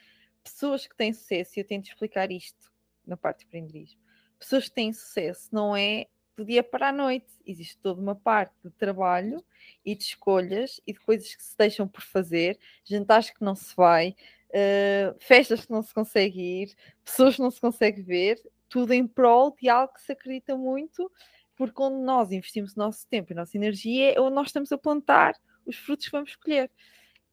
pessoas 0.44 0.88
que 0.88 0.96
têm 0.96 1.14
sucesso, 1.14 1.52
e 1.56 1.62
eu 1.62 1.66
tento 1.68 1.88
explicar 1.88 2.32
isto 2.32 2.72
na 3.06 3.18
parte 3.18 3.40
de 3.40 3.46
empreendedorismo, 3.46 4.00
pessoas 4.38 4.70
que 4.70 4.76
têm 4.76 4.94
sucesso 4.94 5.50
não 5.52 5.76
é 5.76 6.08
do 6.36 6.46
dia 6.46 6.64
para 6.64 6.90
a 6.90 6.92
noite, 6.92 7.28
existe 7.46 7.78
toda 7.80 8.02
uma 8.02 8.16
parte 8.16 8.56
de 8.64 8.72
trabalho 8.72 9.44
e 9.86 9.94
de 9.94 10.04
escolhas 10.04 10.80
e 10.88 10.94
de 10.94 11.00
coisas 11.02 11.36
que 11.36 11.44
se 11.44 11.58
deixam 11.58 11.86
por 11.88 12.02
fazer, 12.02 12.58
jantares 12.86 13.30
que 13.30 13.44
não 13.44 13.56
se 13.56 13.76
vai, 13.76 14.16
uh, 14.50 15.20
festas 15.20 15.66
que 15.66 15.72
não 15.72 15.84
se 15.84 15.94
consegue 15.94 16.40
ir, 16.40 16.76
pessoas 17.04 17.36
que 17.36 17.42
não 17.42 17.52
se 17.52 17.60
consegue 17.60 18.02
ver, 18.02 18.42
tudo 18.70 18.94
em 18.94 19.06
prol 19.06 19.54
de 19.60 19.68
algo 19.68 19.94
que 19.94 20.02
se 20.02 20.14
acredita 20.14 20.56
muito, 20.56 21.12
porque 21.58 21.74
quando 21.74 21.98
nós 21.98 22.32
investimos 22.32 22.74
o 22.74 22.80
nosso 22.80 23.06
tempo 23.08 23.32
e 23.32 23.34
a 23.34 23.38
nossa 23.38 23.58
energia 23.58 24.14
é 24.14 24.22
onde 24.22 24.36
nós 24.36 24.48
estamos 24.48 24.72
a 24.72 24.78
plantar 24.78 25.36
os 25.66 25.76
frutos 25.76 26.06
que 26.06 26.12
vamos 26.12 26.30
escolher. 26.30 26.72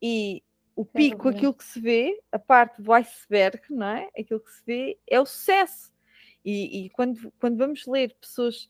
E 0.03 0.43
o 0.77 0.85
pico, 0.85 1.29
aquilo 1.29 1.55
que 1.55 1.65
se 1.65 1.81
vê, 1.81 2.23
a 2.31 2.39
parte 2.39 2.83
do 2.83 2.93
iceberg, 2.93 3.61
não 3.71 3.87
é? 3.87 4.09
Aquilo 4.17 4.41
que 4.41 4.53
se 4.53 4.63
vê 4.65 4.99
é 5.07 5.19
o 5.21 5.27
sucesso. 5.27 5.91
E, 6.45 6.85
e 6.85 6.91
quando, 6.91 7.33
quando 7.41 7.57
vamos 7.57 7.87
ler 7.87 8.15
pessoas 8.21 8.69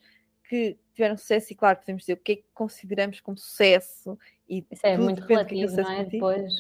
que 0.49 0.79
tiveram 0.95 1.17
sucesso, 1.17 1.53
e 1.53 1.57
claro, 1.57 1.79
podemos 1.81 2.03
dizer 2.03 2.15
o 2.15 2.19
que 2.19 2.33
é 2.33 2.37
que 2.37 2.45
consideramos 2.55 3.21
como 3.21 3.37
sucesso, 3.37 4.19
e 4.49 4.65
Isso 4.71 4.87
é 4.87 4.97
muito 4.97 5.25
é 5.25 5.27
relativo, 5.27 5.77
não 5.77 5.91
é? 5.91 6.05
Depois 6.05 6.53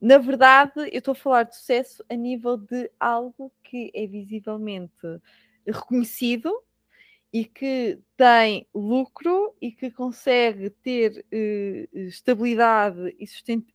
na 0.00 0.18
verdade, 0.18 0.72
eu 0.92 0.98
estou 0.98 1.12
a 1.12 1.14
falar 1.14 1.42
de 1.44 1.56
sucesso 1.56 2.04
a 2.08 2.14
nível 2.14 2.56
de 2.56 2.90
algo 3.00 3.52
que 3.62 3.90
é 3.94 4.06
visivelmente 4.06 4.92
reconhecido 5.66 6.52
e 7.36 7.44
que 7.44 7.98
tem 8.16 8.66
lucro 8.74 9.54
e 9.60 9.70
que 9.70 9.90
consegue 9.90 10.70
ter 10.70 11.22
uh, 11.30 11.98
estabilidade 11.98 13.14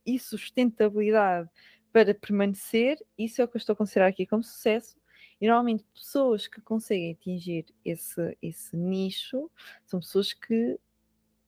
e, 0.04 0.18
sustentabilidade 0.18 1.48
para 1.92 2.12
permanecer. 2.12 2.98
Isso 3.16 3.40
é 3.40 3.44
o 3.44 3.48
que 3.48 3.56
eu 3.56 3.60
estou 3.60 3.74
a 3.74 3.76
considerar 3.76 4.08
aqui 4.08 4.26
como 4.26 4.42
sucesso. 4.42 4.96
E 5.40 5.46
normalmente 5.46 5.84
pessoas 5.94 6.48
que 6.48 6.60
conseguem 6.60 7.12
atingir 7.12 7.66
esse, 7.84 8.36
esse 8.42 8.76
nicho 8.76 9.48
são 9.86 10.00
pessoas 10.00 10.32
que 10.32 10.76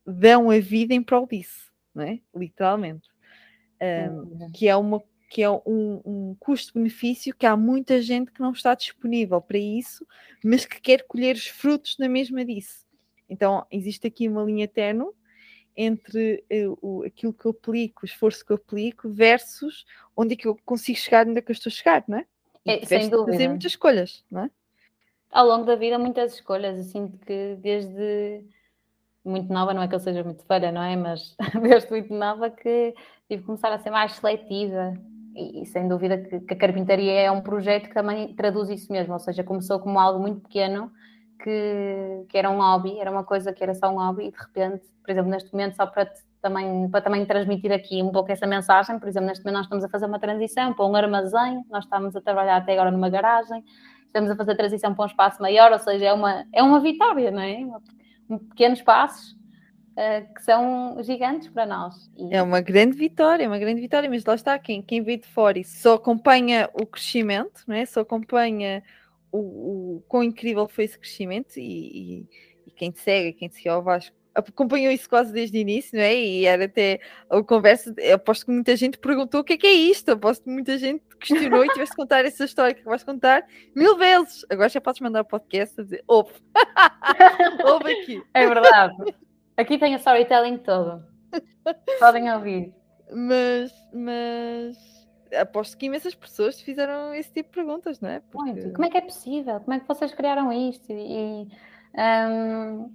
dão 0.07 0.50
a 0.50 0.61
vida 0.61 0.94
em 0.94 1.03
prol 1.03 1.27
disso, 1.27 1.72
não 1.92 2.05
é? 2.05 2.20
literalmente 2.33 3.09
um, 3.83 4.53
que 4.53 4.68
é 4.68 4.77
uma 4.77 5.03
que 5.35 5.42
é 5.42 5.51
um, 5.51 6.01
um 6.07 6.37
custo-benefício 6.38 7.35
que 7.35 7.44
há 7.44 7.57
muita 7.57 8.01
gente 8.01 8.31
que 8.31 8.40
não 8.40 8.53
está 8.53 8.73
disponível 8.73 9.40
para 9.40 9.59
isso, 9.59 10.07
mas 10.44 10.64
que 10.64 10.81
quer 10.81 11.03
colher 11.03 11.35
os 11.35 11.49
frutos 11.49 11.99
na 11.99 12.09
mesma 12.09 12.44
disso. 12.44 12.87
Então, 13.29 13.66
existe 13.68 14.07
aqui 14.07 14.29
uma 14.29 14.44
linha 14.44 14.68
terno 14.68 15.12
entre 15.77 16.44
uh, 16.53 16.79
o, 16.81 17.03
aquilo 17.03 17.33
que 17.33 17.47
eu 17.47 17.51
aplico, 17.51 18.03
o 18.03 18.07
esforço 18.07 18.47
que 18.47 18.53
eu 18.53 18.55
aplico, 18.55 19.09
versus 19.11 19.85
onde 20.16 20.35
é 20.35 20.37
que 20.37 20.47
eu 20.47 20.57
consigo 20.64 20.97
chegar, 20.97 21.27
onde 21.27 21.38
é 21.38 21.42
que 21.42 21.51
eu 21.51 21.55
estou 21.55 21.68
a 21.68 21.75
chegar, 21.75 22.05
não 22.07 22.18
é? 22.18 22.27
É 22.64 22.87
sem 22.87 23.09
dúvida. 23.09 23.33
fazer 23.33 23.49
muitas 23.49 23.73
escolhas, 23.73 24.25
não 24.31 24.44
é? 24.44 24.51
Ao 25.33 25.49
longo 25.49 25.64
da 25.64 25.75
vida, 25.75 25.99
muitas 25.99 26.35
escolhas, 26.35 26.79
assim, 26.79 27.09
que 27.27 27.57
desde 27.61 28.44
muito 29.25 29.53
nova, 29.53 29.75
não 29.75 29.83
é 29.83 29.88
que 29.88 29.97
eu 29.97 30.01
seja 30.01 30.23
muito 30.23 30.44
velha, 30.47 30.70
não 30.70 30.85
é? 30.85 30.94
Mas 30.94 31.35
desde 31.61 31.90
muito 31.90 32.14
nova 32.14 32.51
que 32.51 32.94
tive 33.29 33.40
que 33.40 33.47
começar 33.47 33.73
a 33.73 33.81
ser 33.81 33.90
mais 33.90 34.12
seletiva. 34.12 34.94
E, 35.35 35.66
sem 35.66 35.88
dúvida 35.88 36.18
que, 36.18 36.40
que, 36.40 36.55
a 36.55 36.57
carpintaria 36.57 37.12
é 37.12 37.31
um 37.31 37.40
projeto 37.40 37.88
que 37.88 37.94
também 37.94 38.33
traduz 38.35 38.68
isso 38.70 38.92
mesmo, 38.92 39.12
ou 39.12 39.18
seja, 39.18 39.42
começou 39.42 39.81
como 39.81 39.99
algo 39.99 40.20
muito 40.20 40.40
pequeno, 40.42 40.92
que, 41.42 42.25
que 42.29 42.38
era 42.38 42.49
um 42.49 42.59
hobby, 42.59 42.99
era 42.99 43.11
uma 43.11 43.25
coisa 43.25 43.53
que 43.53 43.62
era 43.62 43.75
só 43.75 43.90
um 43.90 43.97
hobby, 43.97 44.29
e 44.29 44.31
de 44.31 44.38
repente, 44.38 44.85
por 45.03 45.11
exemplo, 45.11 45.31
neste 45.31 45.53
momento, 45.53 45.75
só 45.75 45.87
para 45.87 46.11
também, 46.40 46.88
para 46.90 47.01
também 47.01 47.27
transmitir 47.27 47.73
aqui 47.73 48.03
um 48.03 48.12
pouco 48.12 48.31
essa 48.31 48.47
mensagem, 48.47 48.99
por 48.99 49.09
exemplo, 49.09 49.29
neste 49.29 49.44
momento 49.44 49.57
nós 49.57 49.66
estamos 49.66 49.85
a 49.85 49.88
fazer 49.88 50.07
uma 50.07 50.20
transição 50.20 50.73
para 50.73 50.87
um 50.87 50.94
armazém, 50.94 51.64
nós 51.70 51.85
estamos 51.85 52.14
a 52.14 52.20
trabalhar 52.20 52.57
até 52.59 52.75
agora 52.75 52.90
numa 52.90 53.09
garagem, 53.09 53.64
estamos 54.07 54.31
a 54.31 54.37
fazer 54.37 54.53
a 54.53 54.57
transição 54.57 54.94
para 54.94 55.05
um 55.05 55.07
espaço 55.07 55.42
maior, 55.42 55.73
ou 55.73 55.79
seja, 55.79 56.05
é 56.05 56.12
uma, 56.12 56.44
é 56.53 56.62
uma 56.62 56.81
vitória, 56.81 57.31
não 57.31 57.40
é? 57.40 57.66
pequenos 58.51 58.81
passos 58.83 59.37
uh, 59.97 60.35
que 60.35 60.43
são 60.43 60.97
gigantes 61.03 61.49
para 61.49 61.67
nós. 61.67 62.11
E... 62.17 62.35
É 62.35 62.43
uma 62.43 62.61
grande 62.61 62.97
vitória, 62.97 63.45
é 63.45 63.49
uma 63.49 63.59
grande 63.59 63.81
vitória, 63.81 64.09
mas 64.09 64.25
lá 64.25 64.35
está, 64.35 64.59
quem, 64.59 64.83
quem 64.83 65.03
vê 65.03 65.17
de 65.17 65.27
fora 65.27 65.59
e 65.59 65.65
só 65.65 65.95
acompanha 65.95 66.69
o 66.75 66.87
crescimento, 66.87 67.63
não 67.67 67.75
é? 67.75 67.87
só 67.87 68.01
acompanha 68.01 68.83
o, 69.33 69.39
o 69.97 70.05
quão 70.09 70.23
incrível 70.23 70.69
foi 70.69 70.85
esse 70.85 70.99
crescimento 70.99 71.59
e, 71.59 71.63
e, 71.63 72.29
e 72.67 72.71
quem 72.71 72.91
te 72.91 73.01
segue, 73.01 73.33
quem 73.33 73.49
te 73.49 73.57
segue 73.57 73.69
ao 73.69 73.83
Vasco, 73.83 74.17
acompanhou 74.35 74.93
isso 74.93 75.09
quase 75.09 75.33
desde 75.33 75.57
o 75.57 75.61
início, 75.61 75.97
não 75.97 76.05
é? 76.05 76.15
E 76.15 76.45
era 76.45 76.65
até 76.65 77.01
a 77.31 77.43
conversa, 77.43 77.95
aposto 78.13 78.47
que 78.47 78.53
muita 78.53 78.75
gente 78.75 78.99
perguntou 78.99 79.41
o 79.41 79.45
que 79.45 79.53
é 79.53 79.57
que 79.57 79.67
é 79.67 79.73
isto, 79.73 80.11
aposto 80.11 80.45
que 80.45 80.51
muita 80.51 80.77
gente 80.77 81.05
questionou 81.21 81.65
e 81.65 81.69
tiveste 81.69 81.93
de 81.93 81.97
contar 81.97 82.25
essa 82.25 82.45
história 82.45 82.75
que 82.75 82.85
vais 82.85 83.05
contar 83.05 83.47
mil 83.75 83.97
vezes. 83.97 84.45
Agora 84.51 84.69
já 84.69 84.81
podes 84.81 85.01
mandar 85.01 85.21
o 85.21 85.25
podcast 85.25 85.81
a 85.81 85.85
dizer, 85.85 86.03
ouve, 86.07 86.33
ouve 87.65 87.93
aqui. 87.93 88.23
É 88.35 88.47
verdade. 88.47 89.15
Aqui 89.57 89.79
tem 89.79 89.95
a 89.95 89.99
storytelling 89.99 90.59
todo. 90.59 91.05
Podem 92.01 92.33
ouvir. 92.33 92.75
Mas, 93.11 93.73
mas 93.93 94.77
aposto 95.40 95.77
que 95.77 95.87
imensas 95.87 96.14
pessoas 96.14 96.61
fizeram 96.61 97.14
esse 97.14 97.33
tipo 97.33 97.51
de 97.51 97.55
perguntas, 97.55 98.01
não 98.01 98.09
é? 98.09 98.21
Porque... 98.21 98.53
Muito. 98.53 98.73
Como 98.73 98.85
é 98.85 98.90
que 98.90 98.97
é 98.97 99.01
possível? 99.01 99.61
Como 99.61 99.73
é 99.73 99.81
que 99.81 99.88
vocês 99.88 100.12
criaram 100.12 100.53
isto? 100.53 100.90
E, 100.90 101.49
um, 101.95 102.93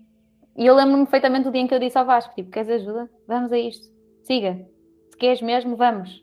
eu 0.56 0.76
lembro-me 0.76 1.04
perfeitamente 1.06 1.46
do 1.46 1.52
dia 1.52 1.62
em 1.62 1.68
que 1.68 1.74
eu 1.74 1.80
disse 1.80 1.98
ao 1.98 2.06
Vasco: 2.06 2.34
tipo, 2.36 2.52
queres 2.52 2.70
ajuda? 2.70 3.10
Vamos 3.28 3.52
a 3.52 3.58
isto. 3.58 3.88
Siga. 4.24 4.68
Se 5.10 5.18
queres 5.18 5.42
mesmo, 5.42 5.76
vamos. 5.76 6.22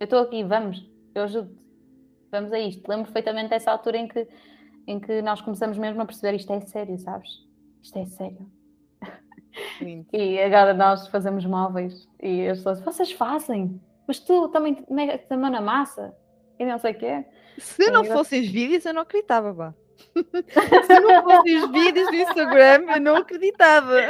Eu 0.00 0.04
estou 0.04 0.18
aqui, 0.20 0.42
vamos. 0.42 0.84
Eu 1.14 1.22
ajudo-te. 1.22 1.62
Vamos 2.30 2.52
a 2.52 2.58
isto. 2.58 2.86
Lembro 2.88 3.04
perfeitamente 3.04 3.50
dessa 3.50 3.70
altura 3.70 3.98
em 3.98 4.08
que, 4.08 4.26
em 4.86 4.98
que 4.98 5.22
nós 5.22 5.40
começamos 5.40 5.78
mesmo 5.78 6.02
a 6.02 6.04
perceber 6.04 6.36
isto 6.36 6.52
é 6.52 6.60
sério, 6.62 6.98
sabes? 6.98 7.30
Isto 7.80 7.98
é 7.98 8.06
sério. 8.06 8.50
E 10.12 10.40
agora 10.40 10.74
nós 10.74 11.08
fazemos 11.08 11.44
móveis 11.44 12.08
e 12.22 12.48
as 12.48 12.58
pessoas, 12.58 12.80
vocês 12.80 13.12
fazem, 13.12 13.80
mas 14.06 14.18
tu 14.18 14.48
também 14.48 14.84
metes 14.90 15.30
a 15.30 15.36
mão 15.36 15.50
na 15.50 15.60
massa 15.60 16.14
e 16.58 16.64
não 16.64 16.78
sei 16.78 16.92
o 16.92 16.98
quê. 16.98 17.24
Se 17.58 17.90
não 17.90 18.04
fossem 18.04 18.42
os 18.42 18.48
vídeos, 18.48 18.84
eu 18.84 18.94
não 18.94 19.02
acreditava, 19.02 19.54
pá. 19.54 19.74
Se 20.86 21.00
não 21.00 21.22
fossem 21.22 21.56
os 21.56 21.70
vídeos 21.70 22.08
do 22.08 22.16
Instagram, 22.16 22.92
eu 22.94 23.00
não 23.00 23.16
acreditava. 23.16 24.00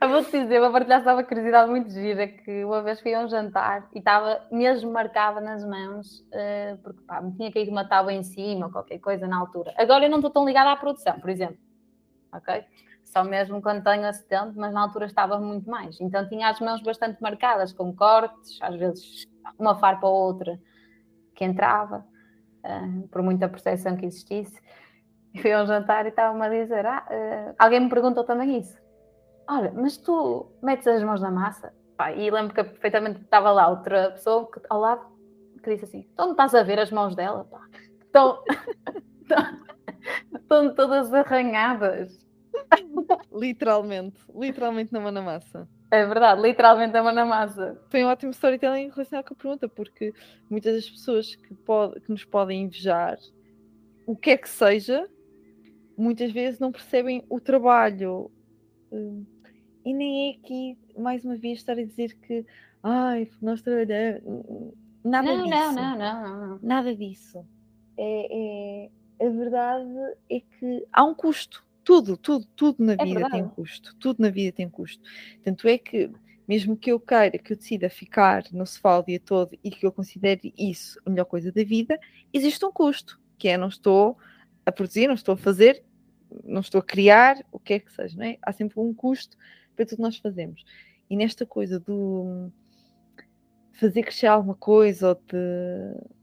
Eu 0.00 0.08
vou-te 0.08 0.30
dizer, 0.30 0.60
vou 0.60 0.72
partilhar 0.72 1.04
só 1.04 1.12
uma 1.12 1.22
curiosidade 1.22 1.70
muito 1.70 1.90
gira, 1.90 2.26
que 2.26 2.64
uma 2.64 2.82
vez 2.82 3.00
fui 3.00 3.14
a 3.14 3.20
um 3.20 3.28
jantar 3.28 3.88
e 3.94 3.98
estava 3.98 4.44
mesmo 4.50 4.90
marcada 4.90 5.40
nas 5.40 5.64
mãos, 5.64 6.20
uh, 6.20 6.78
porque 6.82 7.00
pá, 7.02 7.20
me 7.20 7.32
tinha 7.36 7.52
caído 7.52 7.70
uma 7.70 7.86
tábua 7.86 8.12
em 8.12 8.22
cima 8.22 8.66
ou 8.66 8.72
qualquer 8.72 8.98
coisa 8.98 9.26
na 9.26 9.38
altura. 9.38 9.72
Agora 9.76 10.04
eu 10.04 10.10
não 10.10 10.18
estou 10.18 10.30
tão 10.30 10.44
ligada 10.44 10.72
à 10.72 10.76
produção, 10.76 11.18
por 11.20 11.30
exemplo. 11.30 11.58
Ok? 12.32 12.64
Só 13.12 13.22
mesmo 13.22 13.60
quando 13.60 13.84
tenho 13.84 14.06
acidente, 14.06 14.56
mas 14.56 14.72
na 14.72 14.80
altura 14.80 15.04
estava 15.04 15.38
muito 15.38 15.68
mais. 15.68 16.00
Então 16.00 16.26
tinha 16.28 16.48
as 16.48 16.58
mãos 16.60 16.82
bastante 16.82 17.20
marcadas, 17.20 17.70
com 17.70 17.94
cortes, 17.94 18.58
às 18.62 18.74
vezes 18.74 19.26
uma 19.58 19.74
farpa 19.74 20.06
ou 20.06 20.14
outra 20.14 20.58
que 21.34 21.44
entrava 21.44 22.06
uh, 22.64 23.08
por 23.08 23.22
muita 23.22 23.50
percepção 23.50 23.96
que 23.96 24.06
existisse. 24.06 24.58
Fui 25.40 25.52
a 25.52 25.62
um 25.62 25.66
jantar 25.66 26.06
e 26.06 26.08
estava-me 26.08 26.46
a 26.46 26.48
dizer: 26.48 26.86
ah, 26.86 27.06
uh, 27.10 27.54
alguém 27.58 27.80
me 27.80 27.90
perguntou 27.90 28.24
também 28.24 28.58
isso. 28.58 28.80
Olha, 29.46 29.70
mas 29.74 29.98
tu 29.98 30.50
metes 30.62 30.86
as 30.86 31.02
mãos 31.02 31.20
na 31.20 31.30
massa? 31.30 31.74
Pá, 31.98 32.12
e 32.12 32.30
lembro 32.30 32.54
que 32.54 32.64
perfeitamente 32.64 33.20
estava 33.20 33.50
lá 33.50 33.68
outra 33.68 34.12
pessoa 34.12 34.50
que, 34.50 34.58
ao 34.70 34.80
lado 34.80 35.04
que 35.62 35.70
disse 35.70 35.84
assim: 35.84 36.08
então 36.14 36.26
não 36.26 36.32
estás 36.32 36.54
a 36.54 36.62
ver 36.62 36.78
as 36.78 36.90
mãos 36.90 37.14
dela? 37.14 37.46
Estão, 38.12 38.44
estão 40.34 40.74
todas 40.74 41.14
arranhadas. 41.14 42.22
Literalmente, 43.32 44.20
literalmente 44.34 44.92
na 44.92 45.00
mão 45.00 45.12
na 45.12 45.22
massa. 45.22 45.68
É 45.90 46.06
verdade, 46.06 46.40
literalmente 46.40 46.96
a 46.96 47.02
mão 47.02 47.12
na 47.12 47.24
massa. 47.24 47.80
Foi 47.90 48.02
um 48.04 48.08
ótimo 48.08 48.30
storytelling 48.30 48.88
relacionado 48.88 49.26
com 49.26 49.34
a 49.34 49.36
pergunta, 49.36 49.68
porque 49.68 50.14
muitas 50.48 50.74
das 50.74 50.90
pessoas 50.90 51.34
que, 51.34 51.54
pode, 51.54 52.00
que 52.00 52.10
nos 52.10 52.24
podem 52.24 52.62
invejar, 52.62 53.18
o 54.06 54.16
que 54.16 54.30
é 54.30 54.36
que 54.36 54.48
seja, 54.48 55.08
muitas 55.96 56.32
vezes 56.32 56.58
não 56.58 56.72
percebem 56.72 57.24
o 57.28 57.38
trabalho. 57.38 58.30
Hum, 58.90 59.24
e 59.84 59.92
nem 59.92 60.30
é 60.30 60.36
aqui, 60.36 60.78
mais 60.96 61.24
uma 61.24 61.36
vez, 61.36 61.58
estar 61.58 61.72
a 61.72 61.84
dizer 61.84 62.16
que 62.20 62.46
ai, 62.82 63.28
nós 63.40 63.62
trabalhamos. 63.62 64.22
Nada 65.04 65.34
não, 65.34 65.44
disso. 65.44 65.56
Não, 65.56 65.72
não, 65.72 65.98
não, 65.98 66.46
não. 66.48 66.58
Nada 66.62 66.94
disso. 66.94 67.44
É, 67.98 68.88
é, 69.20 69.26
a 69.26 69.28
verdade 69.28 70.16
é 70.30 70.40
que 70.40 70.86
há 70.92 71.04
um 71.04 71.14
custo 71.14 71.64
tudo, 71.84 72.16
tudo, 72.16 72.46
tudo 72.56 72.84
na 72.84 72.92
é 72.92 72.96
vida 73.04 73.20
verdade. 73.20 73.32
tem 73.32 73.48
custo. 73.48 73.96
Tudo 73.96 74.20
na 74.20 74.30
vida 74.30 74.52
tem 74.54 74.68
custo. 74.68 75.02
Tanto 75.42 75.66
é 75.68 75.78
que, 75.78 76.10
mesmo 76.46 76.76
que 76.76 76.90
eu 76.92 77.00
queira, 77.00 77.38
que 77.38 77.52
eu 77.52 77.56
decida 77.56 77.90
ficar 77.90 78.44
no 78.52 78.66
sofá 78.66 78.98
o 78.98 79.02
dia 79.02 79.20
todo 79.20 79.58
e 79.62 79.70
que 79.70 79.84
eu 79.84 79.92
considere 79.92 80.52
isso 80.56 81.00
a 81.04 81.10
melhor 81.10 81.24
coisa 81.24 81.50
da 81.52 81.64
vida, 81.64 81.98
existe 82.32 82.64
um 82.64 82.72
custo, 82.72 83.20
que 83.38 83.48
é 83.48 83.56
não 83.56 83.68
estou 83.68 84.16
a 84.64 84.72
produzir, 84.72 85.06
não 85.06 85.14
estou 85.14 85.34
a 85.34 85.36
fazer, 85.36 85.84
não 86.44 86.60
estou 86.60 86.80
a 86.80 86.84
criar, 86.84 87.36
o 87.50 87.58
que 87.58 87.74
é 87.74 87.78
que 87.78 87.92
seja, 87.92 88.16
não 88.16 88.24
é? 88.24 88.38
Há 88.42 88.52
sempre 88.52 88.78
um 88.80 88.94
custo 88.94 89.36
para 89.74 89.84
tudo 89.84 89.96
que 89.96 90.02
nós 90.02 90.16
fazemos. 90.16 90.64
E 91.10 91.16
nesta 91.16 91.44
coisa 91.44 91.78
do 91.78 92.50
fazer 93.72 94.02
crescer 94.02 94.26
alguma 94.26 94.54
coisa 94.54 95.08
ou 95.08 95.14
de, 95.14 96.21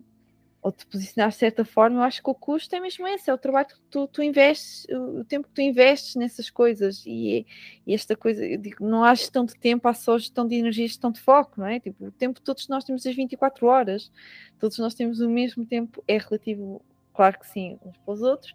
ou 0.62 0.72
de 0.72 0.86
posicionar 0.86 1.30
de 1.30 1.36
certa 1.36 1.64
forma, 1.64 2.00
eu 2.00 2.04
acho 2.04 2.22
que 2.22 2.30
o 2.30 2.36
custo 2.36 2.76
é 2.76 2.80
mesmo 2.80 3.08
esse, 3.08 3.30
é 3.30 3.34
o 3.34 3.38
trabalho 3.38 3.68
que 3.68 3.80
tu, 3.90 4.08
tu 4.08 4.22
investes, 4.22 4.86
o 4.90 5.24
tempo 5.24 5.48
que 5.48 5.54
tu 5.54 5.62
investes 5.62 6.16
nessas 6.16 6.50
coisas 6.50 7.04
e, 7.06 7.46
e 7.88 7.94
esta 7.94 8.16
coisa, 8.16 8.46
eu 8.46 8.58
digo, 8.58 8.86
não 8.86 9.04
há 9.04 9.16
gestão 9.16 9.46
de 9.46 9.56
tempo, 9.56 9.88
há 9.88 9.94
só 9.94 10.18
gestão 10.18 10.46
de 10.46 10.56
energia, 10.56 10.86
gestão 10.86 11.12
de 11.12 11.22
foco, 11.22 11.62
não 11.62 11.68
é? 11.68 11.80
Tipo, 11.80 12.08
o 12.08 12.12
tempo 12.12 12.42
todos 12.42 12.68
nós 12.68 12.84
temos 12.84 13.06
as 13.06 13.16
24 13.16 13.68
horas, 13.68 14.12
todos 14.60 14.78
nós 14.80 14.94
temos 14.94 15.22
o 15.22 15.30
mesmo 15.30 15.66
tempo, 15.66 16.04
é 16.06 16.18
relativo, 16.18 16.82
claro 17.14 17.40
que 17.40 17.48
sim, 17.48 17.80
uns 17.86 17.98
para 17.98 18.14
os 18.14 18.22
outros, 18.22 18.54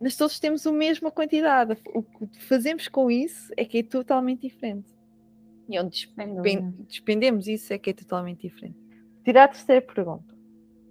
mas 0.00 0.16
todos 0.16 0.40
temos 0.40 0.66
a 0.66 0.72
mesma 0.72 1.12
quantidade. 1.12 1.76
O 1.94 2.02
que 2.02 2.42
fazemos 2.42 2.88
com 2.88 3.08
isso 3.10 3.52
é 3.56 3.64
que 3.64 3.78
é 3.78 3.82
totalmente 3.82 4.40
diferente. 4.40 4.88
E 5.68 5.78
onde 5.78 6.10
despendemos 6.88 7.46
isso 7.46 7.72
é 7.72 7.78
que 7.78 7.90
é 7.90 7.92
totalmente 7.92 8.48
diferente. 8.48 8.78
Tirar 9.22 9.44
a 9.44 9.48
terceira 9.48 9.82
pergunta. 9.82 10.39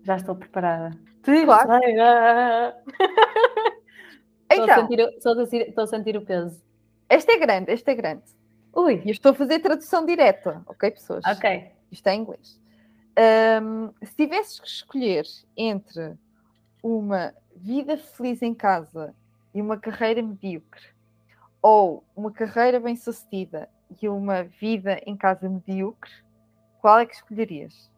Já 0.10 0.16
estou 0.16 0.36
preparada. 0.36 0.90
Claro. 1.22 1.70
Então, 4.52 4.66
estou, 4.66 4.74
a 4.74 4.76
sentir, 4.82 5.00
estou, 5.00 5.32
a 5.32 5.46
sentir, 5.46 5.70
estou 5.70 5.84
a 5.84 5.88
sentir 5.88 6.18
o 6.18 6.26
peso. 6.26 6.60
Este 7.08 7.34
é 7.34 7.38
grande, 7.38 7.72
este 7.72 7.92
é 7.92 7.94
grande. 7.94 8.24
Ui. 8.74 8.96
E 9.06 9.10
eu 9.10 9.12
estou 9.12 9.30
a 9.30 9.36
fazer 9.36 9.60
tradução 9.60 10.04
direta, 10.04 10.64
ok, 10.66 10.90
pessoas? 10.90 11.24
Ok. 11.24 11.72
Isto 11.92 12.08
é 12.08 12.16
em 12.16 12.22
inglês. 12.22 12.60
Um, 13.62 13.94
se 14.04 14.16
tivesses 14.16 14.60
que 14.60 14.68
escolher 14.68 15.24
entre 15.56 16.18
uma 16.82 17.32
vida 17.56 17.96
feliz 17.96 18.42
em 18.42 18.56
casa 18.56 19.14
e 19.54 19.62
uma 19.62 19.78
carreira 19.78 20.24
medíocre, 20.24 20.82
ou 21.62 22.04
uma 22.16 22.32
carreira 22.32 22.80
bem-sucedida 22.80 23.70
e 24.02 24.10
uma 24.10 24.42
vida 24.42 25.00
em 25.06 25.16
casa 25.16 25.48
medíocre, 25.48 26.12
qual 26.82 26.98
é 26.98 27.06
que 27.06 27.14
escolherias? 27.14 27.92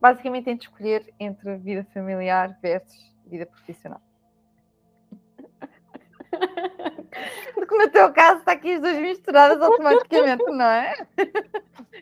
Basicamente, 0.00 0.44
tem 0.44 0.56
de 0.56 0.64
escolher 0.64 1.12
entre 1.18 1.56
vida 1.56 1.86
familiar 1.92 2.58
versus 2.62 3.14
vida 3.26 3.46
profissional. 3.46 4.00
Porque 7.54 7.76
no 7.76 7.90
teu 7.90 8.12
caso 8.12 8.38
está 8.38 8.52
aqui 8.52 8.74
as 8.74 8.80
duas 8.80 8.96
misturadas 8.98 9.60
automaticamente, 9.60 10.44
não 10.44 10.64
é? 10.64 10.94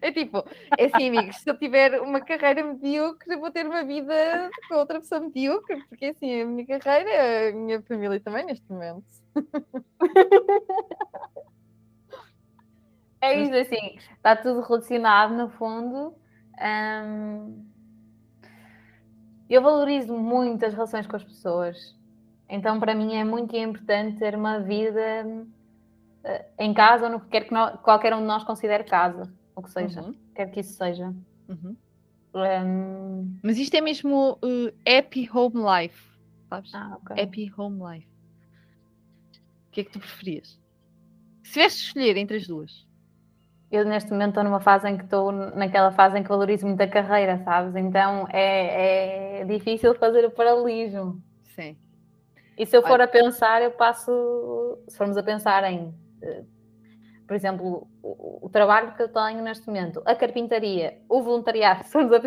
É 0.01 0.13
tipo, 0.13 0.45
é 0.77 0.85
assim, 0.85 1.09
amigos, 1.09 1.37
se 1.39 1.51
eu 1.51 1.59
tiver 1.59 2.01
uma 2.01 2.21
carreira 2.21 2.63
medíocre, 2.63 3.37
vou 3.37 3.51
ter 3.51 3.67
uma 3.67 3.83
vida 3.83 4.49
com 4.69 4.77
outra 4.77 5.01
pessoa 5.01 5.21
medíocre, 5.21 5.83
porque 5.89 6.07
assim, 6.07 6.43
a 6.43 6.47
minha 6.47 6.79
carreira, 6.79 7.49
a 7.49 7.53
minha 7.53 7.83
família 7.83 8.21
também 8.21 8.45
neste 8.45 8.71
momento. 8.71 9.05
É 13.21 13.41
isso, 13.41 13.55
assim, 13.55 13.99
está 14.15 14.37
tudo 14.37 14.61
relacionado 14.61 15.35
no 15.35 15.51
fundo. 15.51 16.15
Hum, 16.61 17.67
eu 19.55 19.63
valorizo 19.63 20.15
muito 20.15 20.65
as 20.65 20.75
relações 20.75 21.07
com 21.07 21.17
as 21.17 21.25
pessoas. 21.25 21.97
Então, 22.49 22.79
para 22.81 22.95
mim, 22.95 23.15
é 23.15 23.25
muito 23.25 23.55
importante 23.57 24.19
ter 24.19 24.35
uma 24.35 24.59
vida 24.61 25.27
uh, 26.25 26.45
em 26.59 26.73
casa 26.73 27.07
ou 27.07 27.13
no 27.13 27.21
que 27.21 27.29
quer 27.29 27.45
que 27.45 27.53
nós, 27.53 27.79
qualquer 27.81 28.15
um 28.15 28.21
de 28.21 28.27
nós 28.27 28.45
considere 28.45 28.85
casa, 28.85 29.33
o 29.55 29.63
que 29.63 29.71
seja, 29.71 30.03
uhum. 30.03 30.15
quer 30.35 30.51
que 30.51 30.61
isso 30.61 30.75
seja. 30.75 31.15
Uhum. 31.49 31.77
Um... 32.35 33.39
Mas 33.43 33.59
isto 33.59 33.75
é 33.75 33.81
mesmo 33.81 34.39
uh, 34.43 34.69
happy 34.87 35.29
home 35.33 35.57
life, 35.57 36.03
sabes? 36.49 36.75
Ah, 36.75 36.97
okay. 37.03 37.23
Happy 37.23 37.53
home 37.57 37.81
life. 37.83 38.09
O 39.69 39.71
que 39.71 39.81
é 39.81 39.85
que 39.85 39.91
tu 39.91 39.99
preferias? 39.99 40.59
Se 41.43 41.53
tivesse 41.53 41.79
de 41.79 41.83
escolher 41.85 42.17
entre 42.17 42.37
as 42.37 42.47
duas, 42.47 42.88
eu 43.71 43.85
neste 43.85 44.11
momento 44.11 44.31
estou 44.31 44.45
numa 44.45 44.61
fase 44.61 44.89
em 44.89 44.97
que 44.97 45.05
estou 45.05 45.31
naquela 45.31 45.91
fase 45.91 46.19
em 46.19 46.23
que 46.23 46.29
valorizo 46.29 46.67
muito 46.67 46.81
a 46.81 46.89
carreira, 46.89 47.39
sabes? 47.45 47.77
Então 47.77 48.27
é, 48.31 49.41
é 49.41 49.45
difícil 49.45 49.95
fazer 49.95 50.25
o 50.25 50.31
paralelismo. 50.31 51.23
Sim. 51.55 51.77
E 52.57 52.65
se 52.65 52.77
eu 52.77 52.83
for 52.83 52.93
Olha. 52.93 53.05
a 53.05 53.09
pensar, 53.09 53.63
eu 53.63 53.71
passo, 53.73 54.79
se 54.89 54.97
formos 54.97 55.17
a 55.17 55.23
pensar 55.23 55.65
em, 55.71 55.95
eh, 56.23 56.45
por 57.27 57.37
exemplo, 57.37 57.87
o, 58.03 58.47
o, 58.47 58.49
trabalho 58.49 58.95
que 58.95 59.03
eu 59.03 59.09
tenho 59.09 59.43
neste 59.43 59.67
momento, 59.67 60.03
a 60.05 60.15
carpintaria, 60.15 60.99
o 61.09 61.23
voluntariado, 61.23 61.85
se 61.87 61.93
formos 61.93 62.13
a, 62.13 62.21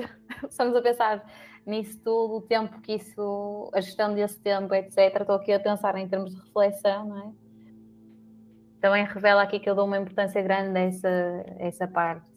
se 0.50 0.56
formos 0.56 0.76
a 0.76 0.82
pensar 0.82 1.26
nisso 1.66 2.00
tudo, 2.04 2.36
o 2.38 2.42
tempo 2.42 2.80
que 2.82 2.94
isso, 2.94 3.70
a 3.74 3.82
gestão 3.82 4.14
desse 4.14 4.40
tempo, 4.40 4.74
etc. 4.76 5.22
Estou 5.22 5.36
aqui 5.36 5.52
a 5.52 5.60
pensar 5.60 5.96
em 5.98 6.08
termos 6.08 6.34
de 6.36 6.42
reflexão, 6.42 7.06
não 7.06 7.18
é? 7.18 7.51
Também 8.82 9.06
revela 9.06 9.44
aqui 9.44 9.60
que 9.60 9.70
eu 9.70 9.76
dou 9.76 9.86
uma 9.86 9.98
importância 9.98 10.42
grande 10.42 10.78
a 10.78 10.82
essa, 10.82 11.46
a 11.60 11.64
essa 11.64 11.88
parte. 11.88 12.30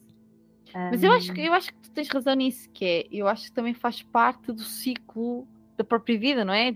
Mas 0.73 1.03
eu 1.03 1.11
acho, 1.11 1.33
que, 1.33 1.41
eu 1.41 1.53
acho 1.53 1.73
que 1.73 1.79
tu 1.79 1.91
tens 1.91 2.09
razão 2.09 2.35
nisso, 2.35 2.69
que 2.69 2.85
é, 2.85 3.07
eu 3.09 3.27
acho 3.27 3.45
que 3.45 3.51
também 3.53 3.73
faz 3.73 4.01
parte 4.01 4.51
do 4.51 4.61
ciclo 4.61 5.47
da 5.77 5.83
própria 5.83 6.19
vida, 6.19 6.43
não 6.43 6.53
é? 6.53 6.75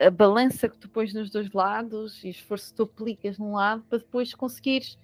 A 0.00 0.10
balança 0.10 0.68
que 0.68 0.78
tu 0.78 0.88
pões 0.88 1.12
nos 1.12 1.28
dois 1.28 1.50
lados 1.50 2.22
e 2.22 2.28
o 2.28 2.30
esforço 2.30 2.70
que 2.70 2.76
tu 2.76 2.82
aplicas 2.84 3.38
num 3.38 3.54
lado 3.54 3.82
para 3.88 3.98
depois 3.98 4.32
conseguires 4.34 4.96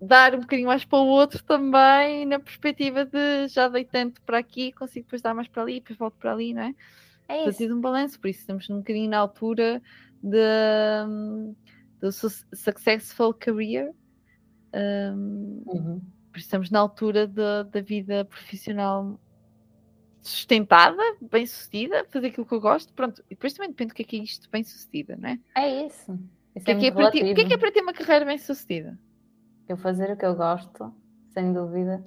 dar 0.00 0.34
um 0.34 0.40
bocadinho 0.40 0.68
mais 0.68 0.84
para 0.84 0.98
o 0.98 1.06
outro 1.06 1.42
também, 1.42 2.24
na 2.24 2.38
perspectiva 2.38 3.04
de 3.04 3.48
já 3.48 3.68
dei 3.68 3.84
tanto 3.84 4.20
para 4.22 4.38
aqui, 4.38 4.72
consigo 4.72 5.04
depois 5.04 5.22
dar 5.22 5.34
mais 5.34 5.48
para 5.48 5.62
ali, 5.62 5.74
depois 5.74 5.98
volto 5.98 6.14
para 6.18 6.32
ali, 6.32 6.54
não 6.54 6.62
é? 6.62 6.74
É 7.28 7.36
isso. 7.38 7.52
Fazer 7.52 7.72
um 7.72 7.80
balanço, 7.80 8.18
por 8.20 8.28
isso 8.28 8.40
estamos 8.40 8.68
um 8.70 8.78
bocadinho 8.78 9.10
na 9.10 9.18
altura 9.18 9.82
de 10.22 10.36
do 12.02 12.10
Successful 12.10 13.32
Career. 13.32 13.94
Um, 14.74 15.62
uhum. 15.66 16.02
Estamos 16.34 16.70
na 16.70 16.80
altura 16.80 17.28
da, 17.28 17.62
da 17.62 17.80
vida 17.80 18.24
profissional 18.24 19.20
sustentada, 20.20 21.02
bem 21.20 21.46
sucedida, 21.46 22.04
fazer 22.10 22.28
aquilo 22.28 22.46
que 22.46 22.54
eu 22.54 22.60
gosto, 22.60 22.92
pronto. 22.92 23.22
E 23.26 23.34
depois 23.34 23.52
também 23.52 23.70
depende 23.70 23.92
do 23.92 23.94
que 23.94 24.02
é 24.02 24.04
que 24.04 24.16
é 24.16 24.22
isto 24.22 24.50
bem 24.50 24.64
sucedida, 24.64 25.16
não 25.16 25.28
é? 25.28 25.38
É 25.56 25.86
isso. 25.86 26.18
isso 26.56 26.62
o, 26.62 26.64
que 26.64 26.70
é, 26.70 26.74
é, 26.74 26.78
que 26.78 26.86
é 26.86 26.90
para 26.90 27.10
ti, 27.10 27.18
o 27.18 27.34
que 27.34 27.40
é 27.40 27.44
que 27.44 27.54
é 27.54 27.58
para 27.58 27.72
ter 27.72 27.82
uma 27.82 27.92
carreira 27.92 28.24
bem 28.24 28.38
sucedida? 28.38 28.98
Eu 29.68 29.76
fazer 29.76 30.10
o 30.10 30.16
que 30.16 30.26
eu 30.26 30.34
gosto, 30.34 30.92
sem 31.32 31.52
dúvida, 31.52 32.04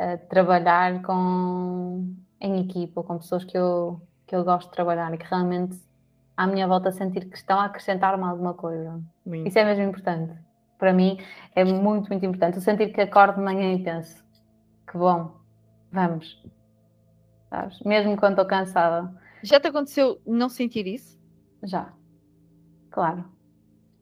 uh, 0.00 0.28
trabalhar 0.28 1.00
com 1.02 2.14
em 2.40 2.60
equipa, 2.60 3.02
com 3.02 3.18
pessoas 3.18 3.44
que 3.44 3.56
eu, 3.56 4.02
que 4.26 4.34
eu 4.34 4.44
gosto 4.44 4.68
de 4.68 4.74
trabalhar 4.74 5.12
e 5.14 5.18
que 5.18 5.26
realmente 5.26 5.78
à 6.40 6.46
minha 6.46 6.66
volta 6.66 6.90
sentir 6.90 7.28
que 7.28 7.36
estão 7.36 7.60
a 7.60 7.66
acrescentar-me 7.66 8.24
alguma 8.24 8.54
coisa. 8.54 8.98
Muito. 9.26 9.46
Isso 9.46 9.58
é 9.58 9.64
mesmo 9.64 9.84
importante. 9.84 10.32
Para 10.78 10.90
mim 10.90 11.18
é 11.54 11.62
muito, 11.64 12.08
muito 12.08 12.24
importante. 12.24 12.56
Eu 12.56 12.62
sentir 12.62 12.94
que 12.94 13.00
acordo 13.02 13.34
de 13.34 13.42
manhã 13.42 13.74
e 13.74 13.84
penso 13.84 14.24
que 14.90 14.96
bom, 14.96 15.36
vamos. 15.92 16.42
Sabes? 17.50 17.78
Mesmo 17.80 18.16
quando 18.16 18.32
estou 18.32 18.46
cansada. 18.46 19.14
Já 19.42 19.60
te 19.60 19.68
aconteceu 19.68 20.18
não 20.26 20.48
sentir 20.48 20.86
isso? 20.86 21.20
Já. 21.62 21.92
Claro. 22.90 23.22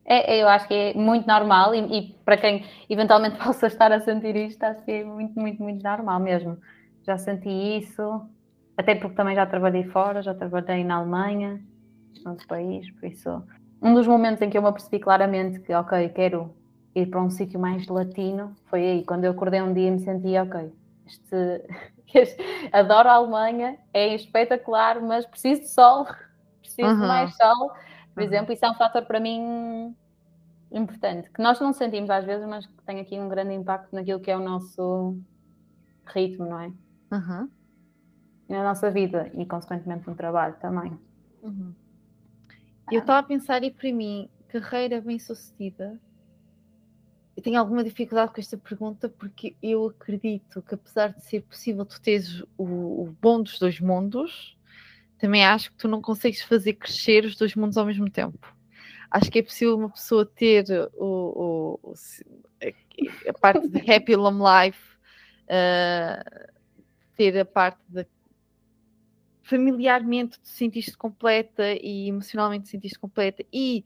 É, 0.05 0.37
é 0.37 0.41
eu 0.41 0.47
acho 0.47 0.65
que 0.65 0.73
é 0.73 0.93
muito 0.93 1.27
normal 1.27 1.75
e, 1.75 1.79
e, 1.79 2.13
para 2.23 2.37
quem 2.37 2.65
eventualmente 2.89 3.35
possa 3.43 3.67
estar 3.67 3.91
a 3.91 3.99
sentir 3.99 4.37
isto, 4.37 4.63
acho 4.63 4.81
que 4.85 4.91
é 4.91 5.03
muito, 5.03 5.37
muito, 5.37 5.61
muito 5.61 5.83
normal 5.83 6.21
mesmo. 6.21 6.57
Já 7.03 7.17
senti 7.17 7.49
isso, 7.49 8.21
até 8.77 8.95
porque 8.95 9.15
também 9.15 9.35
já 9.35 9.45
trabalhei 9.45 9.83
fora, 9.89 10.21
já 10.21 10.33
trabalhei 10.33 10.85
na 10.85 10.95
Alemanha, 10.95 11.61
nosso 12.23 12.47
país, 12.47 12.89
por 12.91 13.07
isso 13.07 13.43
um 13.81 13.93
dos 13.93 14.07
momentos 14.07 14.41
em 14.41 14.49
que 14.49 14.57
eu 14.57 14.61
me 14.61 14.67
apercebi 14.67 14.99
claramente 14.99 15.59
que, 15.61 15.73
ok, 15.73 16.09
quero 16.09 16.53
ir 16.93 17.07
para 17.07 17.21
um 17.21 17.29
sítio 17.29 17.59
mais 17.59 17.87
latino, 17.87 18.55
foi 18.65 18.81
aí, 18.81 19.05
quando 19.05 19.23
eu 19.23 19.31
acordei 19.31 19.61
um 19.61 19.73
dia 19.73 19.87
e 19.87 19.91
me 19.91 19.99
senti, 19.99 20.37
ok, 20.37 20.73
este, 21.05 21.63
este, 22.13 22.43
adoro 22.71 23.07
a 23.07 23.13
Alemanha, 23.13 23.77
é 23.93 24.13
espetacular, 24.15 25.01
mas 25.01 25.25
preciso 25.25 25.61
de 25.61 25.69
sol, 25.69 26.05
preciso 26.59 26.89
uhum. 26.89 27.01
de 27.01 27.07
mais 27.07 27.35
sol, 27.35 27.69
por 28.13 28.21
uhum. 28.21 28.27
exemplo, 28.27 28.53
isso 28.53 28.65
é 28.65 28.69
um 28.69 28.75
fator 28.75 29.05
para 29.05 29.19
mim 29.19 29.95
importante, 30.71 31.29
que 31.31 31.41
nós 31.41 31.59
não 31.59 31.71
sentimos 31.71 32.09
às 32.09 32.25
vezes, 32.25 32.45
mas 32.47 32.65
que 32.65 32.83
tem 32.83 32.99
aqui 32.99 33.17
um 33.17 33.29
grande 33.29 33.53
impacto 33.53 33.95
naquilo 33.95 34.19
que 34.19 34.29
é 34.29 34.35
o 34.35 34.41
nosso 34.41 35.17
ritmo, 36.05 36.45
não 36.45 36.59
é? 36.59 36.67
Uhum. 37.11 37.49
Na 38.49 38.63
nossa 38.63 38.91
vida 38.91 39.31
e, 39.35 39.45
consequentemente, 39.45 40.07
no 40.07 40.15
trabalho 40.15 40.55
também. 40.59 40.99
Uhum. 41.41 41.73
Eu 42.91 43.01
estava 43.01 43.19
a 43.19 43.23
pensar, 43.23 43.63
e 43.63 43.69
para 43.69 43.91
mim, 43.93 44.27
carreira 44.47 44.99
bem-sucedida, 44.99 45.99
eu 47.37 47.43
tenho 47.43 47.59
alguma 47.59 47.83
dificuldade 47.83 48.33
com 48.33 48.41
esta 48.41 48.57
pergunta 48.57 49.07
porque 49.07 49.55
eu 49.61 49.87
acredito 49.87 50.61
que, 50.63 50.73
apesar 50.73 51.13
de 51.13 51.23
ser 51.23 51.41
possível 51.43 51.85
tu 51.85 52.01
teres 52.01 52.41
o, 52.57 52.63
o 53.03 53.15
bom 53.21 53.41
dos 53.41 53.59
dois 53.59 53.79
mundos, 53.79 54.57
também 55.19 55.45
acho 55.45 55.71
que 55.71 55.77
tu 55.77 55.87
não 55.87 56.01
consegues 56.01 56.41
fazer 56.41 56.73
crescer 56.73 57.25
os 57.25 57.35
dois 57.35 57.55
mundos 57.55 57.77
ao 57.77 57.85
mesmo 57.85 58.09
tempo. 58.09 58.55
Acho 59.11 59.29
que 59.31 59.39
é 59.39 59.43
possível 59.43 59.77
uma 59.77 59.89
pessoa 59.89 60.25
ter 60.25 60.65
o, 60.95 61.79
o, 61.83 61.93
a 63.27 63.33
parte 63.39 63.67
de 63.67 63.79
happy 63.91 64.15
long 64.15 64.39
life, 64.39 64.79
uh, 65.45 66.51
ter 67.15 67.37
a 67.37 67.45
parte 67.45 67.79
da 67.87 68.03
familiarmente 69.49 70.39
te 70.39 70.49
sentiste 70.49 70.95
completa 70.95 71.73
e 71.81 72.07
emocionalmente 72.07 72.65
te 72.65 72.69
sentiste 72.69 72.99
completa 72.99 73.43
e 73.51 73.83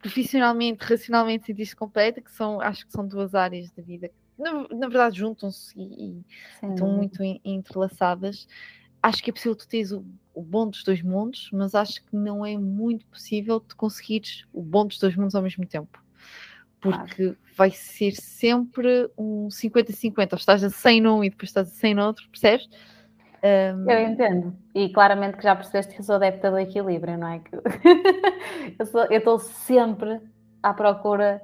profissionalmente, 0.00 0.84
racionalmente 0.84 1.44
te 1.44 1.46
sentiste 1.46 1.76
completa, 1.76 2.20
que 2.20 2.32
são, 2.32 2.60
acho 2.60 2.84
que 2.84 2.92
são 2.92 3.06
duas 3.06 3.32
áreas 3.32 3.70
da 3.70 3.82
vida 3.82 4.08
que 4.08 4.14
na, 4.36 4.66
na 4.68 4.88
verdade 4.88 5.18
juntam-se 5.18 5.72
e, 5.78 6.16
e 6.62 6.68
estão 6.68 6.88
muito 6.88 7.22
entrelaçadas. 7.44 8.48
Acho 9.00 9.22
que 9.22 9.30
é 9.30 9.32
possível 9.32 9.54
tu 9.54 9.68
teres 9.68 9.92
o, 9.92 10.04
o, 10.34 10.42
bom 10.42 10.68
dos 10.68 10.82
dois 10.82 11.00
mundos, 11.00 11.48
mas 11.52 11.76
acho 11.76 12.02
que 12.02 12.16
não 12.16 12.44
é 12.44 12.56
muito 12.58 13.06
possível 13.06 13.60
tu 13.60 13.76
conseguires 13.76 14.44
o 14.52 14.62
bom 14.62 14.84
dos 14.84 14.98
dois 14.98 15.14
mundos 15.14 15.36
ao 15.36 15.42
mesmo 15.42 15.64
tempo. 15.64 16.02
Porque 16.80 17.14
claro. 17.16 17.38
vai 17.56 17.70
ser 17.70 18.16
sempre 18.16 19.08
um 19.16 19.48
50-50, 19.48 20.32
ou 20.32 20.38
estás 20.38 20.64
a 20.64 20.70
100 20.70 21.00
num 21.00 21.22
e 21.22 21.30
depois 21.30 21.50
estás 21.50 21.68
a 21.68 21.70
100 21.70 21.94
no 21.94 22.02
outro, 22.02 22.28
percebes? 22.28 22.68
Um... 23.44 23.90
Eu 23.90 24.00
entendo. 24.08 24.56
E 24.74 24.88
claramente 24.88 25.36
que 25.36 25.42
já 25.42 25.54
percebeste 25.54 25.94
que 25.94 26.00
eu 26.00 26.04
sou 26.04 26.14
adepta 26.14 26.50
do 26.50 26.58
equilíbrio, 26.58 27.18
não 27.18 27.28
é? 27.28 27.42
eu 29.10 29.18
estou 29.18 29.38
sempre 29.38 30.18
à 30.62 30.72
procura 30.72 31.42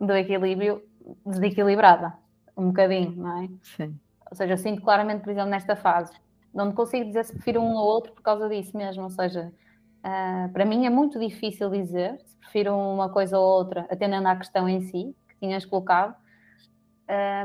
do 0.00 0.12
equilíbrio 0.12 0.82
desequilibrada, 1.24 2.12
um 2.56 2.68
bocadinho, 2.68 3.12
não 3.16 3.42
é? 3.42 3.48
Sim. 3.62 3.96
Ou 4.28 4.36
seja, 4.36 4.54
eu 4.54 4.58
sinto 4.58 4.82
claramente, 4.82 5.22
por 5.22 5.30
exemplo, 5.30 5.50
nesta 5.50 5.76
fase, 5.76 6.12
não 6.52 6.72
consigo 6.72 7.04
dizer 7.04 7.24
se 7.24 7.32
prefiro 7.32 7.60
um 7.60 7.74
ou 7.74 7.86
outro 7.86 8.12
por 8.12 8.22
causa 8.22 8.48
disso 8.48 8.76
mesmo. 8.76 9.04
Ou 9.04 9.10
seja, 9.10 9.52
uh, 10.04 10.52
para 10.52 10.64
mim 10.64 10.86
é 10.86 10.90
muito 10.90 11.20
difícil 11.20 11.70
dizer 11.70 12.18
se 12.24 12.36
prefiro 12.38 12.76
uma 12.76 13.08
coisa 13.10 13.38
ou 13.38 13.46
outra, 13.46 13.86
atendendo 13.88 14.26
à 14.26 14.34
questão 14.34 14.68
em 14.68 14.80
si 14.80 15.14
que 15.28 15.36
tinhas 15.38 15.64
colocado, 15.64 16.16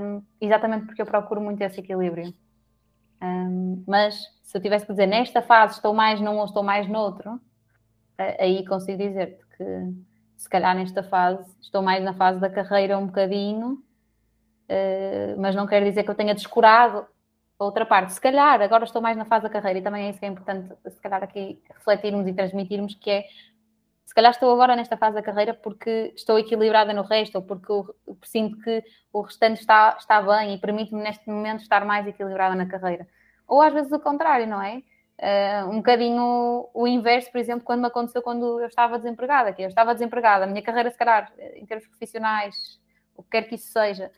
um, 0.02 0.24
exatamente 0.40 0.88
porque 0.88 1.02
eu 1.02 1.06
procuro 1.06 1.40
muito 1.40 1.62
esse 1.62 1.80
equilíbrio. 1.80 2.34
Mas 3.88 4.28
se 4.44 4.58
eu 4.58 4.62
tivesse 4.62 4.86
que 4.86 4.92
dizer 4.92 5.06
nesta 5.06 5.42
fase 5.42 5.76
estou 5.76 5.94
mais 5.94 6.20
num 6.20 6.38
ou 6.38 6.46
estou 6.46 6.64
mais 6.64 6.88
noutro, 6.88 7.40
aí 8.40 8.66
consigo 8.66 8.98
dizer-te 8.98 9.46
que 9.56 9.66
se 10.42 10.50
calhar 10.50 10.76
nesta 10.76 11.04
fase 11.04 11.56
estou 11.62 11.82
mais 11.84 12.04
na 12.04 12.14
fase 12.14 12.40
da 12.40 12.50
carreira 12.50 12.98
um 12.98 13.06
bocadinho, 13.06 13.74
uh, 13.74 15.40
mas 15.40 15.56
não 15.56 15.68
quer 15.68 15.84
dizer 15.84 16.04
que 16.04 16.10
eu 16.10 16.16
tenha 16.16 16.34
descurado 16.34 17.06
a 17.60 17.64
outra 17.64 17.86
parte. 17.86 18.14
Se 18.14 18.20
calhar 18.20 18.60
agora 18.60 18.84
estou 18.84 19.02
mais 19.02 19.16
na 19.16 19.26
fase 19.26 19.44
da 19.44 19.50
carreira 19.50 19.78
e 19.78 19.82
também 19.84 20.08
é 20.08 20.10
isso 20.10 20.20
que 20.20 20.26
é 20.26 20.30
importante, 20.30 20.74
se 20.90 21.00
calhar 21.00 21.24
aqui 21.24 21.62
refletirmos 21.76 22.28
e 22.28 22.34
transmitirmos, 22.34 22.96
que 22.96 23.12
é 23.12 23.26
se 24.06 24.14
calhar 24.14 24.32
estou 24.32 24.52
agora 24.52 24.76
nesta 24.76 24.98
fase 24.98 25.16
da 25.16 25.22
carreira 25.22 25.54
porque 25.54 26.14
estou 26.16 26.38
equilibrada 26.38 26.94
no 26.94 27.04
resto, 27.04 27.36
ou 27.36 27.42
porque 27.42 27.72
eu 27.72 27.96
sinto 28.24 28.60
que 28.62 28.84
o 29.14 29.22
restante 29.22 29.62
está, 29.62 29.96
está 29.98 30.22
bem 30.22 30.54
e 30.54 30.58
permite-me 30.58 31.02
neste 31.02 31.30
momento 31.30 31.62
estar 31.62 31.86
mais 31.86 32.06
equilibrada 32.06 32.56
na 32.56 32.66
carreira. 32.66 33.08
Ou 33.48 33.62
às 33.62 33.74
vezes 33.74 33.92
o 33.92 34.00
contrário, 34.00 34.48
não 34.48 34.62
é? 34.62 34.84
Uh, 35.22 35.70
um 35.70 35.78
bocadinho 35.78 36.70
o 36.74 36.88
inverso, 36.88 37.32
por 37.32 37.38
exemplo, 37.38 37.64
quando 37.64 37.82
me 37.82 37.88
aconteceu 37.88 38.22
quando 38.24 38.60
eu 38.60 38.68
estava 38.68 38.98
desempregada, 38.98 39.54
que 39.54 39.62
eu 39.62 39.68
estava 39.68 39.94
desempregada, 39.94 40.46
a 40.46 40.48
minha 40.48 40.64
carreira, 40.64 40.90
se 40.90 40.98
calhar, 40.98 41.32
em 41.56 41.66
termos 41.66 41.86
profissionais, 41.88 42.82
o 43.16 43.22
que 43.22 43.30
quer 43.30 43.44
que 43.44 43.56
isso 43.56 43.72
seja, 43.72 44.12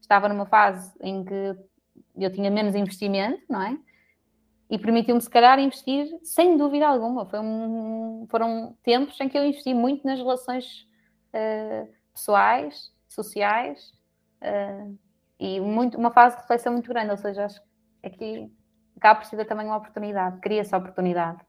estava 0.00 0.28
numa 0.28 0.46
fase 0.46 0.96
em 1.02 1.22
que 1.22 1.56
eu 2.16 2.32
tinha 2.32 2.50
menos 2.50 2.74
investimento, 2.74 3.42
não 3.48 3.62
é? 3.62 3.78
E 4.70 4.78
permitiu-me, 4.78 5.20
se 5.20 5.30
calhar, 5.30 5.58
investir 5.58 6.06
sem 6.22 6.56
dúvida 6.56 6.86
alguma. 6.86 7.26
Um, 7.34 8.26
foram 8.30 8.76
tempos 8.82 9.18
em 9.20 9.28
que 9.28 9.38
eu 9.38 9.44
investi 9.44 9.72
muito 9.72 10.06
nas 10.06 10.18
relações 10.18 10.86
uh, 11.32 11.88
pessoais, 12.12 12.92
sociais 13.08 13.92
uh, 14.42 14.98
e 15.40 15.58
muito, 15.60 15.96
uma 15.96 16.10
fase 16.10 16.36
de 16.36 16.42
reflexão 16.42 16.72
muito 16.72 16.88
grande. 16.88 17.10
Ou 17.10 17.16
seja, 17.16 17.46
acho 17.46 17.60
que 17.60 18.06
aqui 18.06 18.52
acaba 18.96 19.24
também 19.46 19.66
uma 19.66 19.76
oportunidade, 19.76 20.40
cria-se 20.40 20.74
oportunidade. 20.74 21.40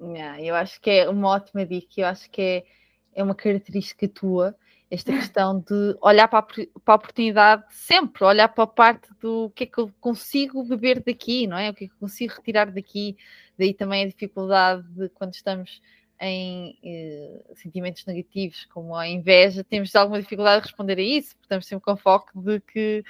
Yeah, 0.00 0.40
eu 0.40 0.54
acho 0.54 0.80
que 0.80 0.90
é 0.90 1.08
uma 1.08 1.28
ótima 1.28 1.66
dica, 1.66 2.00
eu 2.00 2.06
acho 2.06 2.30
que 2.30 2.40
é, 2.40 2.64
é 3.12 3.22
uma 3.22 3.34
característica 3.34 4.08
tua 4.08 4.56
esta 4.90 5.12
questão 5.12 5.60
de 5.60 5.96
olhar 6.00 6.26
para 6.26 6.40
a, 6.40 6.42
para 6.42 6.94
a, 6.94 6.96
oportunidade 6.96 7.64
sempre, 7.70 8.24
olhar 8.24 8.48
para 8.48 8.64
a 8.64 8.66
parte 8.66 9.08
do 9.20 9.50
que 9.54 9.64
é 9.64 9.66
que 9.66 9.78
eu 9.78 9.92
consigo 10.00 10.64
beber 10.64 11.00
daqui, 11.00 11.46
não 11.46 11.56
é? 11.56 11.70
O 11.70 11.74
que 11.74 11.84
é 11.84 11.86
que 11.86 11.94
eu 11.94 11.98
consigo 11.98 12.34
retirar 12.34 12.72
daqui. 12.72 13.16
Daí 13.56 13.72
também 13.72 14.02
a 14.04 14.08
dificuldade 14.08 14.82
de 14.88 15.08
quando 15.10 15.34
estamos 15.34 15.80
em 16.20 16.76
eh, 16.82 17.40
sentimentos 17.54 18.04
negativos, 18.04 18.66
como 18.66 18.96
a 18.96 19.08
inveja, 19.08 19.62
temos 19.62 19.94
alguma 19.94 20.20
dificuldade 20.20 20.58
a 20.58 20.66
responder 20.66 20.98
a 20.98 21.02
isso, 21.02 21.30
porque 21.30 21.44
estamos 21.44 21.66
sempre 21.66 21.84
com 21.84 21.96
foco 21.96 22.30
de 22.34 22.60
que 22.60 23.04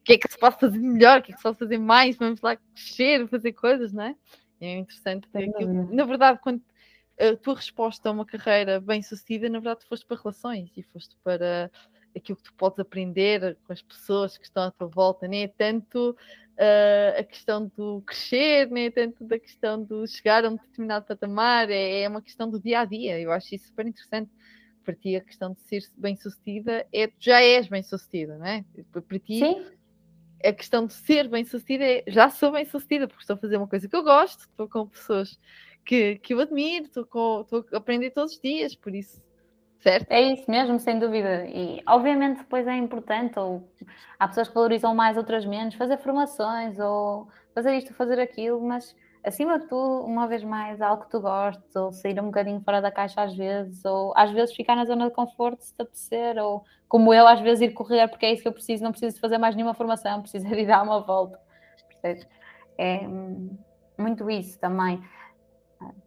o 0.00 0.04
que 0.04 0.14
é 0.14 0.18
que 0.18 0.32
se 0.32 0.38
pode 0.38 0.58
fazer 0.58 0.78
melhor, 0.78 1.20
o 1.20 1.22
que 1.22 1.32
é 1.32 1.34
que 1.34 1.38
se 1.38 1.42
pode 1.42 1.58
fazer 1.58 1.78
mais, 1.78 2.16
vamos 2.16 2.40
lá 2.40 2.56
crescer, 2.56 3.28
fazer 3.28 3.52
coisas, 3.52 3.92
não 3.92 4.04
é? 4.04 4.16
É 4.60 4.78
interessante. 4.78 5.28
Na 5.92 6.04
verdade, 6.04 6.40
quando 6.42 6.62
a 7.18 7.36
tua 7.36 7.54
resposta 7.54 8.08
a 8.08 8.12
uma 8.12 8.26
carreira 8.26 8.80
bem 8.80 9.02
sucedida, 9.02 9.48
na 9.48 9.58
verdade, 9.58 9.86
foste 9.86 10.04
para 10.06 10.16
relações 10.16 10.70
e 10.76 10.82
foste 10.82 11.16
para 11.24 11.70
aquilo 12.14 12.36
que 12.36 12.44
tu 12.44 12.54
podes 12.54 12.78
aprender 12.78 13.56
com 13.66 13.72
as 13.72 13.82
pessoas 13.82 14.38
que 14.38 14.44
estão 14.44 14.64
à 14.64 14.70
tua 14.70 14.88
volta, 14.88 15.28
nem 15.28 15.44
é 15.44 15.48
tanto 15.48 16.10
uh, 16.10 17.20
a 17.20 17.22
questão 17.22 17.70
do 17.76 18.02
crescer, 18.02 18.70
nem 18.70 18.86
é 18.86 18.90
tanto 18.90 19.24
da 19.24 19.38
questão 19.38 19.82
do 19.82 20.06
chegar 20.06 20.44
a 20.44 20.48
um 20.48 20.56
determinado 20.56 21.06
patamar, 21.06 21.70
é, 21.70 22.02
é 22.02 22.08
uma 22.08 22.22
questão 22.22 22.50
do 22.50 22.60
dia 22.60 22.80
a 22.80 22.84
dia. 22.84 23.20
Eu 23.20 23.32
acho 23.32 23.54
isso 23.54 23.66
super 23.66 23.86
interessante. 23.86 24.30
Para 24.82 24.94
ti, 24.94 25.16
a 25.16 25.20
questão 25.20 25.52
de 25.52 25.60
ser 25.62 25.82
bem 25.96 26.16
sucedida 26.16 26.86
é 26.92 27.08
tu 27.08 27.16
já 27.18 27.42
és 27.42 27.66
bem 27.66 27.82
sucedida, 27.82 28.38
não 28.38 28.46
é? 28.46 28.64
Para 28.92 29.18
ti, 29.18 29.40
Sim. 29.40 29.66
a 30.44 30.52
questão 30.52 30.86
de 30.86 30.94
ser 30.94 31.28
bem 31.28 31.44
sucedida 31.44 31.84
é 31.84 32.04
já 32.06 32.30
sou 32.30 32.52
bem 32.52 32.64
sucedida, 32.64 33.08
porque 33.08 33.22
estou 33.22 33.34
a 33.34 33.38
fazer 33.38 33.56
uma 33.56 33.66
coisa 33.66 33.88
que 33.88 33.96
eu 33.96 34.04
gosto, 34.04 34.42
estou 34.42 34.68
com 34.68 34.86
pessoas 34.86 35.40
que, 35.86 36.16
que 36.16 36.34
eu 36.34 36.40
admiro, 36.40 36.86
estou 36.86 37.46
a 37.72 37.76
aprender 37.76 38.10
todos 38.10 38.32
os 38.32 38.40
dias, 38.40 38.74
por 38.74 38.92
isso, 38.92 39.22
certo? 39.78 40.10
É 40.10 40.20
isso 40.20 40.50
mesmo, 40.50 40.80
sem 40.80 40.98
dúvida. 40.98 41.46
E 41.46 41.80
obviamente 41.86 42.38
depois 42.38 42.66
é 42.66 42.76
importante, 42.76 43.38
ou 43.38 43.70
há 44.18 44.26
pessoas 44.26 44.48
que 44.48 44.54
valorizam 44.54 44.94
mais, 44.94 45.16
outras 45.16 45.46
menos, 45.46 45.76
fazer 45.76 45.96
formações, 45.98 46.78
ou 46.80 47.28
fazer 47.54 47.78
isto, 47.78 47.94
fazer 47.94 48.18
aquilo, 48.18 48.60
mas 48.60 48.94
acima 49.24 49.60
de 49.60 49.68
tudo, 49.68 50.04
uma 50.04 50.26
vez 50.26 50.42
mais, 50.42 50.80
algo 50.82 51.04
que 51.04 51.10
tu 51.10 51.20
gostes, 51.20 51.74
ou 51.76 51.92
sair 51.92 52.20
um 52.20 52.26
bocadinho 52.26 52.60
fora 52.60 52.82
da 52.82 52.90
caixa 52.90 53.22
às 53.22 53.34
vezes, 53.36 53.84
ou 53.84 54.12
às 54.16 54.32
vezes 54.32 54.56
ficar 54.56 54.74
na 54.74 54.84
zona 54.84 55.08
de 55.08 55.14
conforto 55.14 55.62
se 55.62 55.72
te 55.72 55.82
apetecer, 55.82 56.36
ou 56.36 56.64
como 56.88 57.14
eu, 57.14 57.28
às 57.28 57.40
vezes 57.40 57.70
ir 57.70 57.72
correr 57.72 58.08
porque 58.08 58.26
é 58.26 58.32
isso 58.32 58.42
que 58.42 58.48
eu 58.48 58.52
preciso, 58.52 58.82
não 58.82 58.90
preciso 58.90 59.14
de 59.14 59.20
fazer 59.20 59.38
mais 59.38 59.54
nenhuma 59.54 59.74
formação, 59.74 60.20
preciso 60.22 60.48
de 60.48 60.66
dar 60.66 60.82
uma 60.82 61.00
volta. 61.00 61.38
É 62.78 62.98
hum, 63.08 63.56
muito 63.98 64.28
isso 64.30 64.58
também 64.60 65.02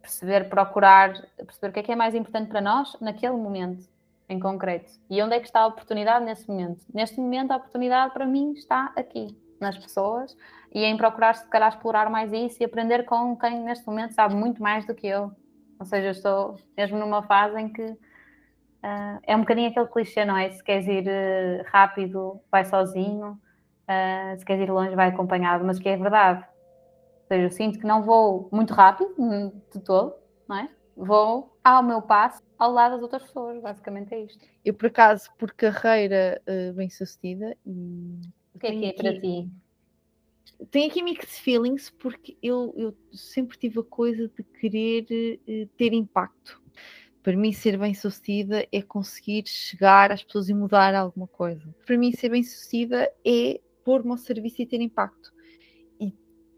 perceber, 0.00 0.48
procurar, 0.48 1.12
perceber 1.36 1.68
o 1.68 1.72
que 1.72 1.80
é 1.80 1.82
que 1.82 1.92
é 1.92 1.96
mais 1.96 2.14
importante 2.14 2.48
para 2.48 2.60
nós 2.60 2.96
naquele 3.00 3.34
momento 3.34 3.88
em 4.28 4.38
concreto 4.38 4.92
e 5.08 5.20
onde 5.22 5.34
é 5.34 5.40
que 5.40 5.46
está 5.46 5.60
a 5.60 5.66
oportunidade 5.66 6.24
nesse 6.24 6.48
momento. 6.48 6.84
Neste 6.92 7.18
momento, 7.20 7.50
a 7.50 7.56
oportunidade 7.56 8.12
para 8.12 8.26
mim 8.26 8.52
está 8.52 8.92
aqui, 8.96 9.36
nas 9.60 9.76
pessoas 9.76 10.36
e 10.72 10.84
em 10.84 10.96
procurar, 10.96 11.34
se 11.34 11.46
calhar, 11.48 11.68
explorar 11.68 12.08
mais 12.10 12.32
isso 12.32 12.62
e 12.62 12.64
aprender 12.64 13.04
com 13.04 13.36
quem 13.36 13.60
neste 13.60 13.86
momento 13.86 14.14
sabe 14.14 14.34
muito 14.34 14.62
mais 14.62 14.86
do 14.86 14.94
que 14.94 15.06
eu. 15.06 15.32
Ou 15.78 15.86
seja, 15.86 16.08
eu 16.08 16.12
estou 16.12 16.56
mesmo 16.76 16.98
numa 16.98 17.22
fase 17.22 17.58
em 17.60 17.68
que 17.68 17.82
uh, 17.82 19.18
é 19.22 19.36
um 19.36 19.40
bocadinho 19.40 19.70
aquele 19.70 19.86
clichê, 19.86 20.24
não 20.24 20.36
é? 20.36 20.50
Se 20.50 20.62
queres 20.62 20.86
ir 20.86 21.06
uh, 21.06 21.64
rápido, 21.70 22.40
vai 22.50 22.64
sozinho, 22.64 23.32
uh, 23.32 24.38
se 24.38 24.44
queres 24.44 24.62
ir 24.62 24.70
longe, 24.70 24.94
vai 24.94 25.08
acompanhado, 25.08 25.64
mas 25.64 25.78
que 25.78 25.88
é 25.88 25.96
verdade 25.96 26.44
seja, 27.30 27.44
eu 27.44 27.50
sinto 27.50 27.78
que 27.78 27.86
não 27.86 28.02
vou 28.02 28.48
muito 28.52 28.74
rápido 28.74 29.14
hum, 29.16 29.52
de 29.72 29.80
todo, 29.80 30.14
não 30.48 30.56
é? 30.56 30.68
Vou 30.96 31.56
ao 31.62 31.82
meu 31.82 32.02
passo, 32.02 32.42
ao 32.58 32.72
lado 32.72 32.92
das 32.92 33.02
outras 33.02 33.22
pessoas, 33.22 33.62
basicamente 33.62 34.12
é 34.12 34.24
isto. 34.24 34.44
Eu, 34.64 34.74
por 34.74 34.86
acaso, 34.86 35.30
por 35.38 35.52
carreira 35.52 36.42
uh, 36.46 36.74
bem 36.74 36.90
sucedida, 36.90 37.56
e 37.64 38.20
o 38.54 38.58
que 38.58 38.66
é 38.66 38.70
que 38.72 38.84
é 38.86 38.92
para 38.92 39.20
ti? 39.20 39.48
Tenho 40.70 40.90
aqui 40.90 41.02
mixed 41.02 41.40
feelings 41.40 41.88
porque 41.88 42.36
eu, 42.42 42.74
eu 42.76 42.94
sempre 43.12 43.56
tive 43.56 43.80
a 43.80 43.84
coisa 43.84 44.28
de 44.28 44.42
querer 44.42 45.38
uh, 45.48 45.66
ter 45.76 45.92
impacto. 45.92 46.60
Para 47.22 47.36
mim, 47.36 47.52
ser 47.52 47.78
bem 47.78 47.94
sucedida 47.94 48.66
é 48.72 48.82
conseguir 48.82 49.46
chegar 49.46 50.10
às 50.10 50.24
pessoas 50.24 50.48
e 50.48 50.54
mudar 50.54 50.94
alguma 50.94 51.26
coisa. 51.28 51.62
Para 51.86 51.96
mim, 51.96 52.12
ser 52.12 52.30
bem 52.30 52.42
sucedida 52.42 53.10
é 53.24 53.60
pôr-me 53.84 54.10
ao 54.10 54.18
serviço 54.18 54.60
e 54.60 54.66
ter 54.66 54.80
impacto 54.80 55.32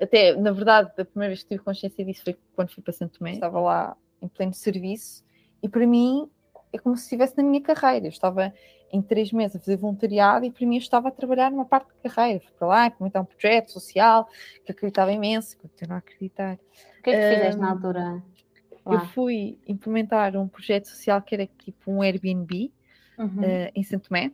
até, 0.03 0.35
na 0.37 0.51
verdade, 0.51 0.91
a 0.99 1.05
primeira 1.05 1.31
vez 1.31 1.43
que 1.43 1.51
tive 1.51 1.63
consciência 1.63 2.05
disso 2.05 2.25
foi 2.25 2.37
quando 2.55 2.71
fui 2.71 2.83
para 2.83 2.93
Santo 2.93 3.19
Tomé, 3.19 3.33
estava 3.33 3.61
lá 3.61 3.97
em 4.21 4.29
pleno 4.29 4.53
serviço, 4.53 5.25
e 5.63 5.69
para 5.69 5.87
mim 5.87 6.29
é 6.73 6.79
como 6.79 6.97
se 6.97 7.05
estivesse 7.05 7.37
na 7.37 7.43
minha 7.43 7.63
carreira. 7.63 8.07
Eu 8.07 8.11
estava 8.11 8.53
em 8.93 9.01
três 9.01 9.33
meses 9.33 9.57
a 9.57 9.59
fazer 9.59 9.77
voluntariado 9.77 10.45
e 10.45 10.51
para 10.51 10.67
mim 10.67 10.77
eu 10.77 10.81
estava 10.81 11.09
a 11.09 11.11
trabalhar 11.11 11.51
numa 11.51 11.65
parte 11.65 11.89
da 12.03 12.11
carreira. 12.11 12.41
Fui 12.41 12.53
para 12.59 12.69
lá, 12.69 12.87
implementar 12.87 13.23
um 13.23 13.25
projeto 13.25 13.71
social 13.71 14.29
que 14.65 14.73
acreditava 14.73 15.13
imenso, 15.13 15.57
continuo 15.59 15.95
a 15.95 15.99
acreditar. 15.99 16.59
O 16.99 17.03
que 17.03 17.11
é 17.11 17.13
que 17.13 17.37
fizeste 17.37 17.57
um, 17.57 17.61
na 17.61 17.71
altura? 17.71 18.23
Lá? 18.85 18.95
Eu 18.95 19.01
fui 19.07 19.59
implementar 19.67 20.37
um 20.37 20.49
projeto 20.49 20.89
social 20.89 21.23
que 21.23 21.35
era 21.35 21.47
tipo 21.47 21.91
um 21.91 22.03
Airbnb 22.03 22.73
uhum. 23.19 23.27
uh, 23.27 23.71
em 23.75 23.83
Santo 23.83 24.09
Tomé. 24.09 24.33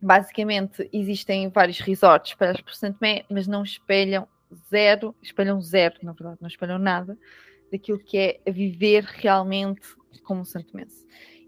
Basicamente, 0.00 0.88
existem 0.92 1.48
vários 1.48 1.78
resorts 1.78 2.34
para 2.34 2.50
as 2.50 2.60
por 2.60 2.74
Santo 2.74 2.98
Tomé, 2.98 3.24
mas 3.30 3.46
não 3.46 3.62
espelham 3.62 4.26
zero, 4.68 5.14
espelham 5.22 5.60
zero, 5.60 5.96
na 6.02 6.12
verdade, 6.12 6.38
não 6.40 6.48
espelham 6.48 6.78
nada 6.78 7.18
daquilo 7.70 7.98
que 7.98 8.18
é 8.18 8.40
a 8.46 8.50
viver 8.50 9.04
realmente 9.04 9.80
como 10.22 10.44
Santo 10.44 10.76
Mense. 10.76 11.06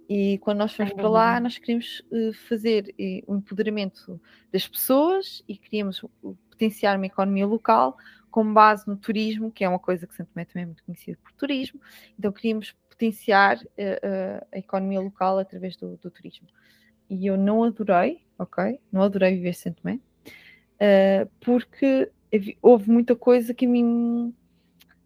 E 0.08 0.38
quando 0.38 0.58
nós 0.58 0.74
fomos 0.74 0.92
para 0.92 1.08
lá, 1.08 1.40
nós 1.40 1.58
queríamos 1.58 2.02
uh, 2.10 2.32
fazer 2.48 2.94
uh, 2.98 3.32
o 3.32 3.36
empoderamento 3.36 4.20
das 4.52 4.68
pessoas 4.68 5.42
e 5.48 5.56
queríamos 5.56 6.04
potenciar 6.50 6.96
uma 6.96 7.06
economia 7.06 7.46
local 7.46 7.96
com 8.30 8.52
base 8.52 8.86
no 8.86 8.96
turismo, 8.96 9.50
que 9.50 9.64
é 9.64 9.68
uma 9.68 9.78
coisa 9.78 10.06
que 10.06 10.14
Santo 10.14 10.30
Tomé 10.32 10.44
também 10.44 10.64
é 10.64 10.66
muito 10.66 10.84
conhecido 10.84 11.18
por 11.18 11.32
turismo. 11.32 11.80
Então 12.18 12.32
queríamos 12.32 12.74
potenciar 12.88 13.58
uh, 13.58 14.46
a 14.52 14.58
economia 14.58 15.00
local 15.00 15.38
através 15.38 15.76
do, 15.76 15.96
do, 15.96 16.10
turismo. 16.10 16.48
E 17.08 17.26
eu 17.26 17.36
não 17.36 17.64
adorei, 17.64 18.24
ok? 18.38 18.78
Não 18.92 19.02
adorei 19.02 19.36
viver 19.36 19.54
Santo 19.54 19.82
Tomé, 19.82 20.00
porque 21.40 22.10
houve 22.62 22.90
muita 22.90 23.14
coisa 23.14 23.54
que 23.54 23.66
mim 23.66 24.34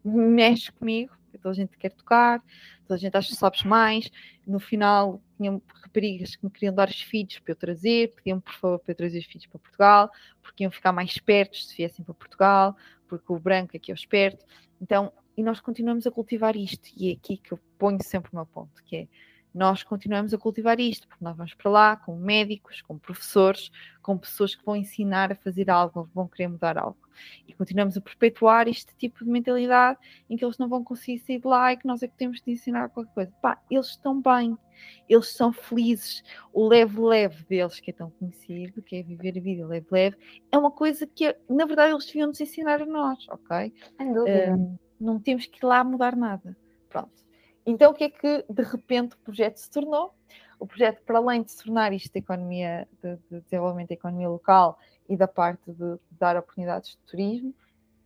mexe 0.03 0.71
comigo, 0.71 1.13
toda 1.39 1.51
a 1.51 1.53
gente 1.53 1.77
quer 1.77 1.91
tocar, 1.91 2.43
toda 2.83 2.95
a 2.95 2.97
gente 2.97 3.15
acha 3.15 3.29
que 3.29 3.35
sabes 3.35 3.63
mais. 3.63 4.11
No 4.45 4.59
final, 4.59 5.21
tinham 5.37 5.61
raparigas 5.73 6.35
que 6.35 6.45
me 6.45 6.51
queriam 6.51 6.73
dar 6.73 6.89
os 6.89 7.01
filhos 7.01 7.39
para 7.39 7.51
eu 7.51 7.55
trazer, 7.55 8.13
pediam 8.15 8.39
por 8.39 8.53
favor 8.53 8.79
para 8.79 8.91
eu 8.91 8.95
trazer 8.95 9.19
os 9.19 9.25
filhos 9.25 9.47
para 9.47 9.59
Portugal, 9.59 10.11
porque 10.41 10.63
iam 10.63 10.71
ficar 10.71 10.91
mais 10.91 11.09
espertos 11.11 11.67
se 11.67 11.77
viessem 11.77 12.03
para 12.03 12.13
Portugal, 12.13 12.75
porque 13.07 13.31
o 13.31 13.39
branco 13.39 13.75
aqui 13.75 13.91
é 13.91 13.93
o 13.93 13.95
esperto. 13.95 14.45
Então, 14.81 15.11
e 15.35 15.43
nós 15.43 15.59
continuamos 15.61 16.05
a 16.05 16.11
cultivar 16.11 16.55
isto, 16.55 16.89
e 16.97 17.09
é 17.09 17.13
aqui 17.13 17.37
que 17.37 17.53
eu 17.53 17.59
ponho 17.77 18.03
sempre 18.03 18.31
o 18.33 18.35
meu 18.35 18.45
ponto, 18.45 18.83
que 18.83 18.95
é 18.95 19.07
nós 19.53 19.83
continuamos 19.83 20.33
a 20.33 20.37
cultivar 20.37 20.79
isto, 20.79 21.07
porque 21.07 21.23
nós 21.23 21.35
vamos 21.35 21.53
para 21.53 21.71
lá 21.71 21.95
com 21.95 22.15
médicos, 22.15 22.81
com 22.81 22.97
professores, 22.97 23.71
com 24.01 24.17
pessoas 24.17 24.55
que 24.55 24.63
vão 24.63 24.75
ensinar 24.75 25.31
a 25.31 25.35
fazer 25.35 25.69
algo, 25.69 26.09
vão 26.13 26.27
querer 26.27 26.47
mudar 26.47 26.77
algo. 26.77 26.97
E 27.47 27.53
continuamos 27.53 27.97
a 27.97 28.01
perpetuar 28.01 28.67
este 28.67 28.95
tipo 28.95 29.25
de 29.25 29.29
mentalidade 29.29 29.99
em 30.29 30.37
que 30.37 30.45
eles 30.45 30.57
não 30.57 30.69
vão 30.69 30.83
conseguir 30.83 31.19
sair 31.19 31.39
de 31.39 31.47
lá 31.47 31.73
e 31.73 31.77
que 31.77 31.87
nós 31.87 32.01
é 32.01 32.07
que 32.07 32.15
temos 32.15 32.41
de 32.41 32.51
ensinar 32.51 32.89
qualquer 32.89 33.13
coisa. 33.13 33.31
Pá, 33.41 33.59
eles 33.69 33.87
estão 33.87 34.21
bem, 34.21 34.57
eles 35.07 35.27
são 35.27 35.51
felizes. 35.51 36.23
O 36.53 36.67
leve-leve 36.67 37.43
deles, 37.45 37.79
que 37.79 37.91
é 37.91 37.93
tão 37.93 38.09
conhecido, 38.11 38.81
que 38.81 38.97
é 38.97 39.03
viver 39.03 39.37
a 39.37 39.41
vida 39.41 39.67
leve-leve, 39.67 40.17
é 40.51 40.57
uma 40.57 40.71
coisa 40.71 41.05
que, 41.05 41.35
na 41.49 41.65
verdade, 41.65 41.91
eles 41.91 42.05
deviam 42.05 42.27
nos 42.27 42.39
ensinar 42.39 42.81
a 42.81 42.85
nós, 42.85 43.27
ok? 43.29 43.73
Um, 43.99 44.77
não 44.99 45.19
temos 45.19 45.45
que 45.45 45.63
ir 45.63 45.67
lá 45.67 45.83
mudar 45.83 46.15
nada. 46.15 46.55
Pronto. 46.87 47.28
Então, 47.69 47.91
o 47.91 47.93
que 47.93 48.05
é 48.05 48.09
que 48.09 48.45
de 48.49 48.63
repente 48.63 49.13
o 49.15 49.17
projeto 49.19 49.57
se 49.57 49.69
tornou? 49.69 50.13
O 50.59 50.65
projeto, 50.65 51.03
para 51.03 51.19
além 51.19 51.43
de 51.43 51.51
se 51.51 51.63
tornar 51.63 51.93
isto 51.93 52.11
de 52.11 52.19
economia, 52.19 52.87
de, 53.01 53.15
de 53.29 53.41
desenvolvimento 53.41 53.89
da 53.89 53.93
economia 53.93 54.27
local 54.27 54.79
e 55.07 55.15
da 55.15 55.27
parte 55.27 55.71
de, 55.71 55.75
de 55.75 56.17
dar 56.19 56.35
oportunidades 56.35 56.91
de 56.91 56.97
turismo, 57.05 57.53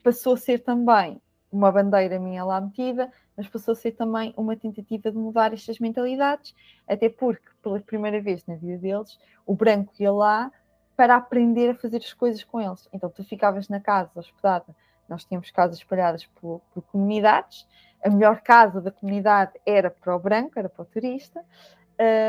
passou 0.03 0.33
a 0.33 0.37
ser 0.37 0.59
também 0.59 1.21
uma 1.49 1.71
bandeira 1.71 2.19
minha 2.19 2.43
lá 2.43 2.59
metida, 2.59 3.09
mas 3.37 3.47
passou 3.47 3.71
a 3.71 3.75
ser 3.75 3.93
também 3.93 4.33
uma 4.35 4.55
tentativa 4.55 5.09
de 5.09 5.17
mudar 5.17 5.53
estas 5.53 5.79
mentalidades, 5.79 6.53
até 6.85 7.07
porque, 7.07 7.47
pela 7.61 7.79
primeira 7.79 8.19
vez 8.19 8.45
na 8.45 8.55
vida 8.55 8.77
deles, 8.77 9.17
o 9.45 9.55
branco 9.55 9.93
ia 9.97 10.11
lá 10.11 10.51
para 10.95 11.15
aprender 11.15 11.69
a 11.69 11.75
fazer 11.75 11.97
as 11.97 12.11
coisas 12.11 12.43
com 12.43 12.59
eles. 12.59 12.87
Então, 12.91 13.09
tu 13.09 13.23
ficavas 13.23 13.69
na 13.69 13.79
casa 13.79 14.11
hospedada, 14.13 14.75
nós 15.07 15.23
tínhamos 15.23 15.49
casas 15.51 15.77
espalhadas 15.77 16.25
por, 16.25 16.61
por 16.73 16.81
comunidades, 16.83 17.65
a 18.03 18.09
melhor 18.09 18.41
casa 18.41 18.81
da 18.81 18.91
comunidade 18.91 19.53
era 19.65 19.89
para 19.89 20.15
o 20.15 20.19
branco, 20.19 20.59
era 20.59 20.67
para 20.67 20.83
o 20.83 20.85
turista, 20.85 21.43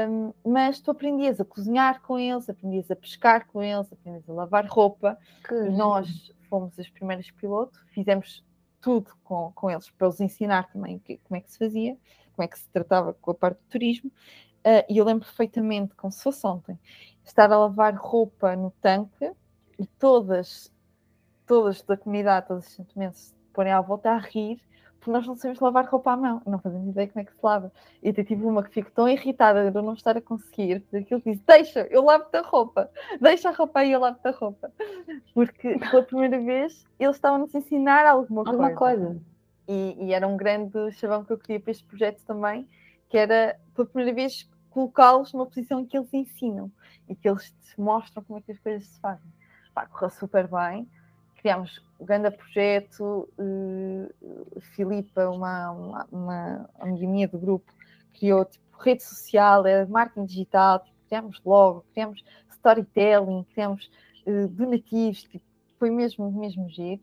um, 0.09 0.33
mas 0.45 0.81
tu 0.81 0.91
aprendias 0.91 1.41
a 1.41 1.45
cozinhar 1.45 2.01
com 2.03 2.19
eles, 2.19 2.49
aprendias 2.49 2.91
a 2.91 2.97
pescar 2.97 3.47
com 3.47 3.63
eles, 3.63 3.93
aprendias 3.93 4.29
a 4.29 4.33
lavar 4.33 4.67
roupa. 4.67 5.19
Que... 5.47 5.55
Nós 5.55 6.33
fomos 6.49 6.79
as 6.79 6.89
primeiras 6.89 7.31
pilotos, 7.31 7.79
fizemos 7.89 8.45
tudo 8.81 9.11
com, 9.25 9.51
com 9.53 9.71
eles 9.71 9.91
para 9.91 10.09
os 10.09 10.21
ensinar 10.21 10.71
também 10.71 10.99
que, 10.99 11.19
como 11.19 11.39
é 11.39 11.41
que 11.41 11.51
se 11.51 11.59
fazia, 11.59 11.97
como 12.35 12.45
é 12.45 12.49
que 12.49 12.59
se 12.59 12.69
tratava 12.69 13.15
com 13.15 13.31
a 13.31 13.35
parte 13.35 13.59
do 13.59 13.69
turismo. 13.69 14.11
Uh, 14.61 14.85
e 14.89 14.99
eu 14.99 15.05
lembro 15.05 15.25
perfeitamente, 15.25 15.95
como 15.95 16.13
se 16.13 16.23
fosse 16.23 16.47
ontem, 16.47 16.79
estar 17.25 17.51
a 17.51 17.59
lavar 17.59 17.95
roupa 17.95 18.55
no 18.55 18.71
tanque 18.71 19.31
e 19.79 19.87
todas, 19.87 20.73
todas 21.47 21.83
da 21.83 21.97
comunidade, 21.97 22.49
todos 22.49 22.67
os 22.67 22.73
sentimentos, 22.73 23.35
porem 23.53 23.73
à 23.73 23.81
volta 23.81 24.11
a 24.11 24.19
rir 24.19 24.61
porque 25.05 25.11
nós 25.11 25.27
não 25.27 25.37
sabemos 25.37 25.61
lavar 25.61 25.85
roupa 25.85 26.13
à 26.13 26.17
mão, 26.17 26.41
não 26.47 26.59
fazemos 26.59 26.89
ideia 26.89 27.07
como 27.07 27.21
é 27.21 27.25
que 27.25 27.33
se 27.33 27.39
lava. 27.43 27.71
E 28.03 28.09
até 28.09 28.25
tive 28.25 28.43
uma 28.47 28.63
que 28.63 28.71
fico 28.71 28.91
tão 28.91 29.07
irritada 29.07 29.71
de 29.71 29.77
eu 29.77 29.83
não 29.83 29.93
estar 29.93 30.17
a 30.17 30.21
conseguir 30.21 30.81
fazer 30.81 31.05
aquilo 31.05 31.21
que 31.21 31.33
disse: 31.33 31.45
Deixa, 31.47 31.81
eu 31.91 32.03
lavo-te 32.03 32.35
a 32.39 32.41
roupa, 32.41 32.91
deixa 33.21 33.51
a 33.51 33.53
roupa 33.53 33.81
aí, 33.81 33.93
eu 33.93 34.01
lavo-te 34.01 34.27
a 34.27 34.31
roupa. 34.31 34.73
Porque 35.35 35.79
pela 35.79 36.03
primeira 36.03 36.41
vez 36.41 36.87
eles 36.99 37.17
estavam-nos 37.17 37.55
a 37.55 37.59
ensinar 37.59 38.07
alguma, 38.07 38.41
alguma 38.47 38.75
coisa. 38.75 39.05
coisa. 39.05 39.21
E, 39.69 40.07
e, 40.07 40.15
era 40.15 40.27
um 40.27 40.39
grande 40.39 40.91
chavão 40.93 41.23
que 41.23 41.35
eu 41.35 41.39
queria 41.39 41.61
para 41.61 41.71
este 41.71 41.85
projeto 41.85 42.23
também, 42.25 42.67
que 43.11 43.19
era 43.19 43.61
pela 43.75 43.87
primeira 43.87 44.15
vez 44.15 44.51
colocá-los 44.71 45.35
numa 45.35 45.45
posição 45.45 45.81
em 45.81 45.87
que 45.87 45.99
eles 45.99 46.13
ensinam 46.15 46.73
e 47.07 47.15
que 47.15 47.29
eles 47.29 47.55
mostram 47.77 48.25
como 48.25 48.39
é 48.39 48.43
que 48.43 48.53
as 48.53 48.59
coisas 48.59 48.87
se 48.87 48.99
fazem. 49.01 49.31
Pá, 49.75 49.87
correu 49.87 50.09
super 50.09 50.49
bem 50.49 50.89
criámos 51.45 51.79
o 51.99 52.07
grande 52.07 52.31
projeto, 52.31 53.29
uh, 53.39 54.61
Filipa, 54.75 55.29
uma, 55.29 55.71
uma, 55.73 56.09
uma 56.11 56.71
amiga 56.81 57.07
minha 57.07 57.29
do 57.29 57.39
grupo, 57.39 57.71
criou 58.19 58.47
tipo, 58.47 58.65
rede 58.79 59.03
social, 59.03 59.67
era 59.67 59.87
marketing 59.87 60.25
digital, 60.25 60.79
tipo, 60.79 60.97
criámos 61.07 61.43
logo, 61.45 61.85
criámos 61.93 62.25
storytelling, 62.51 63.45
criámos 63.53 63.91
uh, 64.27 64.49
donativos, 64.49 65.25
tipo, 65.25 65.45
foi 65.79 65.91
mesmo, 65.91 66.33
mesmo 66.33 66.67
giro. 66.71 67.03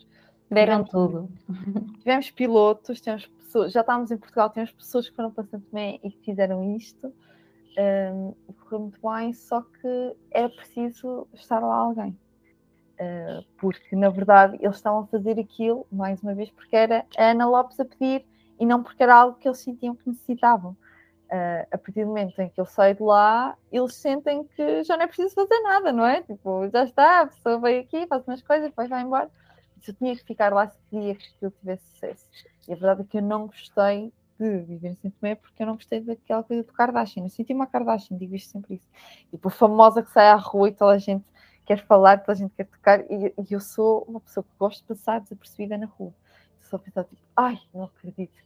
Deram 0.49 0.83
tudo. 0.83 1.29
Tivemos 2.01 2.31
pilotos, 2.31 2.99
tivemos 2.99 3.27
pessoas, 3.27 3.71
já 3.71 3.81
estávamos 3.81 4.09
em 4.09 4.17
Portugal, 4.17 4.49
tivemos 4.49 4.71
pessoas 4.71 5.07
que 5.07 5.15
foram 5.15 5.29
para 5.29 5.43
Santo 5.43 5.67
Tomé 5.69 5.99
e 6.03 6.09
que 6.09 6.25
fizeram 6.25 6.75
isto. 6.75 7.13
Um, 7.77 8.33
correu 8.63 8.79
muito 8.79 8.99
bem, 9.07 9.33
só 9.33 9.61
que 9.61 10.15
era 10.31 10.49
preciso 10.49 11.27
estar 11.35 11.59
lá 11.59 11.75
alguém. 11.75 12.17
Uh, 13.01 13.43
porque 13.57 13.95
na 13.95 14.09
verdade 14.09 14.59
eles 14.61 14.75
estavam 14.75 14.99
a 14.99 15.07
fazer 15.07 15.39
aquilo, 15.39 15.87
mais 15.91 16.21
uma 16.21 16.35
vez, 16.35 16.51
porque 16.51 16.75
era 16.75 17.03
a 17.17 17.31
Ana 17.31 17.47
Lopes 17.47 17.79
a 17.79 17.85
pedir 17.85 18.23
e 18.59 18.65
não 18.65 18.83
porque 18.83 19.01
era 19.01 19.15
algo 19.15 19.39
que 19.39 19.47
eles 19.47 19.57
sentiam 19.57 19.95
que 19.95 20.07
necessitavam. 20.07 20.77
Uh, 21.31 21.65
a 21.71 21.77
partir 21.79 22.03
do 22.03 22.09
momento 22.09 22.39
em 22.39 22.49
que 22.49 22.61
eu 22.61 22.65
saio 22.65 22.93
de 22.93 23.01
lá, 23.01 23.57
eles 23.71 23.95
sentem 23.95 24.43
que 24.43 24.83
já 24.83 24.97
não 24.97 25.05
é 25.05 25.07
preciso 25.07 25.33
fazer 25.33 25.59
nada, 25.61 25.91
não 25.91 26.05
é? 26.05 26.21
Tipo, 26.21 26.69
já 26.69 26.83
está, 26.83 27.21
a 27.21 27.27
pessoa 27.27 27.59
veio 27.59 27.81
aqui, 27.81 28.05
faz 28.05 28.23
umas 28.27 28.41
coisas, 28.43 28.69
depois 28.69 28.87
vai 28.87 29.01
embora. 29.01 29.31
Se 29.81 29.89
eu 29.89 29.95
tinha 29.95 30.15
que 30.15 30.23
ficar 30.23 30.53
lá 30.53 30.67
se 30.67 30.77
queria 30.89 31.15
que 31.15 31.25
aquilo 31.35 31.51
tivesse 31.59 31.89
sucesso. 31.93 32.27
E 32.67 32.73
a 32.73 32.75
verdade 32.75 33.01
é 33.01 33.05
que 33.05 33.17
eu 33.17 33.23
não 33.23 33.47
gostei 33.47 34.13
de 34.39 34.59
viver 34.59 34.97
em 35.03 35.09
Tomé 35.09 35.33
porque 35.33 35.63
eu 35.63 35.67
não 35.67 35.73
gostei 35.73 36.01
daquela 36.01 36.43
coisa 36.43 36.61
do 36.61 36.71
Kardashian. 36.71 37.23
Eu 37.23 37.29
senti 37.29 37.51
uma 37.51 37.65
Kardashian, 37.65 38.17
digo 38.17 38.35
isto 38.35 38.51
sempre 38.51 38.75
isso. 38.75 38.87
Tipo, 39.31 39.49
famosa 39.49 40.03
que 40.03 40.11
sai 40.11 40.27
à 40.27 40.35
rua 40.35 40.69
e 40.69 40.71
toda 40.71 40.91
a 40.91 40.97
gente 40.99 41.25
quer 41.65 41.85
falar, 41.85 42.17
toda 42.19 42.33
a 42.33 42.35
gente 42.35 42.53
quer 42.55 42.65
tocar, 42.65 43.01
e, 43.09 43.33
e, 43.37 43.53
eu 43.53 43.59
sou 43.59 44.03
uma 44.07 44.19
pessoa 44.19 44.43
que 44.43 44.49
gosto 44.57 44.81
de 44.81 44.87
passar 44.87 45.21
desapercebida 45.21 45.77
na 45.77 45.85
rua. 45.85 46.13
Só 46.59 46.77
pensar, 46.77 47.03
tipo, 47.03 47.21
ai, 47.35 47.59
não 47.73 47.83
acredito. 47.83 48.41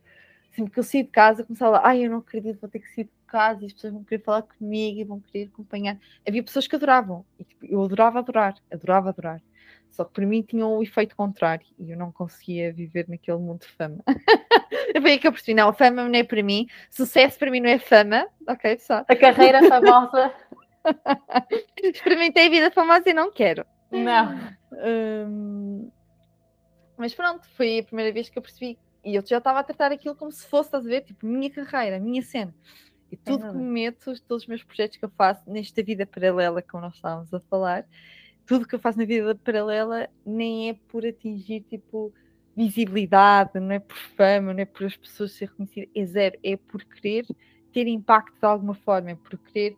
Sempre 0.51 0.72
que 0.72 0.80
eu 0.80 0.84
saio 0.84 1.03
de 1.03 1.09
casa, 1.09 1.43
começava 1.43 1.78
a 1.78 1.88
ai, 1.88 2.05
eu 2.05 2.11
não 2.11 2.20
acredito, 2.20 2.61
vou 2.61 2.70
ter 2.70 2.80
que 2.80 2.93
sair 2.93 3.05
de 3.05 3.11
casa, 3.28 3.63
e 3.63 3.66
as 3.66 3.74
pessoas 3.74 3.93
vão 3.93 4.03
querer 4.03 4.24
falar 4.24 4.41
comigo 4.43 4.99
e 4.99 5.03
vão 5.03 5.20
querer 5.20 5.49
acompanhar. 5.53 5.97
Havia 6.28 6.43
pessoas 6.43 6.68
que 6.68 6.76
adoravam, 6.76 7.26
e 7.39 7.43
tipo, 7.43 7.66
eu 7.66 7.84
adorava 7.84 8.20
adorar, 8.20 8.55
adorava 8.72 9.09
adorar. 9.09 9.41
Só 9.95 10.03
que 10.03 10.11
para 10.11 10.26
mim 10.26 10.41
tinha 10.41 10.66
o 10.66 10.80
um 10.80 10.84
efeito 10.84 11.16
contrário 11.16 11.66
e 11.80 11.91
eu 11.91 11.97
não 11.97 12.11
conseguia 12.11 12.74
viver 12.74 13.07
naquele 13.07 13.38
mundo 13.38 13.61
de 13.61 13.68
fama. 13.68 14.03
Foi 15.01 15.11
aí 15.11 15.18
que 15.18 15.26
eu 15.26 15.32
percebi, 15.32 15.53
não, 15.53 15.70
a 15.70 15.74
fama 15.74 16.03
não 16.03 16.20
é 16.20 16.24
para 16.24 16.43
mim, 16.43 16.68
sucesso 16.89 17.39
para 17.39 17.49
mim 17.49 17.61
não 17.61 17.70
é 17.70 17.80
fama, 17.80 18.28
ok, 18.47 18.76
pessoal. 18.76 19.05
A 19.07 19.16
carreira 19.16 19.61
famosa 19.70 20.34
Experimentei 21.81 22.49
vida 22.49 22.71
famosa 22.71 23.09
e 23.09 23.13
não 23.13 23.31
quero. 23.31 23.65
Não. 23.91 24.36
Hum, 24.71 25.91
mas 26.97 27.13
pronto, 27.13 27.47
foi 27.55 27.79
a 27.79 27.83
primeira 27.83 28.11
vez 28.11 28.29
que 28.29 28.38
eu 28.38 28.41
percebi. 28.41 28.77
E 29.03 29.15
eu 29.15 29.25
já 29.25 29.38
estava 29.38 29.59
a 29.59 29.63
tratar 29.63 29.91
aquilo 29.91 30.15
como 30.15 30.31
se 30.31 30.47
fosse, 30.47 30.69
estás 30.69 30.86
a 30.86 30.89
ver? 30.89 31.01
Tipo, 31.01 31.25
minha 31.25 31.49
carreira, 31.49 31.99
minha 31.99 32.21
cena. 32.21 32.53
E 33.11 33.17
tudo 33.17 33.45
é 33.45 33.49
que 33.49 33.55
me 33.55 33.63
meto, 33.63 34.13
todos 34.27 34.43
os 34.43 34.47
meus 34.47 34.63
projetos 34.63 34.97
que 34.97 35.05
eu 35.05 35.09
faço 35.09 35.49
nesta 35.49 35.83
vida 35.83 36.05
paralela, 36.05 36.61
como 36.61 36.83
nós 36.83 36.95
estávamos 36.95 37.33
a 37.33 37.39
falar, 37.41 37.86
tudo 38.45 38.67
que 38.67 38.73
eu 38.73 38.79
faço 38.79 38.97
na 38.97 39.05
vida 39.05 39.36
paralela 39.36 40.09
nem 40.25 40.69
é 40.69 40.73
por 40.73 41.05
atingir, 41.05 41.61
tipo, 41.61 42.11
visibilidade, 42.55 43.59
não 43.59 43.71
é 43.71 43.79
por 43.79 43.97
fama, 43.97 44.53
não 44.53 44.59
é 44.59 44.65
por 44.65 44.86
as 44.86 44.97
pessoas 44.97 45.33
ser 45.33 45.49
reconhecidas, 45.49 45.89
é 45.95 46.05
zero, 46.05 46.39
é 46.43 46.57
por 46.57 46.83
querer 46.83 47.25
ter 47.71 47.88
impacto 47.88 48.39
de 48.39 48.45
alguma 48.45 48.73
forma, 48.73 49.11
é 49.11 49.15
por 49.15 49.38
querer 49.38 49.77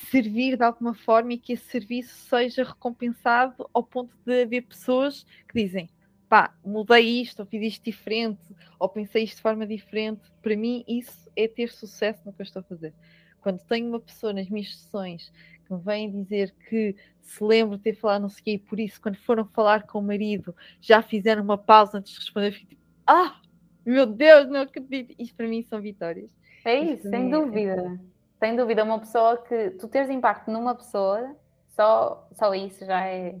servir 0.00 0.56
de 0.56 0.64
alguma 0.64 0.94
forma 0.94 1.32
e 1.32 1.38
que 1.38 1.52
esse 1.52 1.64
serviço 1.64 2.14
seja 2.28 2.64
recompensado 2.64 3.68
ao 3.72 3.82
ponto 3.82 4.14
de 4.24 4.42
haver 4.42 4.62
pessoas 4.62 5.24
que 5.48 5.62
dizem 5.62 5.88
pá, 6.28 6.52
mudei 6.64 7.20
isto, 7.20 7.40
ou 7.40 7.46
fiz 7.46 7.62
isto 7.62 7.84
diferente, 7.84 8.42
ou 8.78 8.88
pensei 8.88 9.22
isto 9.22 9.36
de 9.36 9.42
forma 9.42 9.64
diferente. 9.64 10.20
Para 10.42 10.56
mim, 10.56 10.84
isso 10.88 11.30
é 11.36 11.46
ter 11.46 11.70
sucesso 11.70 12.22
no 12.26 12.32
que 12.32 12.42
eu 12.42 12.44
estou 12.44 12.60
a 12.60 12.64
fazer. 12.64 12.92
Quando 13.40 13.60
tenho 13.60 13.88
uma 13.88 14.00
pessoa 14.00 14.32
nas 14.32 14.48
minhas 14.48 14.74
sessões 14.74 15.32
que 15.64 15.72
me 15.72 15.80
vêm 15.80 16.10
dizer 16.10 16.52
que 16.68 16.96
se 17.20 17.44
lembram 17.44 17.76
de 17.76 17.84
ter 17.84 17.94
falado 17.94 18.22
não 18.22 18.28
sei 18.28 18.40
o 18.40 18.44
quê, 18.44 18.50
e 18.52 18.58
por 18.58 18.80
isso, 18.80 19.00
quando 19.00 19.16
foram 19.16 19.44
falar 19.44 19.86
com 19.86 19.98
o 19.98 20.02
marido, 20.02 20.54
já 20.80 21.02
fizeram 21.02 21.42
uma 21.42 21.56
pausa 21.56 21.98
antes 21.98 22.12
de 22.12 22.18
responder, 22.18 22.52
fico 22.52 22.70
tipo, 22.70 22.82
ah, 23.06 23.40
meu 23.86 24.06
Deus, 24.06 24.48
não 24.48 24.62
acredito. 24.62 25.14
Isto 25.18 25.36
para 25.36 25.46
mim 25.46 25.62
são 25.62 25.80
vitórias. 25.80 26.30
É 26.64 26.78
isso, 26.80 27.08
sem 27.08 27.26
é 27.26 27.30
dúvida. 27.30 28.00
Sem 28.44 28.54
dúvida, 28.56 28.84
uma 28.84 28.98
pessoa 28.98 29.38
que 29.38 29.70
tu 29.70 29.88
teres 29.88 30.10
impacto 30.10 30.50
numa 30.50 30.74
pessoa, 30.74 31.34
só, 31.68 32.28
só 32.32 32.54
isso 32.54 32.84
já 32.84 33.06
é 33.06 33.36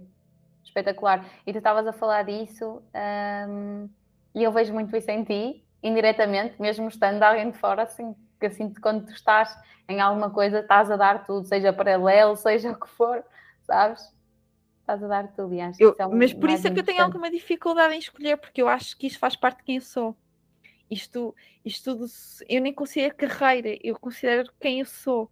espetacular. 0.64 1.22
E 1.46 1.52
tu 1.52 1.58
estavas 1.58 1.86
a 1.86 1.92
falar 1.92 2.22
disso, 2.22 2.82
um, 3.46 3.86
e 4.34 4.42
eu 4.42 4.50
vejo 4.50 4.72
muito 4.72 4.96
isso 4.96 5.10
em 5.10 5.22
ti, 5.22 5.62
indiretamente, 5.82 6.54
mesmo 6.58 6.88
estando 6.88 7.22
alguém 7.22 7.50
de 7.50 7.58
fora, 7.58 7.82
assim, 7.82 8.16
que 8.40 8.46
assim, 8.46 8.72
quando 8.80 9.04
tu 9.04 9.12
estás 9.12 9.54
em 9.90 10.00
alguma 10.00 10.30
coisa, 10.30 10.60
estás 10.60 10.90
a 10.90 10.96
dar 10.96 11.26
tudo, 11.26 11.46
seja 11.46 11.70
paralelo, 11.70 12.34
seja 12.40 12.70
o 12.70 12.80
que 12.80 12.88
for, 12.88 13.22
sabes? 13.60 14.10
Estás 14.80 15.04
a 15.04 15.06
dar 15.06 15.28
tudo. 15.34 15.52
E 15.52 15.60
acho 15.60 15.82
eu, 15.82 15.94
é 15.98 16.06
mas 16.06 16.32
por 16.32 16.48
isso 16.48 16.66
é 16.66 16.70
que 16.70 16.80
eu 16.80 16.84
tenho 16.84 17.04
alguma 17.04 17.30
dificuldade 17.30 17.94
em 17.94 17.98
escolher, 17.98 18.38
porque 18.38 18.62
eu 18.62 18.68
acho 18.68 18.96
que 18.96 19.06
isso 19.06 19.18
faz 19.18 19.36
parte 19.36 19.58
de 19.58 19.64
quem 19.64 19.74
eu 19.74 19.82
sou. 19.82 20.16
Isto, 20.90 21.34
isto 21.64 21.96
tudo, 21.96 22.06
eu 22.48 22.60
nem 22.60 22.72
considero 22.72 23.14
carreira, 23.14 23.78
eu 23.82 23.98
considero 23.98 24.52
quem 24.60 24.80
eu 24.80 24.86
sou. 24.86 25.30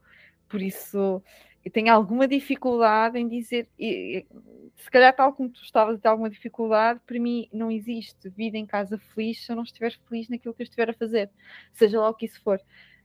Por 0.49 0.61
isso, 0.61 1.23
eu 1.65 1.71
tenho 1.71 1.93
alguma 1.93 2.27
dificuldade 2.27 3.19
em 3.19 3.29
dizer, 3.29 3.69
se 3.79 4.91
calhar 4.91 5.15
tal 5.15 5.33
como 5.33 5.49
tu 5.49 5.63
estavas 5.63 5.97
a 5.97 5.99
ter 5.99 6.09
alguma 6.09 6.29
dificuldade, 6.29 7.01
para 7.07 7.19
mim 7.19 7.49
não 7.53 7.71
existe 7.71 8.29
vida 8.31 8.59
em 8.59 8.67
casa 8.67 8.99
feliz 8.99 9.45
se 9.45 9.53
eu 9.53 9.57
não 9.57 9.63
estiver 9.63 9.93
feliz 10.09 10.29
naquilo 10.29 10.53
que 10.55 10.63
eu 10.63 10.65
estiver 10.65 10.91
a 10.91 10.95
fazer, 10.95 11.31
seja 11.73 12.01
lá 12.01 12.09
o 12.09 12.15
que 12.15 12.27
isso 12.27 12.41
for. 12.43 12.61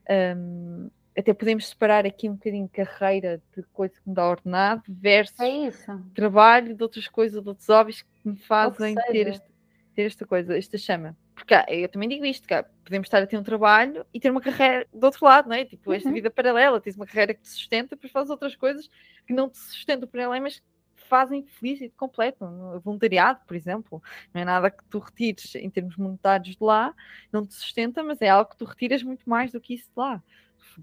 Um, 0.10 0.90
até 1.18 1.34
podemos 1.34 1.68
separar 1.68 2.06
aqui 2.06 2.30
um 2.30 2.34
bocadinho 2.34 2.70
carreira 2.70 3.42
de 3.56 3.64
coisa 3.74 3.94
que 3.96 4.08
me 4.08 4.14
dá 4.14 4.28
ordenado 4.28 4.84
versus 4.88 5.40
é 5.40 5.72
trabalho 6.14 6.76
de 6.76 6.84
outras 6.84 7.08
coisas, 7.08 7.42
de 7.42 7.50
outros 7.50 7.68
hobbies 7.68 8.04
que 8.04 8.30
me 8.30 8.38
fazem 8.38 8.94
que 8.96 9.12
ter, 9.12 9.28
este, 9.28 9.48
ter 9.96 10.04
esta 10.04 10.26
coisa, 10.28 10.58
esta 10.58 10.78
chama. 10.78 11.18
Porque 11.38 11.54
eu 11.68 11.88
também 11.88 12.10
digo 12.10 12.26
isto, 12.26 12.48
que 12.48 12.66
podemos 12.84 13.06
estar 13.06 13.22
a 13.22 13.28
ter 13.28 13.38
um 13.38 13.44
trabalho 13.44 14.04
e 14.12 14.20
ter 14.20 14.32
uma 14.32 14.42
carreira 14.42 14.88
do 14.92 15.04
outro 15.06 15.24
lado, 15.24 15.48
não 15.48 15.56
é? 15.56 15.64
Tipo, 15.64 15.94
esta 15.94 16.10
uhum. 16.10 16.16
vida 16.16 16.32
paralela, 16.32 16.82
tens 16.82 16.96
uma 16.96 17.06
carreira 17.06 17.36
que 17.36 17.42
te 17.42 17.50
sustenta, 17.50 17.96
depois 17.96 18.12
fazes 18.12 18.32
outras 18.32 18.56
coisas 18.56 18.90
que 19.26 19.34
não 19.34 19.48
te 19.48 19.60
sustentam 19.60 20.08
por 20.08 20.20
ela, 20.20 20.40
mas 20.42 20.64
fazem 20.96 21.46
feliz 21.46 21.80
e 21.80 21.90
completo. 21.90 22.44
Voluntariado, 22.84 23.40
por 23.46 23.56
exemplo, 23.56 24.02
não 24.34 24.42
é 24.42 24.46
nada 24.46 24.72
que 24.72 24.84
tu 24.86 24.98
retires 24.98 25.54
em 25.54 25.70
termos 25.70 25.96
monetários 25.96 26.56
de 26.56 26.64
lá, 26.64 26.94
não 27.32 27.46
te 27.46 27.54
sustenta, 27.54 28.02
mas 28.02 28.20
é 28.20 28.30
algo 28.30 28.50
que 28.50 28.58
tu 28.58 28.66
retiras 28.66 29.04
muito 29.04 29.30
mais 29.30 29.52
do 29.52 29.62
que 29.62 29.76
isso 29.76 29.86
de 29.86 30.00
lá. 30.00 30.22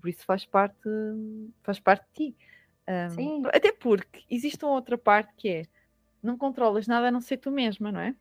Por 0.00 0.08
isso 0.08 0.24
faz 0.24 0.46
parte, 0.46 0.88
faz 1.64 1.80
parte 1.80 2.06
de 2.14 2.30
ti. 2.30 2.36
Um, 3.18 3.46
até 3.48 3.72
porque 3.72 4.24
existe 4.30 4.64
uma 4.64 4.74
outra 4.74 4.96
parte 4.96 5.32
que 5.36 5.48
é 5.48 5.66
não 6.22 6.38
controlas 6.38 6.86
nada 6.86 7.08
a 7.08 7.10
não 7.10 7.20
ser 7.20 7.38
tu 7.38 7.50
mesma, 7.50 7.90
não 7.90 8.00
é? 8.00 8.14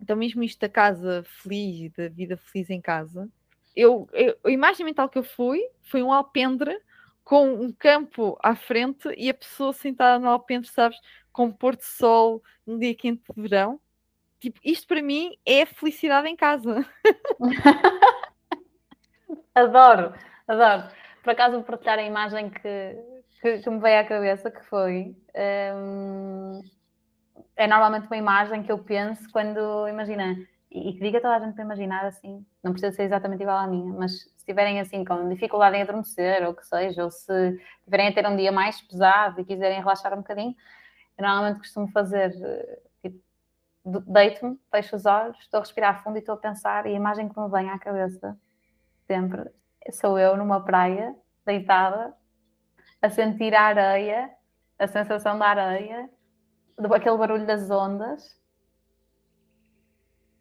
Então, 0.00 0.16
mesmo 0.16 0.42
isto 0.42 0.60
da 0.60 0.68
casa 0.68 1.24
feliz, 1.24 1.92
da 1.92 2.08
vida 2.08 2.36
feliz 2.36 2.70
em 2.70 2.80
casa, 2.80 3.28
eu, 3.74 4.08
eu, 4.12 4.36
a 4.44 4.50
imagem 4.50 4.84
mental 4.84 5.08
que 5.08 5.18
eu 5.18 5.22
fui 5.22 5.60
foi 5.82 6.02
um 6.02 6.12
alpendre 6.12 6.78
com 7.24 7.52
um 7.52 7.72
campo 7.72 8.38
à 8.42 8.56
frente 8.56 9.08
e 9.16 9.28
a 9.28 9.34
pessoa 9.34 9.72
sentada 9.72 10.18
no 10.18 10.28
alpendre, 10.28 10.68
sabes, 10.68 10.98
com 11.32 11.46
um 11.46 11.52
pôr 11.52 11.76
de 11.76 11.84
sol 11.84 12.42
num 12.66 12.78
dia 12.78 12.94
quente 12.94 13.22
de 13.22 13.42
verão. 13.42 13.80
Tipo, 14.40 14.58
isto 14.64 14.86
para 14.86 15.02
mim 15.02 15.36
é 15.44 15.66
felicidade 15.66 16.28
em 16.28 16.36
casa. 16.36 16.86
adoro, 19.54 20.14
adoro. 20.46 20.88
Por 21.22 21.30
acaso 21.30 21.56
vou 21.56 21.64
partilhar 21.64 21.98
a 21.98 22.02
imagem 22.02 22.48
que, 22.48 22.96
que, 23.42 23.58
que 23.58 23.70
me 23.70 23.80
veio 23.80 24.00
à 24.00 24.04
cabeça, 24.04 24.50
que 24.50 24.64
foi. 24.64 25.14
Um 25.74 26.62
é 27.58 27.66
normalmente 27.66 28.06
uma 28.06 28.16
imagem 28.16 28.62
que 28.62 28.70
eu 28.70 28.78
penso 28.78 29.28
quando, 29.32 29.88
imagina, 29.88 30.36
e 30.70 30.92
que 30.92 31.00
diga 31.00 31.20
toda 31.20 31.36
a 31.36 31.40
gente 31.40 31.54
para 31.54 31.64
imaginar 31.64 32.04
assim, 32.04 32.46
não 32.62 32.70
precisa 32.70 32.94
ser 32.94 33.02
exatamente 33.02 33.42
igual 33.42 33.58
à 33.58 33.66
minha, 33.66 33.92
mas 33.92 34.20
se 34.20 34.28
estiverem 34.36 34.80
assim 34.80 35.04
com 35.04 35.28
dificuldade 35.28 35.76
em 35.76 35.82
adormecer, 35.82 36.46
ou 36.46 36.54
que 36.54 36.64
seja, 36.64 37.02
ou 37.04 37.10
se 37.10 37.60
tiverem 37.82 38.08
a 38.08 38.14
ter 38.14 38.24
um 38.28 38.36
dia 38.36 38.52
mais 38.52 38.80
pesado 38.80 39.40
e 39.40 39.44
quiserem 39.44 39.80
relaxar 39.80 40.14
um 40.14 40.18
bocadinho, 40.18 40.54
eu 41.18 41.24
normalmente 41.24 41.58
costumo 41.58 41.88
fazer, 41.88 42.30
tipo, 43.02 43.20
deito-me, 44.06 44.56
fecho 44.70 44.94
os 44.94 45.04
olhos, 45.04 45.36
estou 45.40 45.58
a 45.58 45.62
respirar 45.62 46.04
fundo 46.04 46.16
e 46.16 46.20
estou 46.20 46.36
a 46.36 46.38
pensar, 46.38 46.86
e 46.86 46.90
a 46.90 46.96
imagem 46.96 47.28
que 47.28 47.40
me 47.40 47.50
vem 47.50 47.70
à 47.70 47.78
cabeça 47.78 48.38
sempre 49.04 49.50
sou 49.90 50.16
eu 50.16 50.36
numa 50.36 50.62
praia, 50.62 51.12
deitada, 51.44 52.14
a 53.02 53.10
sentir 53.10 53.52
a 53.52 53.62
areia, 53.62 54.30
a 54.78 54.86
sensação 54.86 55.36
da 55.36 55.46
areia, 55.46 56.08
aquele 56.94 57.16
barulho 57.16 57.46
das 57.46 57.70
ondas. 57.70 58.36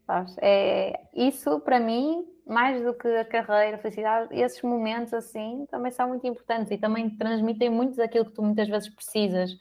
Sabes? 0.05 0.35
É, 0.41 1.01
isso, 1.13 1.59
para 1.59 1.79
mim, 1.79 2.25
mais 2.45 2.81
do 2.83 2.93
que 2.93 3.07
a 3.07 3.25
carreira, 3.25 3.75
a 3.75 3.79
felicidade, 3.79 4.33
esses 4.33 4.61
momentos 4.61 5.13
assim 5.13 5.65
também 5.69 5.91
são 5.91 6.07
muito 6.07 6.25
importantes 6.25 6.71
e 6.71 6.77
também 6.77 7.09
transmitem 7.09 7.69
muito 7.69 7.97
daquilo 7.97 8.25
que 8.25 8.31
tu 8.31 8.41
muitas 8.41 8.69
vezes 8.69 8.89
precisas, 8.89 9.51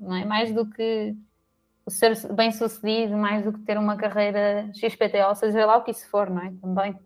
não 0.00 0.14
é? 0.16 0.24
Mais 0.24 0.52
do 0.52 0.64
que 0.68 1.14
ser 1.88 2.16
bem 2.32 2.50
sucedido, 2.52 3.16
mais 3.16 3.44
do 3.44 3.52
que 3.52 3.60
ter 3.60 3.76
uma 3.76 3.96
carreira 3.96 4.70
XPTO, 4.72 5.34
seja 5.34 5.66
lá 5.66 5.76
o 5.76 5.84
que 5.84 5.90
isso 5.90 6.08
for, 6.08 6.30
não 6.30 6.42
é? 6.42 6.52
Também 6.60 6.98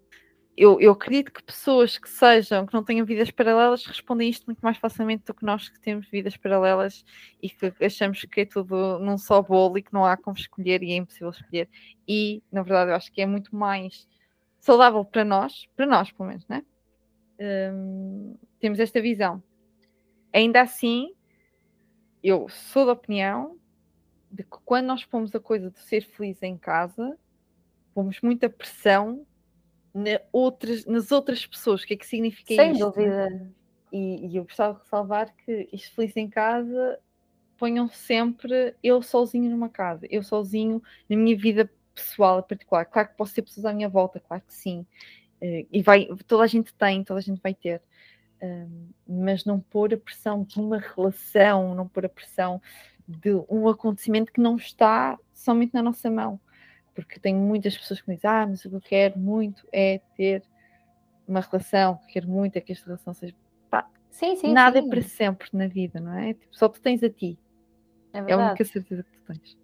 eu, 0.56 0.80
eu 0.80 0.92
acredito 0.92 1.30
que 1.30 1.42
pessoas 1.42 1.98
que 1.98 2.08
sejam, 2.08 2.64
que 2.64 2.72
não 2.72 2.82
tenham 2.82 3.04
vidas 3.04 3.30
paralelas, 3.30 3.84
respondem 3.84 4.30
isto 4.30 4.46
muito 4.46 4.60
mais 4.60 4.78
facilmente 4.78 5.24
do 5.26 5.34
que 5.34 5.44
nós 5.44 5.68
que 5.68 5.78
temos 5.78 6.08
vidas 6.08 6.34
paralelas 6.34 7.04
e 7.42 7.50
que 7.50 7.72
achamos 7.84 8.22
que 8.22 8.40
é 8.40 8.46
tudo 8.46 8.98
num 8.98 9.18
só 9.18 9.42
bolo 9.42 9.76
e 9.76 9.82
que 9.82 9.92
não 9.92 10.06
há 10.06 10.16
como 10.16 10.36
escolher 10.36 10.82
e 10.82 10.92
é 10.92 10.96
impossível 10.96 11.28
escolher. 11.28 11.68
E, 12.08 12.42
na 12.50 12.62
verdade, 12.62 12.90
eu 12.90 12.94
acho 12.94 13.12
que 13.12 13.20
é 13.20 13.26
muito 13.26 13.54
mais 13.54 14.08
saudável 14.58 15.04
para 15.04 15.24
nós, 15.24 15.66
para 15.76 15.84
nós, 15.84 16.10
pelo 16.10 16.30
menos, 16.30 16.46
né? 16.48 16.64
Um, 17.38 18.38
temos 18.58 18.80
esta 18.80 19.00
visão. 19.00 19.42
Ainda 20.32 20.62
assim, 20.62 21.12
eu 22.22 22.48
sou 22.48 22.86
da 22.86 22.92
opinião 22.92 23.58
de 24.30 24.42
que 24.42 24.56
quando 24.64 24.86
nós 24.86 25.04
pomos 25.04 25.34
a 25.34 25.40
coisa 25.40 25.70
de 25.70 25.78
ser 25.80 26.00
feliz 26.00 26.42
em 26.42 26.56
casa, 26.56 27.18
pomos 27.92 28.22
muita 28.22 28.48
pressão 28.48 29.25
na 29.96 30.20
outras, 30.30 30.84
nas 30.84 31.10
outras 31.10 31.46
pessoas. 31.46 31.82
O 31.82 31.86
que 31.86 31.94
é 31.94 31.96
que 31.96 32.06
significa 32.06 32.54
Sem 32.54 32.72
isto? 32.72 32.92
Sem 32.92 33.04
dúvida. 33.04 33.50
E, 33.90 34.26
e, 34.26 34.36
eu 34.36 34.44
gostava 34.44 34.74
de 34.74 34.80
ressalvar 34.80 35.34
que 35.44 35.68
isto 35.72 35.94
feliz 35.94 36.14
em 36.16 36.28
casa 36.28 36.98
ponham 37.56 37.88
sempre 37.88 38.74
eu 38.82 39.00
sozinho 39.00 39.50
numa 39.50 39.70
casa, 39.70 40.06
eu 40.10 40.22
sozinho 40.22 40.82
na 41.08 41.16
minha 41.16 41.34
vida 41.34 41.70
pessoal 41.94 42.42
particular. 42.42 42.84
Claro 42.84 43.08
que 43.08 43.16
posso 43.16 43.34
ter 43.34 43.40
pessoas 43.40 43.64
à 43.64 43.72
minha 43.72 43.88
volta, 43.88 44.20
claro 44.20 44.42
que 44.46 44.52
sim. 44.52 44.86
Uh, 45.40 45.66
e 45.72 45.82
vai, 45.82 46.06
toda 46.26 46.44
a 46.44 46.46
gente 46.46 46.74
tem, 46.74 47.02
toda 47.02 47.18
a 47.18 47.22
gente 47.22 47.40
vai 47.40 47.54
ter. 47.54 47.80
Mas 49.08 49.46
não 49.46 49.58
pôr 49.58 49.94
a 49.94 49.96
pressão 49.96 50.44
de 50.44 50.60
uma 50.60 50.78
relação, 50.78 51.74
não 51.74 51.88
pôr 51.88 52.04
a 52.04 52.08
pressão 52.08 52.60
de 53.08 53.32
um 53.48 53.66
acontecimento 53.66 54.30
que 54.30 54.42
não 54.42 54.56
está 54.56 55.18
somente 55.32 55.72
na 55.72 55.82
nossa 55.82 56.10
mão 56.10 56.38
porque 56.96 57.20
tenho 57.20 57.38
muitas 57.38 57.76
pessoas 57.76 58.00
que 58.00 58.08
me 58.08 58.16
dizem, 58.16 58.30
ah, 58.30 58.46
mas 58.48 58.64
o 58.64 58.70
que 58.70 58.76
eu 58.76 58.80
quero 58.80 59.18
muito 59.18 59.68
é 59.70 60.00
ter 60.16 60.42
uma 61.28 61.40
relação, 61.40 62.00
quero 62.08 62.26
muito 62.26 62.56
é 62.56 62.60
que 62.60 62.72
esta 62.72 62.86
relação 62.86 63.12
seja. 63.12 63.34
Pá, 63.70 63.86
sim, 64.10 64.34
sim, 64.34 64.52
nada 64.52 64.78
é 64.78 64.82
sim. 64.82 64.88
é 64.88 64.90
para 64.90 65.02
sempre 65.02 65.48
na 65.52 65.66
vida, 65.66 66.00
não 66.00 66.18
é? 66.18 66.32
Tipo, 66.32 66.56
só 66.56 66.68
tu 66.68 66.80
tens 66.80 67.02
a 67.02 67.10
ti. 67.10 67.38
É, 68.14 68.18
é 68.18 68.32
a 68.32 68.38
única 68.38 68.64
certeza 68.64 69.02
que 69.02 69.10
tu 69.10 69.20
tens. 69.26 69.58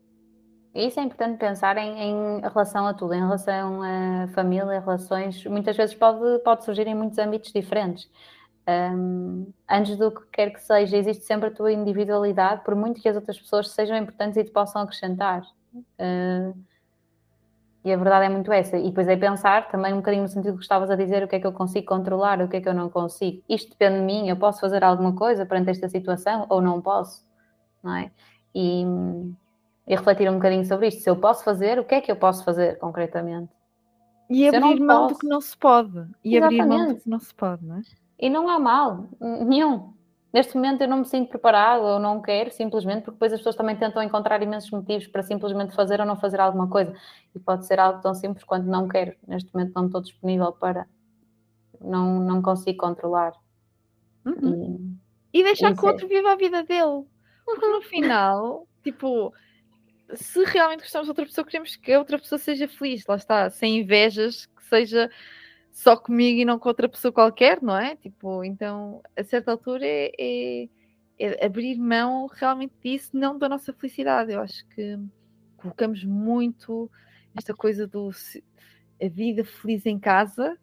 Isso 0.74 1.01
é 1.01 1.03
importante 1.03 1.39
pensar 1.39 1.76
em, 1.78 1.99
em, 1.99 2.41
relação 2.41 2.87
a 2.87 2.95
tudo, 2.95 3.14
em 3.14 3.20
relação 3.20 3.83
a 3.83 4.28
família, 4.28 4.80
relações, 4.80 5.45
muitas 5.47 5.76
vezes 5.76 5.95
pode, 5.95 6.39
pode 6.43 6.64
surgir 6.64 6.87
em 6.87 6.95
muitos 6.95 7.18
âmbitos 7.18 7.53
diferentes. 7.53 8.11
Um, 8.66 9.53
antes 9.68 9.97
do 9.97 10.11
que 10.11 10.22
quer 10.33 10.51
que 10.51 10.62
seja, 10.62 10.97
existe 10.97 11.24
sempre 11.24 11.49
a 11.49 11.51
tua 11.51 11.72
individualidade, 11.72 12.62
por 12.64 12.74
muito 12.74 13.01
que 13.01 13.09
as 13.09 13.16
outras 13.16 13.39
pessoas 13.39 13.70
sejam 13.70 13.97
importantes 13.97 14.37
e 14.37 14.45
te 14.45 14.51
possam 14.51 14.83
acrescentar. 14.83 15.43
Uh, 15.74 16.57
e 17.85 17.93
a 17.93 17.97
verdade 17.97 18.26
é 18.26 18.28
muito 18.28 18.53
essa. 18.53 18.76
E 18.76 18.85
depois 18.85 19.09
é 19.09 19.16
pensar 19.16 19.68
também 19.68 19.93
um 19.93 19.97
bocadinho 19.97 20.22
no 20.22 20.28
sentido 20.28 20.57
que 20.57 20.62
estavas 20.62 20.91
a 20.91 20.95
dizer 20.97 21.24
o 21.24 21.28
que 21.28 21.37
é 21.37 21.41
que 21.41 21.47
eu 21.47 21.53
consigo 21.53 21.87
controlar, 21.87 22.41
o 22.41 22.49
que 22.49 22.59
é 22.59 22.61
que 22.61 22.68
eu 22.68 22.74
não 22.74 22.89
consigo. 22.89 23.43
Isto 23.49 23.70
depende 23.70 23.99
de 23.99 24.05
mim, 24.05 24.28
eu 24.28 24.37
posso 24.37 24.61
fazer 24.61 24.85
alguma 24.85 25.14
coisa 25.14 25.45
perante 25.45 25.70
esta 25.70 25.89
situação 25.89 26.47
ou 26.49 26.61
não 26.61 26.80
posso, 26.80 27.26
não 27.83 27.97
é? 27.97 28.12
E, 28.55 28.85
e 29.87 29.97
refletir 29.97 30.30
um 30.30 30.35
bocadinho 30.35 30.64
sobre 30.64 30.89
isto. 30.89 31.03
Se 31.03 31.11
eu 31.11 31.16
posso 31.16 31.43
fazer, 31.43 31.78
o 31.78 31.85
que 31.85 31.97
é 31.97 32.01
que 32.01 32.12
eu 32.12 32.16
posso 32.16 32.45
fazer 32.45 32.78
concretamente? 32.78 33.51
E 34.30 34.49
se 34.49 34.57
abrir 34.57 34.80
mão 34.80 35.03
posso... 35.03 35.14
do 35.14 35.18
que 35.20 35.26
não 35.26 35.41
se 35.41 35.57
pode. 35.57 36.07
E 36.24 36.37
Exatamente. 36.37 36.61
abrir 36.62 36.78
mão 36.78 36.89
do 36.89 37.01
que 37.01 37.11
não 37.11 37.18
se 37.18 37.35
pode, 37.35 37.66
não 37.66 37.76
é? 37.76 37.83
E 38.18 38.30
não 38.30 38.49
há 38.49 38.59
mal 38.61 39.07
nenhum. 39.20 39.93
Neste 40.33 40.55
momento 40.55 40.80
eu 40.80 40.89
não 40.89 40.99
me 40.99 41.05
sinto 41.05 41.28
preparado 41.28 41.83
ou 41.83 41.99
não 41.99 42.22
quero, 42.22 42.51
simplesmente, 42.51 43.03
porque 43.03 43.16
depois 43.16 43.33
as 43.33 43.41
pessoas 43.41 43.55
também 43.55 43.76
tentam 43.76 44.03
encontrar 44.03 44.43
imensos 44.43 44.70
motivos 44.70 45.07
para 45.07 45.22
simplesmente 45.22 45.74
fazer 45.74 46.01
ou 46.01 46.07
não 46.07 46.16
fazer 46.16 46.41
alguma 46.41 46.68
coisa. 46.68 46.95
E 47.35 47.39
pode 47.39 47.66
ser 47.66 47.78
algo 47.78 48.01
tão 48.01 48.14
simples 48.14 48.43
quanto 48.43 48.66
não 48.66 48.89
quero. 48.89 49.14
Neste 49.28 49.53
momento 49.53 49.72
não 49.74 49.87
estou 49.87 50.01
disponível 50.01 50.51
para. 50.53 50.87
Não, 51.80 52.18
não 52.20 52.41
consigo 52.41 52.78
controlar. 52.78 53.33
Uhum. 54.24 54.97
e 55.35 55.43
deixar 55.43 55.72
Isso 55.72 55.80
que 55.80 55.85
o 55.85 55.91
outro 55.91 56.07
é. 56.07 56.09
viva 56.09 56.33
a 56.33 56.37
vida 56.37 56.62
dele. 56.62 57.05
Porque 57.45 57.66
no 57.66 57.83
final, 57.83 58.68
tipo, 58.83 59.35
se 60.14 60.45
realmente 60.45 60.80
gostamos 60.80 61.07
de 61.07 61.11
outra 61.11 61.26
pessoa, 61.26 61.45
queremos 61.45 61.76
que 61.76 61.93
a 61.93 61.99
outra 61.99 62.18
pessoa 62.18 62.39
seja 62.39 62.68
feliz, 62.68 63.05
lá 63.07 63.16
está, 63.16 63.51
sem 63.51 63.80
invejas, 63.80 64.47
que 64.47 64.64
seja 64.64 65.11
só 65.73 65.97
comigo 65.97 66.41
e 66.41 66.45
não 66.45 66.59
com 66.59 66.68
outra 66.68 66.89
pessoa 66.89 67.11
qualquer, 67.11 67.62
não 67.62 67.77
é? 67.77 67.97
Tipo, 67.97 68.45
então, 68.45 69.03
a 69.16 69.25
certa 69.25 69.51
altura 69.51 69.85
é, 69.85 70.12
é, 70.18 70.68
é 71.18 71.47
abrir 71.47 71.77
mão 71.79 72.27
realmente 72.27 72.75
disso, 72.83 73.11
não 73.14 73.39
da 73.39 73.49
nossa 73.49 73.73
felicidade. 73.73 74.33
Eu 74.33 74.41
acho 74.41 74.66
que 74.68 74.99
colocamos 75.57 76.05
muito 76.05 76.91
esta 77.35 77.55
coisa 77.55 77.87
do 77.87 78.11
a 79.03 79.09
vida 79.09 79.45
feliz 79.45 79.87
em 79.87 79.99
casa 79.99 80.57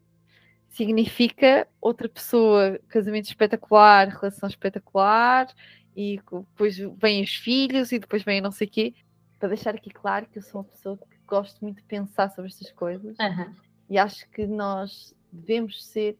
significa 0.69 1.67
outra 1.81 2.07
pessoa, 2.07 2.79
casamento 2.87 3.25
espetacular, 3.25 4.07
relação 4.07 4.47
espetacular, 4.47 5.47
e 5.95 6.17
depois 6.17 6.77
vêm 7.01 7.23
os 7.23 7.35
filhos 7.35 7.91
e 7.91 7.99
depois 7.99 8.23
vem 8.23 8.39
não 8.39 8.51
sei 8.51 8.67
o 8.67 8.69
quê. 8.69 8.93
Para 9.39 9.49
deixar 9.49 9.73
aqui 9.73 9.89
claro 9.89 10.27
que 10.27 10.37
eu 10.37 10.43
sou 10.43 10.61
uma 10.61 10.67
pessoa 10.67 10.97
que 10.97 11.17
gosto 11.25 11.59
muito 11.61 11.77
de 11.77 11.83
pensar 11.83 12.29
sobre 12.29 12.49
estas 12.49 12.71
coisas 12.71 13.17
uhum. 13.19 13.53
E 13.89 13.97
acho 13.97 14.29
que 14.29 14.45
nós 14.45 15.15
devemos 15.31 15.85
ser 15.85 16.17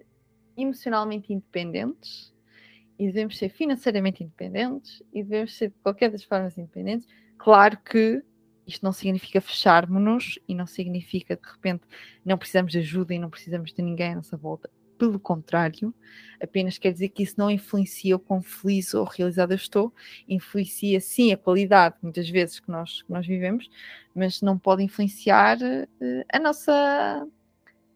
emocionalmente 0.58 1.32
independentes 1.32 2.34
e 2.98 3.06
devemos 3.08 3.38
ser 3.38 3.50
financeiramente 3.50 4.24
independentes 4.24 5.02
e 5.14 5.24
devemos 5.24 5.56
ser 5.56 5.70
de 5.70 5.76
qualquer 5.82 6.12
das 6.12 6.24
formas 6.24 6.58
independentes. 6.58 7.08
Claro 7.38 7.78
que 7.78 8.22
isto 8.68 8.84
não 8.84 8.92
significa 8.92 9.40
fecharmos-nos 9.40 10.38
e 10.48 10.54
não 10.54 10.68
significa 10.68 11.36
de 11.36 11.50
repente 11.50 11.84
não 12.26 12.38
precisamos 12.38 12.72
de 12.72 12.80
ajuda 12.80 13.14
e 13.14 13.20
não 13.20 13.30
precisamos 13.30 13.72
de 13.74 13.82
ninguém 13.82 14.12
à 14.12 14.16
nossa 14.16 14.36
volta. 14.36 14.70
Pelo 14.98 15.18
contrário, 15.18 15.94
apenas 16.42 16.78
quer 16.78 16.92
dizer 16.92 17.08
que 17.10 17.24
isso 17.24 17.36
não 17.38 17.50
influencia 17.50 18.18
o 18.18 18.20
quão 18.20 18.42
feliz 18.42 18.94
ou 18.94 19.06
realizado 19.06 19.54
eu 19.54 19.56
estou, 19.56 19.94
influencia 20.28 21.00
sim 21.00 21.32
a 21.32 21.38
qualidade, 21.38 21.96
muitas 22.02 22.30
vezes, 22.30 22.60
que 22.60 22.70
nós, 22.70 23.02
que 23.02 23.10
nós 23.10 23.26
vivemos, 23.26 23.70
mas 24.14 24.42
não 24.42 24.60
pode 24.60 24.84
influenciar 24.84 25.58
uh, 25.58 26.26
a 26.34 26.38
nossa 26.38 27.26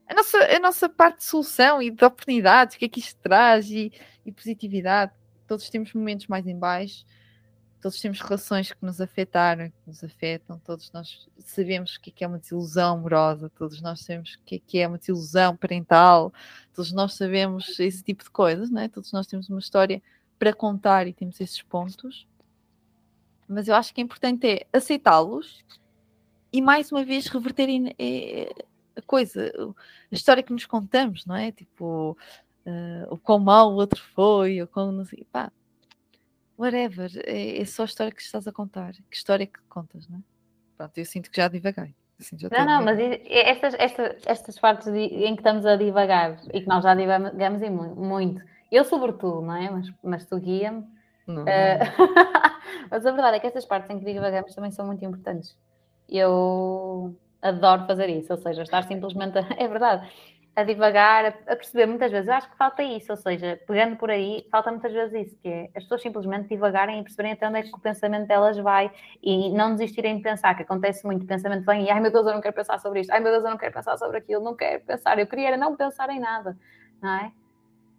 a 0.07 0.13
nossa, 0.13 0.37
a 0.37 0.59
nossa 0.59 0.89
parte 0.89 1.17
de 1.17 1.23
solução 1.25 1.81
e 1.81 1.89
de 1.89 2.03
oportunidades, 2.03 2.75
o 2.75 2.79
que 2.79 2.85
é 2.85 2.89
que 2.89 2.99
isto 2.99 3.19
traz 3.21 3.69
e, 3.69 3.91
e 4.25 4.31
positividade. 4.31 5.11
Todos 5.47 5.69
temos 5.69 5.93
momentos 5.93 6.27
mais 6.27 6.47
em 6.47 6.57
baixo, 6.57 7.05
todos 7.81 7.99
temos 7.99 8.21
relações 8.21 8.71
que 8.71 8.85
nos 8.85 9.01
afetaram, 9.01 9.69
que 9.69 9.87
nos 9.87 10.03
afetam, 10.03 10.57
todos 10.59 10.91
nós 10.91 11.27
sabemos 11.39 11.95
o 11.95 12.01
que 12.01 12.09
é, 12.09 12.13
que 12.13 12.23
é 12.23 12.27
uma 12.27 12.39
desilusão 12.39 12.97
amorosa, 12.97 13.49
todos 13.49 13.81
nós 13.81 14.01
sabemos 14.01 14.35
o 14.35 14.39
que 14.45 14.55
é, 14.55 14.59
que 14.59 14.79
é 14.79 14.87
uma 14.87 14.97
desilusão 14.97 15.55
parental, 15.55 16.33
todos 16.73 16.91
nós 16.91 17.13
sabemos 17.13 17.79
esse 17.79 18.01
tipo 18.01 18.23
de 18.23 18.29
coisas, 18.29 18.71
né? 18.71 18.87
todos 18.87 19.11
nós 19.11 19.27
temos 19.27 19.49
uma 19.49 19.59
história 19.59 20.01
para 20.39 20.53
contar 20.53 21.07
e 21.07 21.13
temos 21.13 21.39
esses 21.41 21.61
pontos. 21.61 22.27
Mas 23.47 23.67
eu 23.67 23.75
acho 23.75 23.93
que 23.93 23.99
é 23.99 24.03
importante 24.03 24.47
é 24.47 24.65
aceitá-los 24.71 25.63
e 26.51 26.61
mais 26.61 26.91
uma 26.91 27.03
vez 27.03 27.27
reverterem 27.27 27.93
é, 27.99 28.49
a 28.95 29.01
coisa, 29.01 29.51
a 30.11 30.15
história 30.15 30.43
que 30.43 30.53
nos 30.53 30.65
contamos, 30.65 31.25
não 31.25 31.35
é? 31.35 31.51
Tipo, 31.51 32.17
uh, 32.65 33.13
o 33.13 33.17
quão 33.17 33.39
mal 33.39 33.71
o 33.71 33.75
outro 33.75 34.01
foi, 34.01 34.61
ou 34.61 34.67
quão 34.67 34.91
não 34.91 35.05
sei, 35.05 35.25
pá, 35.31 35.51
whatever, 36.57 37.11
é, 37.25 37.61
é, 37.61 37.65
só 37.65 37.83
a 37.83 37.85
história 37.85 38.11
que 38.11 38.21
estás 38.21 38.47
a 38.47 38.51
contar. 38.51 38.93
Que 39.09 39.15
história 39.15 39.45
que 39.45 39.59
contas, 39.69 40.07
não 40.07 40.19
é? 40.19 40.21
Pronto, 40.77 40.97
eu 40.97 41.05
sinto 41.05 41.29
que 41.29 41.37
já 41.37 41.47
divaguei. 41.47 41.95
Assim, 42.19 42.37
já 42.37 42.47
não, 42.49 42.65
não, 42.65 42.83
mas 42.83 42.99
estas, 43.27 43.73
estas, 43.73 44.15
estas 44.25 44.59
partes 44.59 44.87
em 44.87 45.35
que 45.35 45.41
estamos 45.41 45.65
a 45.65 45.75
divagar 45.75 46.39
e 46.53 46.61
que 46.61 46.67
nós 46.67 46.83
já 46.83 46.93
divagamos 46.93 47.61
em 47.61 47.69
muito, 47.69 48.41
eu 48.71 48.85
sobretudo, 48.85 49.41
não 49.41 49.55
é? 49.55 49.69
Mas, 49.69 49.93
mas 50.03 50.25
tu 50.25 50.39
guia-me. 50.39 50.79
Uh, 51.27 51.43
mas 52.89 53.05
a 53.05 53.11
verdade 53.11 53.37
é 53.37 53.39
que 53.39 53.47
estas 53.47 53.65
partes 53.65 53.89
em 53.89 53.99
que 53.99 54.05
divagamos 54.05 54.53
também 54.53 54.71
são 54.71 54.85
muito 54.85 55.03
importantes. 55.03 55.57
Eu 56.07 57.15
adoro 57.43 57.85
fazer 57.85 58.09
isso, 58.09 58.31
ou 58.33 58.37
seja, 58.37 58.63
estar 58.63 58.83
simplesmente. 58.83 59.37
A... 59.37 59.43
É 59.57 59.67
verdade 59.67 60.09
a 60.55 60.63
divagar, 60.63 61.25
a 61.47 61.55
perceber 61.55 61.87
muitas 61.87 62.11
vezes. 62.11 62.29
Acho 62.29 62.49
que 62.49 62.57
falta 62.57 62.83
isso, 62.83 63.11
ou 63.11 63.17
seja, 63.17 63.59
pegando 63.65 63.95
por 63.95 64.11
aí, 64.11 64.45
falta 64.51 64.71
muitas 64.71 64.93
vezes 64.93 65.27
isso, 65.27 65.37
que 65.41 65.47
é 65.47 65.69
as 65.75 65.83
pessoas 65.83 66.01
simplesmente 66.01 66.47
divagarem 66.47 66.99
e 66.99 67.03
perceberem 67.03 67.33
até 67.33 67.47
onde 67.47 67.57
é 67.59 67.63
que 67.63 67.75
o 67.75 67.79
pensamento 67.79 68.27
delas 68.27 68.57
vai 68.57 68.91
e 69.21 69.49
não 69.51 69.71
desistirem 69.71 70.17
de 70.17 70.23
pensar, 70.23 70.55
que 70.55 70.61
acontece 70.61 71.05
muito, 71.05 71.23
o 71.23 71.27
pensamento 71.27 71.65
vem 71.65 71.85
e 71.85 71.89
ai 71.89 71.99
meu 71.99 72.11
Deus, 72.11 72.27
eu 72.27 72.33
não 72.33 72.41
quero 72.41 72.53
pensar 72.53 72.79
sobre 72.79 73.01
isto, 73.01 73.11
ai 73.11 73.19
meu 73.19 73.31
Deus, 73.31 73.43
eu 73.43 73.49
não 73.49 73.57
quero 73.57 73.73
pensar 73.73 73.97
sobre 73.97 74.17
aquilo, 74.17 74.43
não 74.43 74.55
quero 74.55 74.83
pensar, 74.83 75.17
eu 75.17 75.25
queria 75.25 75.57
não 75.57 75.75
pensar 75.75 76.09
em 76.11 76.19
nada, 76.19 76.55
não 77.01 77.09
é? 77.09 77.31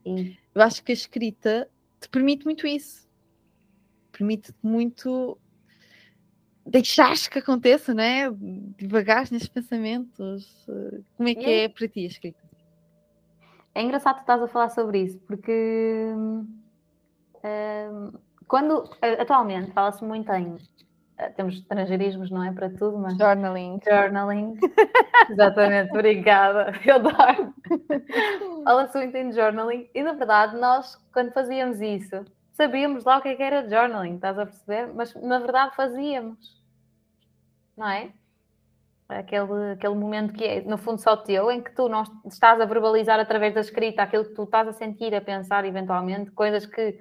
E... 0.06 0.38
Eu 0.54 0.62
acho 0.62 0.82
que 0.84 0.92
a 0.92 0.94
escrita 0.94 1.68
te 2.00 2.08
permite 2.08 2.44
muito 2.44 2.66
isso, 2.68 3.08
permite 4.12 4.54
muito 4.62 5.36
deixares 6.66 7.28
que 7.28 7.38
aconteça, 7.38 7.94
né? 7.94 8.30
Devagar 8.76 9.30
nesses 9.30 9.48
pensamentos. 9.48 10.66
Como 11.16 11.28
é 11.28 11.34
que 11.34 11.46
é, 11.46 11.64
é 11.64 11.68
para 11.68 11.88
ti 11.88 12.04
a 12.04 12.08
escrita? 12.08 12.44
É 13.74 13.82
engraçado 13.82 14.16
tu 14.16 14.20
estás 14.20 14.40
a 14.42 14.48
falar 14.48 14.70
sobre 14.70 15.02
isso, 15.02 15.18
porque 15.20 16.12
hum, 16.14 16.46
quando 18.46 18.88
atualmente 19.18 19.72
fala-se 19.72 20.04
muito 20.04 20.30
em 20.32 20.56
eh, 21.18 21.28
temos 21.30 21.56
estrangeirismos, 21.56 22.30
não 22.30 22.44
é 22.44 22.52
para 22.52 22.70
tudo, 22.70 22.98
mas 22.98 23.16
journaling. 23.16 23.80
Journaling. 23.86 24.58
Exatamente, 25.30 25.90
obrigada. 25.92 26.72
Eu 26.84 26.96
adoro. 26.96 27.54
Fala-se 28.64 28.98
muito 28.98 29.16
em 29.16 29.32
journaling 29.32 29.88
e 29.94 30.02
na 30.02 30.12
verdade 30.12 30.56
nós 30.56 30.96
quando 31.12 31.32
fazíamos 31.32 31.80
isso 31.80 32.24
sabíamos 32.54 33.04
lá 33.04 33.18
o 33.18 33.22
que, 33.22 33.28
é 33.28 33.36
que 33.36 33.42
era 33.42 33.68
journaling, 33.68 34.16
estás 34.16 34.38
a 34.38 34.46
perceber? 34.46 34.92
Mas 34.94 35.14
na 35.14 35.38
verdade 35.38 35.76
fazíamos, 35.76 36.62
não 37.76 37.88
é? 37.88 38.12
aquele, 39.08 39.72
aquele 39.72 39.94
momento 39.94 40.32
que 40.32 40.44
é, 40.44 40.62
no 40.62 40.78
fundo, 40.78 41.00
só 41.00 41.16
teu, 41.16 41.50
em 41.50 41.62
que 41.62 41.72
tu 41.72 41.88
não 41.88 42.02
estás 42.24 42.60
a 42.60 42.64
verbalizar 42.64 43.20
através 43.20 43.54
da 43.54 43.60
escrita 43.60 44.02
aquilo 44.02 44.24
que 44.24 44.34
tu 44.34 44.44
estás 44.44 44.66
a 44.68 44.72
sentir, 44.72 45.14
a 45.14 45.20
pensar 45.20 45.64
eventualmente, 45.64 46.30
coisas 46.30 46.66
que 46.66 46.98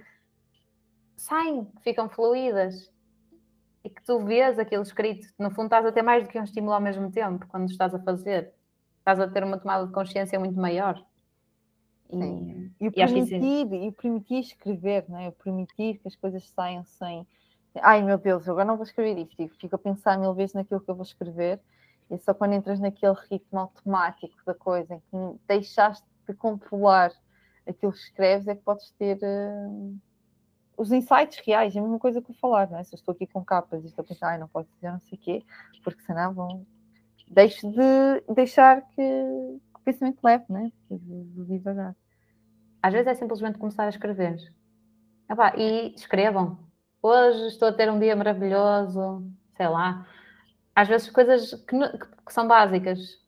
saem, 1.16 1.68
ficam 1.82 2.10
fluídas 2.10 2.92
e 3.84 3.90
que 3.90 4.04
tu 4.04 4.20
vês 4.20 4.60
aquilo 4.60 4.84
escrito. 4.84 5.28
No 5.40 5.52
fundo, 5.52 5.66
estás 5.66 5.86
a 5.86 5.92
ter 5.92 6.02
mais 6.02 6.24
do 6.24 6.30
que 6.30 6.40
um 6.40 6.44
estímulo 6.44 6.74
ao 6.74 6.82
mesmo 6.82 7.12
tempo 7.12 7.46
quando 7.48 7.70
estás 7.70 7.94
a 7.94 8.00
fazer. 8.00 8.54
Estás 9.00 9.20
a 9.20 9.28
ter 9.28 9.44
uma 9.44 9.58
tomada 9.58 9.86
de 9.86 9.94
consciência 9.94 10.40
muito 10.40 10.60
maior. 10.60 11.04
E, 12.16 12.86
e, 12.86 12.88
o 12.88 12.92
permitir, 12.92 13.74
e 13.74 13.92
permitir 13.92 14.40
escrever, 14.40 15.06
não 15.10 15.20
é? 15.20 15.30
o 15.30 15.32
permitir 15.32 15.98
que 16.00 16.08
as 16.08 16.16
coisas 16.16 16.48
saiam 16.50 16.84
sem. 16.86 17.26
Ai 17.82 18.04
meu 18.04 18.18
Deus, 18.18 18.48
agora 18.48 18.66
não 18.66 18.76
vou 18.76 18.86
escrever 18.86 19.18
isto. 19.18 19.58
Fico 19.60 19.76
a 19.76 19.80
pensar 19.80 20.18
mil 20.18 20.34
vezes 20.34 20.54
naquilo 20.54 20.82
que 20.82 20.90
eu 20.90 20.96
vou 20.96 21.04
escrever 21.04 21.60
e 22.10 22.18
só 22.20 22.34
quando 22.34 22.54
entras 22.54 22.80
naquele 22.80 23.16
ritmo 23.30 23.60
automático 23.60 24.36
da 24.46 24.54
coisa, 24.54 24.96
em 24.96 25.00
que 25.00 25.40
deixaste 25.48 26.06
de 26.28 26.34
controlar 26.34 27.12
aquilo 27.68 27.92
que 27.92 27.98
escreves, 27.98 28.48
é 28.48 28.56
que 28.56 28.62
podes 28.62 28.92
ter 28.92 29.18
uh, 29.18 29.98
os 30.78 30.92
insights 30.92 31.40
reais. 31.46 31.76
É 31.76 31.80
a 31.80 31.82
mesma 31.82 32.00
coisa 32.00 32.22
que 32.22 32.32
eu 32.32 32.36
falar, 32.36 32.70
não 32.70 32.78
é? 32.78 32.84
Se 32.84 32.94
eu 32.94 32.98
estou 32.98 33.14
aqui 33.14 33.26
com 33.26 33.44
capas 33.44 33.84
e 33.84 33.88
estou 33.88 34.04
a 34.04 34.08
pensar, 34.08 34.30
ai, 34.30 34.38
não 34.38 34.48
posso 34.48 34.70
dizer 34.76 34.92
não 34.92 35.00
sei 35.00 35.18
o 35.18 35.22
quê, 35.22 35.44
porque 35.84 36.04
senão 36.04 36.34
vão. 36.34 36.66
Deixo 37.28 37.68
de 37.72 38.34
deixar 38.34 38.82
que, 38.90 38.96
que 38.96 39.76
o 39.76 39.80
pensamento 39.84 40.20
leve, 40.24 40.46
né? 40.50 40.72
De, 40.92 40.98
de 40.98 41.46
devagar. 41.46 41.96
Às 42.84 42.94
vezes 42.94 43.08
é 43.08 43.14
simplesmente 43.16 43.58
começar 43.58 43.86
a 43.86 43.90
escrever. 43.90 44.38
Epá, 45.28 45.54
e 45.58 45.96
escrevam. 45.96 46.60
Hoje 47.02 47.48
estou 47.48 47.70
a 47.70 47.74
ter 47.74 47.90
um 47.90 48.00
dia 48.00 48.16
maravilhoso, 48.16 49.26
sei 49.56 49.68
lá 49.68 50.06
às 50.76 50.88
vezes 50.88 51.10
coisas 51.10 51.54
que, 51.54 51.78
que, 52.26 52.34
são 52.34 52.48
básicas. 52.48 53.22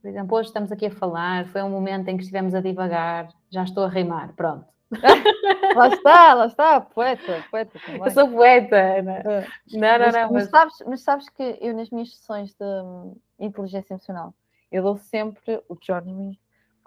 Por 0.00 0.08
exemplo, 0.08 0.36
hoje 0.36 0.48
estamos 0.48 0.72
aqui 0.72 0.86
a 0.86 0.90
falar, 0.90 1.46
foi 1.48 1.62
um 1.62 1.70
momento 1.70 2.08
em 2.08 2.16
que 2.16 2.22
estivemos 2.22 2.54
a 2.54 2.60
divagar, 2.60 3.28
já 3.50 3.64
estou 3.64 3.84
a 3.84 3.88
rimar, 3.88 4.32
pronto. 4.34 4.66
lá 5.74 5.88
está, 5.88 6.34
lá 6.34 6.46
está, 6.46 6.80
poeta, 6.80 7.44
poeta 7.50 7.78
também. 7.84 8.04
Eu 8.04 8.10
sou 8.12 8.28
poeta, 8.28 8.76
Ana. 8.76 9.16
É. 9.18 9.46
Não, 9.72 9.80
não, 9.80 9.98
mas, 9.98 10.14
não. 10.14 10.22
Mas... 10.22 10.32
Mas, 10.32 10.48
sabes, 10.48 10.74
mas 10.86 11.00
sabes 11.02 11.28
que 11.28 11.58
eu 11.60 11.74
nas 11.74 11.90
minhas 11.90 12.14
sessões 12.14 12.54
de 12.54 12.64
hum, 12.64 13.16
inteligência 13.38 13.94
emocional, 13.94 14.32
eu 14.70 14.82
dou 14.82 14.96
sempre 14.96 15.60
o 15.68 15.76
journaling 15.80 16.38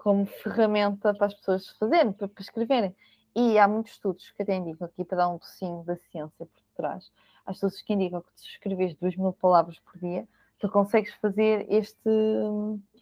como 0.02 0.26
ferramenta 0.26 1.14
para 1.14 1.28
as 1.28 1.34
pessoas 1.34 1.68
fazerem, 1.78 2.14
para, 2.14 2.28
para 2.28 2.42
escreverem. 2.42 2.96
E 3.36 3.60
há 3.60 3.68
muitos 3.68 3.94
estudos 3.94 4.32
que 4.32 4.42
até 4.42 4.56
indicam 4.56 4.88
aqui 4.88 5.04
para 5.04 5.18
dar 5.18 5.30
um 5.30 5.38
docinho 5.38 5.84
da 5.84 5.96
ciência 5.98 6.46
por 6.46 6.64
trás, 6.76 7.12
as 7.46 7.58
pessoas 7.58 7.82
que 7.82 7.94
indicam 7.94 8.22
que 8.22 8.32
se 8.36 8.48
escreves 8.48 8.96
2 8.96 9.18
mil 9.18 9.34
palavras 9.34 9.78
por 9.80 10.00
dia, 10.00 10.28
tu 10.58 10.70
consegues 10.70 11.14
fazer 11.16 11.66
este, 11.70 12.10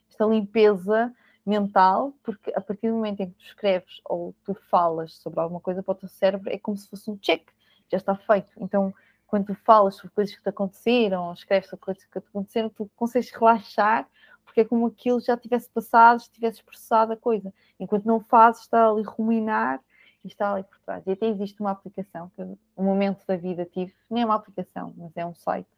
esta 0.10 0.26
limpeza 0.26 1.14
mental, 1.46 2.14
porque 2.24 2.52
a 2.56 2.62
partir 2.62 2.90
do 2.90 2.96
momento 2.96 3.22
em 3.22 3.30
que 3.30 3.36
tu 3.36 3.46
escreves 3.46 4.02
ou 4.04 4.34
tu 4.44 4.56
falas 4.70 5.14
sobre 5.16 5.40
alguma 5.40 5.62
coisa 5.62 5.84
para 5.84 5.92
o 5.92 5.96
teu 5.96 6.10
cérebro, 6.10 6.50
é 6.50 6.58
como 6.58 6.78
se 6.78 6.90
fosse 6.90 7.10
um 7.12 7.18
check, 7.18 7.48
já 7.92 7.98
está 7.98 8.16
feito. 8.16 8.52
Então, 8.58 8.94
quando 9.28 9.46
tu 9.46 9.56
falas 9.56 9.96
sobre 9.96 10.16
coisas 10.16 10.36
que 10.36 10.42
te 10.42 10.50
aconteceram, 10.50 11.28
ou 11.28 11.34
escreves 11.34 11.70
sobre 11.70 11.86
coisas 11.86 12.04
que 12.04 12.12
te 12.12 12.18
aconteceram, 12.18 12.70
tu 12.70 12.90
consegues 12.96 13.32
relaxar, 13.32 14.10
porque 14.58 14.62
é 14.62 14.66
como 14.66 14.88
aquilo 14.88 15.20
já 15.20 15.38
tivesse 15.38 15.70
passado, 15.70 16.20
tivesse 16.34 16.64
processado 16.64 17.14
a 17.14 17.18
coisa. 17.18 17.54
Enquanto 17.80 18.06
não 18.06 18.20
fazes, 18.20 18.62
está 18.62 18.90
ali 18.90 19.04
ruminar 19.04 19.80
está 20.24 20.52
ali 20.52 20.64
por 20.64 20.78
trás. 20.80 21.08
E 21.08 21.12
até 21.12 21.26
existe 21.28 21.62
uma 21.62 21.72
aplicação 21.72 22.30
que 22.36 22.42
um 22.42 22.84
momento 22.84 23.26
da 23.26 23.38
vida 23.38 23.64
tive, 23.64 23.94
nem 24.10 24.24
é 24.24 24.26
uma 24.26 24.36
aplicação, 24.36 24.94
mas 24.98 25.16
é 25.16 25.26
um 25.26 25.34
site, 25.34 25.70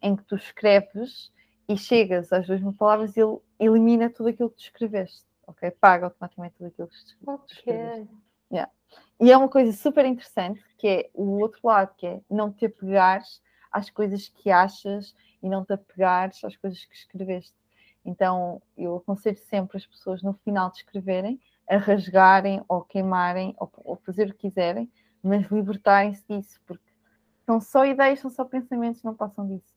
em 0.00 0.14
que 0.14 0.22
tu 0.22 0.36
escreves 0.36 1.32
e 1.68 1.76
chegas 1.76 2.32
às 2.32 2.46
duas 2.46 2.60
mil 2.60 2.72
palavras 2.72 3.16
e 3.16 3.20
ele 3.20 3.38
elimina 3.58 4.08
tudo 4.08 4.28
aquilo 4.28 4.50
que 4.50 4.56
tu 4.56 4.62
escreveste, 4.62 5.24
ok? 5.48 5.68
Paga 5.72 6.06
automaticamente 6.06 6.54
tudo 6.58 6.68
aquilo 6.68 6.86
que 6.86 6.94
tu 6.94 7.52
escreveste. 7.52 8.02
Okay. 8.02 8.08
Yeah. 8.52 8.72
E 9.18 9.32
é 9.32 9.36
uma 9.36 9.48
coisa 9.48 9.72
super 9.72 10.04
interessante, 10.04 10.62
que 10.76 10.86
é 10.86 11.10
o 11.12 11.40
outro 11.40 11.58
lado, 11.64 11.92
que 11.96 12.06
é 12.06 12.20
não 12.30 12.52
te 12.52 12.66
apegares 12.66 13.42
às 13.72 13.90
coisas 13.90 14.28
que 14.28 14.48
achas 14.48 15.12
e 15.42 15.48
não 15.48 15.64
te 15.64 15.72
apegares 15.72 16.44
às 16.44 16.56
coisas 16.56 16.84
que 16.84 16.94
escreveste. 16.94 17.58
Então, 18.04 18.62
eu 18.76 18.96
aconselho 18.96 19.38
sempre 19.48 19.76
as 19.76 19.86
pessoas, 19.86 20.22
no 20.22 20.32
final 20.32 20.70
de 20.70 20.78
escreverem, 20.78 21.40
a 21.68 21.76
rasgarem 21.76 22.62
ou 22.68 22.82
queimarem 22.82 23.54
ou, 23.58 23.70
ou 23.84 23.96
fazer 23.96 24.28
o 24.30 24.32
que 24.32 24.48
quiserem, 24.48 24.90
mas 25.22 25.46
libertarem-se 25.50 26.24
disso, 26.28 26.60
porque 26.66 26.88
são 27.44 27.60
só 27.60 27.84
ideias, 27.84 28.20
são 28.20 28.30
só 28.30 28.44
pensamentos, 28.44 29.02
não 29.02 29.14
passam 29.14 29.46
disso. 29.46 29.74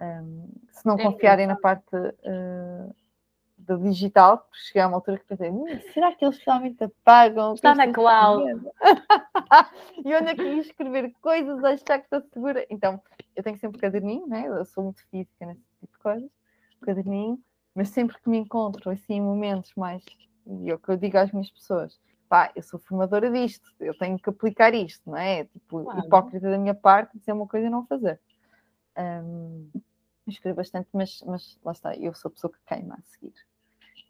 Um, 0.00 0.48
se 0.70 0.86
não 0.86 0.96
é 0.96 1.02
confiarem 1.02 1.46
na 1.46 1.56
parte 1.56 1.96
uh, 1.96 2.94
do 3.58 3.78
digital, 3.78 4.38
porque 4.38 4.58
chegar 4.58 4.84
a 4.84 4.88
uma 4.88 4.96
altura 4.98 5.18
que 5.18 5.24
pensei, 5.24 5.50
hum, 5.50 5.66
será 5.92 6.14
que 6.14 6.24
eles 6.24 6.38
realmente 6.38 6.82
apagam? 6.84 7.54
Está 7.54 7.74
na 7.74 7.92
cloud. 7.92 8.44
e 10.04 10.14
onde 10.14 10.28
é 10.28 10.34
que 10.34 10.42
ia 10.42 10.60
escrever 10.60 11.12
coisas, 11.20 11.62
achar 11.64 11.98
que 11.98 12.04
está 12.04 12.20
segura? 12.32 12.64
Então, 12.70 13.00
eu 13.34 13.42
tenho 13.42 13.58
sempre 13.58 13.80
caderninho, 13.80 14.26
né? 14.28 14.46
eu 14.46 14.64
sou 14.64 14.84
muito 14.84 15.04
física 15.08 15.44
nesse 15.44 15.62
tipo 15.80 15.92
de 15.92 15.98
coisas, 15.98 16.30
caderninho, 16.82 17.38
mas 17.78 17.90
sempre 17.90 18.20
que 18.20 18.28
me 18.28 18.38
encontro 18.38 18.90
assim 18.90 19.14
em 19.14 19.20
momentos 19.20 19.72
mais, 19.76 20.04
e 20.44 20.68
é 20.68 20.74
o 20.74 20.78
que 20.80 20.88
eu 20.88 20.96
digo 20.96 21.16
às 21.16 21.30
minhas 21.30 21.48
pessoas, 21.48 21.96
pá, 22.28 22.50
eu 22.56 22.62
sou 22.64 22.80
formadora 22.80 23.30
disto, 23.30 23.72
eu 23.78 23.96
tenho 23.96 24.18
que 24.18 24.28
aplicar 24.28 24.74
isto, 24.74 25.08
não 25.08 25.16
é? 25.16 25.44
Tipo, 25.44 25.84
claro. 25.84 26.00
hipócrita 26.00 26.50
da 26.50 26.58
minha 26.58 26.74
parte 26.74 27.16
dizer 27.16 27.30
uma 27.30 27.46
coisa 27.46 27.68
e 27.68 27.70
não 27.70 27.86
fazer. 27.86 28.18
Um, 28.98 29.70
escrevo 30.26 30.56
bastante, 30.56 30.88
mas, 30.92 31.22
mas 31.24 31.56
lá 31.64 31.70
está, 31.70 31.94
eu 31.94 32.12
sou 32.14 32.30
a 32.30 32.32
pessoa 32.32 32.52
que 32.52 32.58
queima 32.66 32.96
a 32.96 33.02
seguir. 33.02 33.32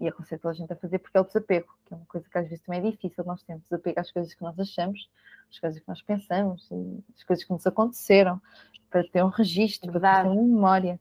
E 0.00 0.08
aconselho 0.08 0.40
toda 0.40 0.52
a 0.52 0.56
gente 0.56 0.72
a 0.72 0.76
fazer 0.76 0.98
porque 1.00 1.18
é 1.18 1.20
o 1.20 1.24
desapego, 1.24 1.68
que 1.84 1.92
é 1.92 1.96
uma 1.98 2.06
coisa 2.06 2.26
que 2.26 2.38
às 2.38 2.48
vezes 2.48 2.64
também 2.64 2.80
é 2.80 2.90
difícil. 2.90 3.22
Nós 3.22 3.42
temos 3.42 3.64
desapego 3.64 4.00
às 4.00 4.10
coisas 4.10 4.32
que 4.32 4.42
nós 4.42 4.58
achamos, 4.58 5.10
às 5.50 5.58
coisas 5.58 5.78
que 5.78 5.88
nós 5.88 6.00
pensamos, 6.00 6.70
às 7.14 7.22
coisas 7.22 7.44
que 7.44 7.52
nos 7.52 7.66
aconteceram, 7.66 8.40
para 8.88 9.06
ter 9.06 9.22
um 9.22 9.28
registro, 9.28 9.92
para 9.92 10.22
ter 10.22 10.28
uma 10.30 10.42
memória. 10.42 10.98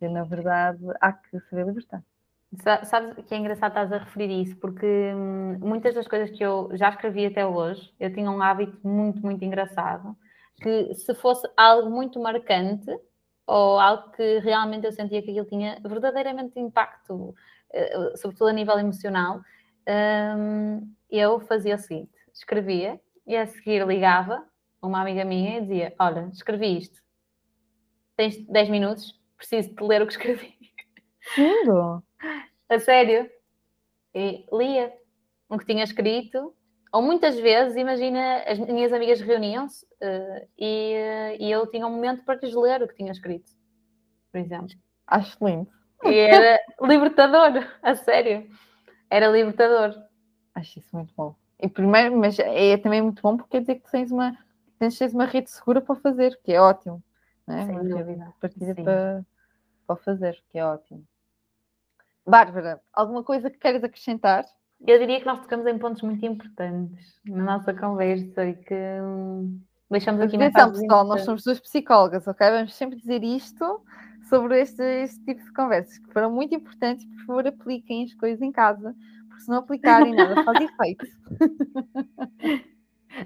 E 0.00 0.08
na 0.08 0.24
verdade 0.24 0.84
há 1.00 1.12
que 1.12 1.40
saber 1.40 1.66
libertar. 1.66 2.02
Sabes 2.84 3.24
que 3.26 3.34
é 3.34 3.38
engraçado 3.38 3.72
estás 3.72 3.92
a 3.92 3.98
referir 3.98 4.42
isso, 4.42 4.56
porque 4.56 4.86
hum, 5.14 5.58
muitas 5.60 5.94
das 5.94 6.08
coisas 6.08 6.30
que 6.30 6.42
eu 6.42 6.70
já 6.72 6.88
escrevi 6.88 7.26
até 7.26 7.46
hoje, 7.46 7.92
eu 8.00 8.12
tinha 8.12 8.30
um 8.30 8.40
hábito 8.40 8.78
muito, 8.86 9.20
muito 9.20 9.44
engraçado, 9.44 10.16
que 10.62 10.94
se 10.94 11.14
fosse 11.14 11.46
algo 11.56 11.90
muito 11.90 12.18
marcante, 12.18 12.90
ou 13.46 13.78
algo 13.78 14.10
que 14.12 14.38
realmente 14.40 14.86
eu 14.86 14.92
sentia 14.92 15.22
que 15.22 15.30
aquilo 15.30 15.46
tinha 15.46 15.78
verdadeiramente 15.82 16.58
impacto, 16.58 17.34
eh, 17.70 18.16
sobretudo 18.16 18.48
a 18.48 18.52
nível 18.52 18.78
emocional, 18.78 19.42
hum, 20.36 20.90
eu 21.10 21.40
fazia 21.40 21.74
o 21.74 21.78
seguinte: 21.78 22.12
escrevia 22.32 23.00
e 23.26 23.36
a 23.36 23.46
seguir 23.46 23.86
ligava 23.86 24.42
uma 24.82 25.00
amiga 25.02 25.24
minha 25.24 25.58
e 25.58 25.60
dizia: 25.62 25.94
Olha, 25.98 26.28
escrevi 26.32 26.78
isto, 26.78 27.00
tens 28.16 28.36
10 28.46 28.68
minutos, 28.68 29.17
preciso 29.38 29.74
de 29.74 29.82
ler 29.82 30.02
o 30.02 30.06
que 30.06 30.12
escrevi. 30.12 30.54
Lindo! 31.36 32.02
a 32.68 32.78
sério. 32.78 33.30
E 34.14 34.44
lia 34.52 34.92
o 35.48 35.58
que 35.58 35.64
tinha 35.64 35.84
escrito 35.84 36.54
ou 36.92 37.02
muitas 37.02 37.38
vezes, 37.38 37.76
imagina, 37.76 38.42
as 38.46 38.58
minhas 38.58 38.92
amigas 38.92 39.20
reuniam-se 39.20 39.84
uh, 39.84 40.48
e, 40.58 40.94
uh, 40.94 41.36
e, 41.38 41.50
eu 41.50 41.66
tinha 41.66 41.86
um 41.86 41.90
momento 41.90 42.24
para 42.24 42.40
lhes 42.40 42.54
ler 42.54 42.82
o 42.82 42.88
que 42.88 42.94
tinha 42.94 43.12
escrito, 43.12 43.50
por 44.32 44.38
exemplo. 44.38 44.74
Acho 45.06 45.36
lindo. 45.46 45.70
E 46.04 46.14
era 46.14 46.58
libertador, 46.80 47.66
a 47.82 47.94
sério. 47.94 48.48
Era 49.10 49.28
libertador. 49.28 49.94
Acho 50.54 50.78
isso 50.78 50.96
muito 50.96 51.12
bom. 51.14 51.34
E 51.60 51.68
primeiro, 51.68 52.16
mas 52.16 52.38
é 52.38 52.76
também 52.78 53.02
muito 53.02 53.20
bom 53.20 53.36
porque 53.36 53.50
quer 53.50 53.60
dizer 53.60 53.74
que 53.76 53.90
tens 53.90 54.10
uma, 54.10 54.38
tens 54.78 55.00
uma 55.12 55.26
rede 55.26 55.50
segura 55.50 55.80
para 55.80 55.96
fazer, 55.96 56.38
que 56.42 56.52
é 56.52 56.60
ótimo. 56.60 57.02
Não 57.48 57.56
é? 57.56 57.66
Sem 57.66 57.88
dúvida. 57.88 58.34
Partida 58.40 58.74
para, 58.74 59.26
para 59.86 59.96
fazer, 59.96 60.38
que 60.50 60.58
é 60.58 60.64
ótimo. 60.64 61.02
Bárbara, 62.26 62.78
alguma 62.92 63.24
coisa 63.24 63.48
que 63.48 63.56
queres 63.56 63.82
acrescentar? 63.82 64.44
Eu 64.86 64.98
diria 64.98 65.18
que 65.18 65.26
nós 65.26 65.40
tocamos 65.40 65.66
em 65.66 65.78
pontos 65.78 66.02
muito 66.02 66.24
importantes 66.26 67.18
na 67.24 67.42
nossa 67.42 67.72
conversa 67.72 68.44
e 68.44 68.54
que 68.54 68.74
hum, 68.74 69.58
deixamos 69.90 70.20
aqui 70.20 70.36
Atenção, 70.36 70.72
pessoal, 70.72 71.04
nós 71.04 71.22
somos 71.22 71.42
duas 71.42 71.58
psicólogas, 71.58 72.28
ok? 72.28 72.50
Vamos 72.50 72.74
sempre 72.74 72.98
dizer 72.98 73.24
isto 73.24 73.82
sobre 74.28 74.60
este, 74.60 74.82
este 74.82 75.24
tipo 75.24 75.42
de 75.42 75.52
conversas 75.52 75.98
que 75.98 76.12
foram 76.12 76.30
muito 76.30 76.54
importantes. 76.54 77.06
Por 77.06 77.24
favor, 77.24 77.46
apliquem 77.46 78.04
as 78.04 78.12
coisas 78.14 78.42
em 78.42 78.52
casa, 78.52 78.94
porque 79.26 79.42
se 79.42 79.48
não 79.48 79.58
aplicarem, 79.58 80.14
nada 80.14 80.44
faz 80.44 80.58
efeito. 80.68 81.06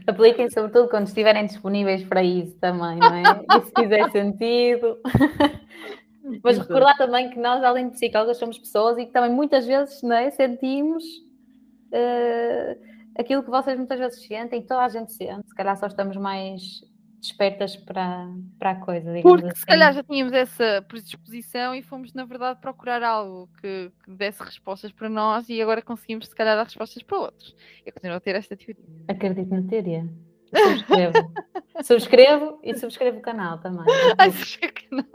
Apliquem, 0.07 0.51
sobretudo, 0.51 0.89
quando 0.89 1.07
estiverem 1.07 1.47
disponíveis 1.47 2.05
para 2.05 2.23
isso 2.23 2.57
também, 2.59 2.99
não 2.99 3.15
é? 3.15 3.23
E 3.23 3.61
se 3.65 3.73
fizer 3.77 4.11
sentido. 4.11 4.99
Mas 6.43 6.59
recordar 6.59 6.97
também 6.97 7.31
que 7.31 7.39
nós, 7.39 7.63
além 7.65 7.89
de 7.89 7.95
psicólogas, 7.95 8.37
somos 8.39 8.59
pessoas 8.59 8.97
e 8.97 9.07
que 9.07 9.13
também 9.13 9.31
muitas 9.31 9.67
vezes 9.67 10.03
não 10.03 10.15
é, 10.15 10.31
sentimos 10.31 11.03
uh, 11.05 12.79
aquilo 13.19 13.43
que 13.43 13.51
vocês 13.51 13.77
muitas 13.77 13.99
vezes 13.99 14.25
sentem, 14.25 14.63
toda 14.63 14.85
a 14.85 14.89
gente 14.89 15.13
sente, 15.13 15.49
se 15.49 15.55
calhar 15.55 15.77
só 15.77 15.87
estamos 15.87 16.17
mais 16.17 16.85
despertas 17.23 17.77
para, 17.77 18.29
para 18.59 18.73
a 18.73 18.75
coisa. 18.75 19.13
Porque 19.23 19.47
assim. 19.47 19.57
se 19.57 19.65
calhar 19.67 19.95
já 19.95 20.03
tínhamos 20.03 20.33
essa 20.33 20.85
predisposição 20.89 21.73
e 21.75 21.81
fomos, 21.81 22.13
na 22.13 22.25
verdade, 22.25 22.61
procurar 22.61 23.03
algo 23.03 23.49
que, 23.61 23.93
que, 24.05 24.11
desse 24.11 24.43
respostas 24.43 24.91
para 24.91 25.09
nós 25.09 25.49
e 25.49 25.63
agora 25.63 25.81
conseguimos, 25.81 26.27
se 26.27 26.35
calhar, 26.35 26.57
dar 26.57 26.65
respostas 26.65 27.03
para 27.03 27.19
outros. 27.19 27.55
Eu 27.87 27.93
continuo 27.93 28.17
a 28.17 28.21
ter 28.21 28.35
esta 28.35 28.57
teoria. 28.57 28.85
Acredito 29.07 29.49
na 29.49 29.63
teoria. 29.63 30.09
Subscrevo. 30.55 31.33
subscrevo 31.83 32.59
e 32.63 32.75
subscrevo 32.77 33.19
o 33.19 33.23
canal 33.23 33.59
também. 33.59 33.85
Ai, 34.19 34.29
o 34.29 34.91
canal. 34.91 35.07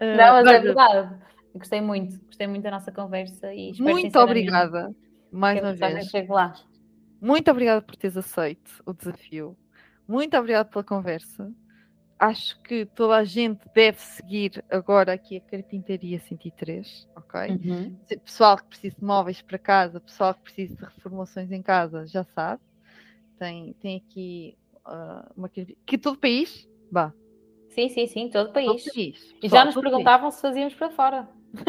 Não, 0.00 0.32
mas 0.32 0.46
é 0.46 0.60
verdade. 0.60 1.18
Gostei 1.52 1.80
muito, 1.80 2.24
gostei 2.26 2.46
muito 2.46 2.62
da 2.62 2.70
nossa 2.70 2.92
conversa 2.92 3.52
e 3.52 3.72
Muito 3.80 4.16
obrigada 4.18 4.94
mais 5.32 5.60
uma 5.60 5.74
vez. 5.74 6.28
lá. 6.28 6.54
Muito 7.20 7.50
obrigada 7.50 7.82
por 7.82 7.96
teres 7.96 8.16
aceito 8.16 8.70
o 8.86 8.94
desafio. 8.94 9.56
Muito 10.10 10.36
obrigada 10.36 10.68
pela 10.68 10.82
conversa. 10.82 11.52
Acho 12.18 12.60
que 12.62 12.84
toda 12.84 13.14
a 13.14 13.22
gente 13.22 13.60
deve 13.72 14.00
seguir 14.00 14.64
agora 14.68 15.12
aqui 15.12 15.36
a 15.36 15.40
Carpintaria 15.40 16.18
103, 16.18 17.08
ok? 17.14 17.40
Uhum. 17.52 17.96
Pessoal 18.24 18.56
que 18.56 18.64
precisa 18.64 18.96
de 18.98 19.04
móveis 19.04 19.40
para 19.40 19.56
casa, 19.56 20.00
pessoal 20.00 20.34
que 20.34 20.42
precisa 20.42 20.74
de 20.74 20.84
reformulações 20.84 21.52
em 21.52 21.62
casa, 21.62 22.08
já 22.08 22.24
sabe. 22.24 22.60
Tem, 23.38 23.72
tem 23.74 24.04
aqui 24.04 24.58
uh, 24.84 25.32
uma 25.36 25.48
que 25.48 25.96
todo 25.96 26.16
o 26.16 26.18
país, 26.18 26.68
vá. 26.90 27.14
Sim, 27.68 27.88
sim, 27.88 28.08
sim, 28.08 28.28
todo 28.28 28.50
o 28.50 28.52
país. 28.52 28.84
Todo 28.84 28.92
país. 28.92 29.34
E 29.40 29.48
já 29.48 29.64
nos 29.64 29.76
perguntavam 29.76 30.28
país. 30.28 30.34
se 30.34 30.42
fazíamos 30.42 30.74
para 30.74 30.90
fora. 30.90 31.28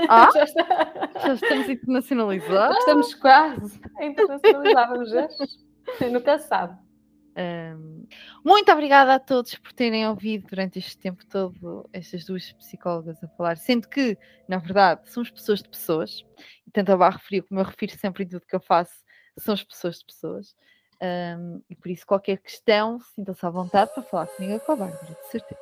Ah, 0.09 0.31
já, 0.33 0.43
está... 0.43 1.11
já, 1.27 1.33
estamos 1.35 1.69
internacionalizados. 1.69 2.77
Estamos 2.79 3.13
quase 3.13 3.79
internacionalizados, 4.01 5.11
já. 5.11 5.29
Nunca 6.11 6.39
sabe. 6.39 6.90
Um, 7.37 8.05
muito 8.43 8.71
obrigada 8.71 9.15
a 9.15 9.19
todos 9.19 9.55
por 9.55 9.71
terem 9.71 10.07
ouvido 10.07 10.47
durante 10.49 10.79
este 10.79 10.97
tempo 10.97 11.25
todo 11.25 11.89
estas 11.93 12.25
duas 12.25 12.51
psicólogas 12.53 13.23
a 13.23 13.27
falar, 13.29 13.57
sendo 13.57 13.87
que, 13.87 14.17
na 14.47 14.57
verdade, 14.57 15.09
somos 15.09 15.29
pessoas 15.29 15.61
de 15.61 15.69
pessoas, 15.69 16.25
e 16.67 16.71
tanto 16.71 16.91
a 16.91 16.97
Barra 16.97 17.17
referiu 17.17 17.43
como 17.47 17.59
eu 17.59 17.65
refiro 17.65 17.97
sempre 17.97 18.23
em 18.23 18.27
tudo 18.27 18.45
que 18.45 18.55
eu 18.55 18.59
faço, 18.59 18.93
somos 19.39 19.63
pessoas 19.63 19.99
de 19.99 20.05
pessoas, 20.05 20.55
um, 21.01 21.61
e 21.69 21.75
por 21.75 21.89
isso 21.89 22.05
qualquer 22.05 22.37
questão, 22.37 22.99
sintam-se 23.15 23.45
à 23.45 23.49
vontade 23.49 23.93
para 23.93 24.03
falar 24.03 24.27
comigo 24.27 24.59
com 24.59 24.73
a 24.73 24.75
Bárbara, 24.75 25.17
de 25.21 25.31
certeza. 25.31 25.61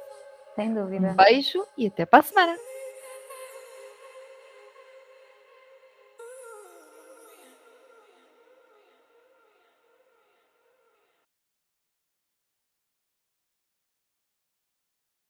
Sem 0.56 0.74
dúvida. 0.74 1.12
Um 1.12 1.16
beijo 1.16 1.66
e 1.78 1.88
até 1.88 2.06
para 2.06 2.20
a 2.20 2.24
semana. 2.24 2.69